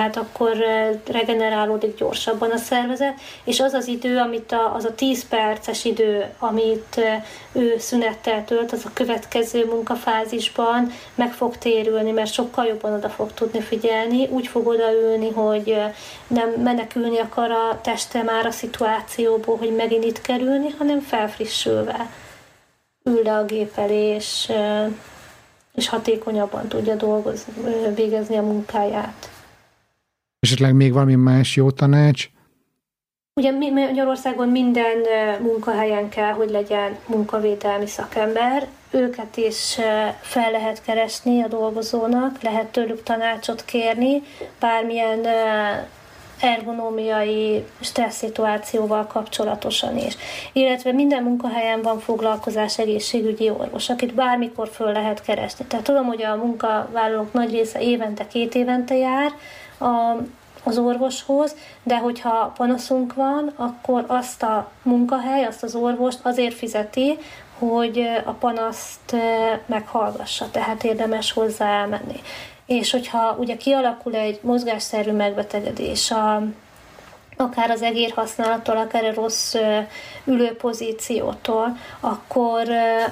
[0.00, 0.56] tehát akkor
[1.06, 6.24] regenerálódik gyorsabban a szervezet, és az az idő, amit a, az a 10 perces idő,
[6.38, 7.00] amit
[7.52, 13.32] ő szünettel tölt, az a következő munkafázisban meg fog térülni, mert sokkal jobban oda fog
[13.32, 15.76] tudni figyelni, úgy fog odaülni, hogy
[16.26, 22.10] nem menekülni akar a teste már a szituációból, hogy megint itt kerülni, hanem felfrissülve
[23.04, 24.52] ül le a gép elé, és,
[25.74, 27.52] és hatékonyabban tudja dolgozni,
[27.94, 29.29] végezni a munkáját.
[30.40, 32.28] Esetleg még valami más jó tanács?
[33.34, 34.96] Ugye Magyarországon minden
[35.40, 38.66] munkahelyen kell, hogy legyen munkavédelmi szakember.
[38.90, 39.78] Őket is
[40.20, 44.22] fel lehet keresni a dolgozónak, lehet tőlük tanácsot kérni,
[44.60, 45.26] bármilyen
[46.40, 50.16] ergonómiai stressz szituációval kapcsolatosan is.
[50.52, 55.64] Illetve minden munkahelyen van foglalkozás egészségügyi orvos, akit bármikor föl lehet keresni.
[55.64, 59.32] Tehát tudom, hogy a munkavállalók nagy része évente, két évente jár,
[59.80, 60.16] a,
[60.64, 67.18] az orvoshoz, de hogyha panaszunk van, akkor azt a munkahely, azt az orvost azért fizeti,
[67.58, 69.16] hogy a panaszt
[69.66, 72.20] meghallgassa, tehát érdemes hozzá elmenni.
[72.66, 76.42] És hogyha ugye kialakul egy mozgásszerű megbetegedés a
[77.40, 79.54] akár az egér használattól, akár a rossz
[80.24, 82.68] ülőpozíciótól, akkor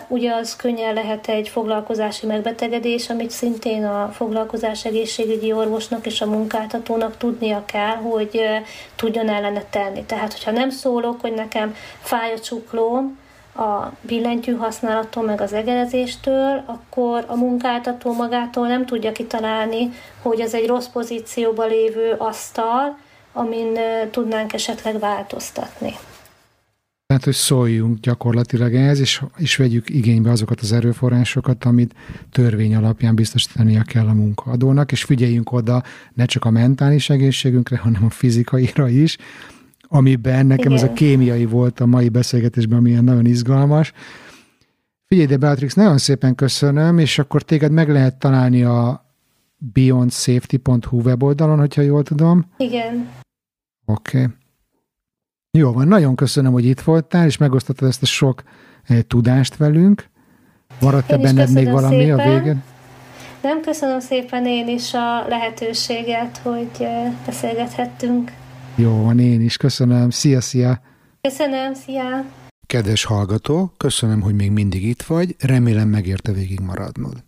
[0.09, 6.27] ugye az könnyen lehet egy foglalkozási megbetegedés, amit szintén a foglalkozás egészségügyi orvosnak és a
[6.27, 8.41] munkáltatónak tudnia kell, hogy
[8.97, 10.05] tudjon ellene tenni.
[10.05, 13.19] Tehát, hogyha nem szólok, hogy nekem fáj a csuklóm,
[13.57, 19.91] a billentyű használattól, meg az egerezéstől, akkor a munkáltató magától nem tudja kitalálni,
[20.23, 22.99] hogy ez egy rossz pozícióban lévő asztal,
[23.33, 23.79] amin
[24.11, 25.95] tudnánk esetleg változtatni.
[27.09, 31.95] Tehát, hogy szóljunk gyakorlatilag ehhez, és, és vegyük igénybe azokat az erőforrásokat, amit
[32.33, 35.83] törvény alapján biztosítania kell a munkaadónak, és figyeljünk oda
[36.15, 39.17] ne csak a mentális egészségünkre, hanem a fizikaira is,
[39.89, 40.85] amiben nekem Igen.
[40.85, 43.93] ez a kémiai volt a mai beszélgetésben, ami ilyen nagyon izgalmas.
[45.07, 49.08] Figyelj, de Beatrix, nagyon szépen köszönöm, és akkor téged meg lehet találni a
[49.59, 52.45] beyondsafety.hu weboldalon, hogyha jól tudom.
[52.57, 53.09] Igen.
[53.87, 54.23] Oké.
[54.23, 54.33] Okay.
[55.51, 58.43] Jó van, nagyon köszönöm, hogy itt voltál, és megosztottad ezt a sok
[58.85, 60.09] eh, tudást velünk.
[60.81, 62.19] Maradt-e benned még valami szépen.
[62.19, 62.63] a végén?
[63.43, 68.33] Nem, köszönöm szépen én is a lehetőséget, hogy eh, beszélgethettünk.
[68.75, 70.11] Jó van, én is köszönöm.
[70.11, 70.81] Szia, szia!
[71.21, 72.25] Köszönöm, szia!
[72.67, 77.25] Kedves hallgató, köszönöm, hogy még mindig itt vagy, remélem megérte végig maradnod.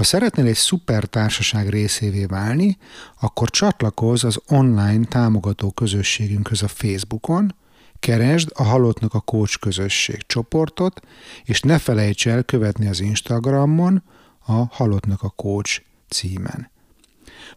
[0.00, 2.76] Ha szeretnél egy szuper társaság részévé válni,
[3.20, 7.54] akkor csatlakozz az online támogató közösségünkhöz a Facebookon,
[7.98, 11.00] keresd a Halottnak a Coach közösség csoportot,
[11.44, 14.02] és ne felejts el követni az Instagramon
[14.38, 16.70] a Halottnak a Coach címen.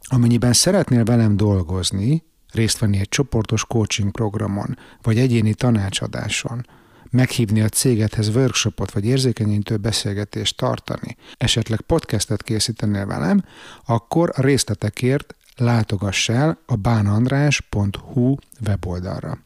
[0.02, 6.66] Amennyiben szeretnél velem dolgozni, részt venni egy csoportos coaching programon, vagy egyéni tanácsadáson,
[7.14, 13.44] meghívni a cégedhez workshopot vagy érzékenyítő beszélgetést tartani, esetleg podcastet készítenél velem,
[13.86, 18.36] akkor a részletekért látogass el a bánandrás.hu
[18.66, 19.38] weboldalra.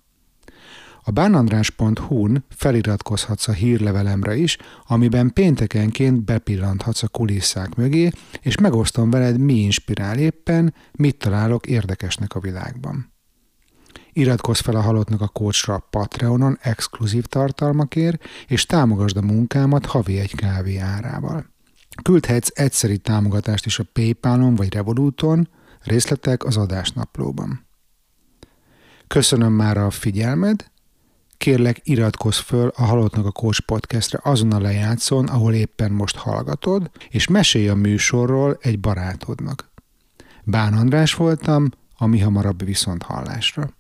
[1.04, 4.58] A bánandrás.hu-n feliratkozhatsz a hírlevelemre is,
[4.88, 8.10] amiben péntekenként bepillanthatsz a kulisszák mögé,
[8.42, 13.17] és megosztom veled, mi inspirál éppen, mit találok érdekesnek a világban.
[14.18, 20.20] Iratkozz fel a Halottnak a Coachra a Patreonon exkluzív tartalmakért, és támogasd a munkámat havi
[20.20, 21.46] egy kávé árával.
[22.04, 25.50] Küldhetsz egyszeri támogatást is a Paypalon vagy Revoluton,
[25.84, 27.66] részletek az adásnaplóban.
[29.08, 30.72] Köszönöm már a figyelmed,
[31.38, 36.90] kérlek iratkozz föl a Halottnak a Coach podcastre azon a lejátszón, ahol éppen most hallgatod,
[37.10, 39.72] és mesélj a műsorról egy barátodnak.
[40.44, 43.76] Bán András voltam, a mi hamarabb viszont hallásra.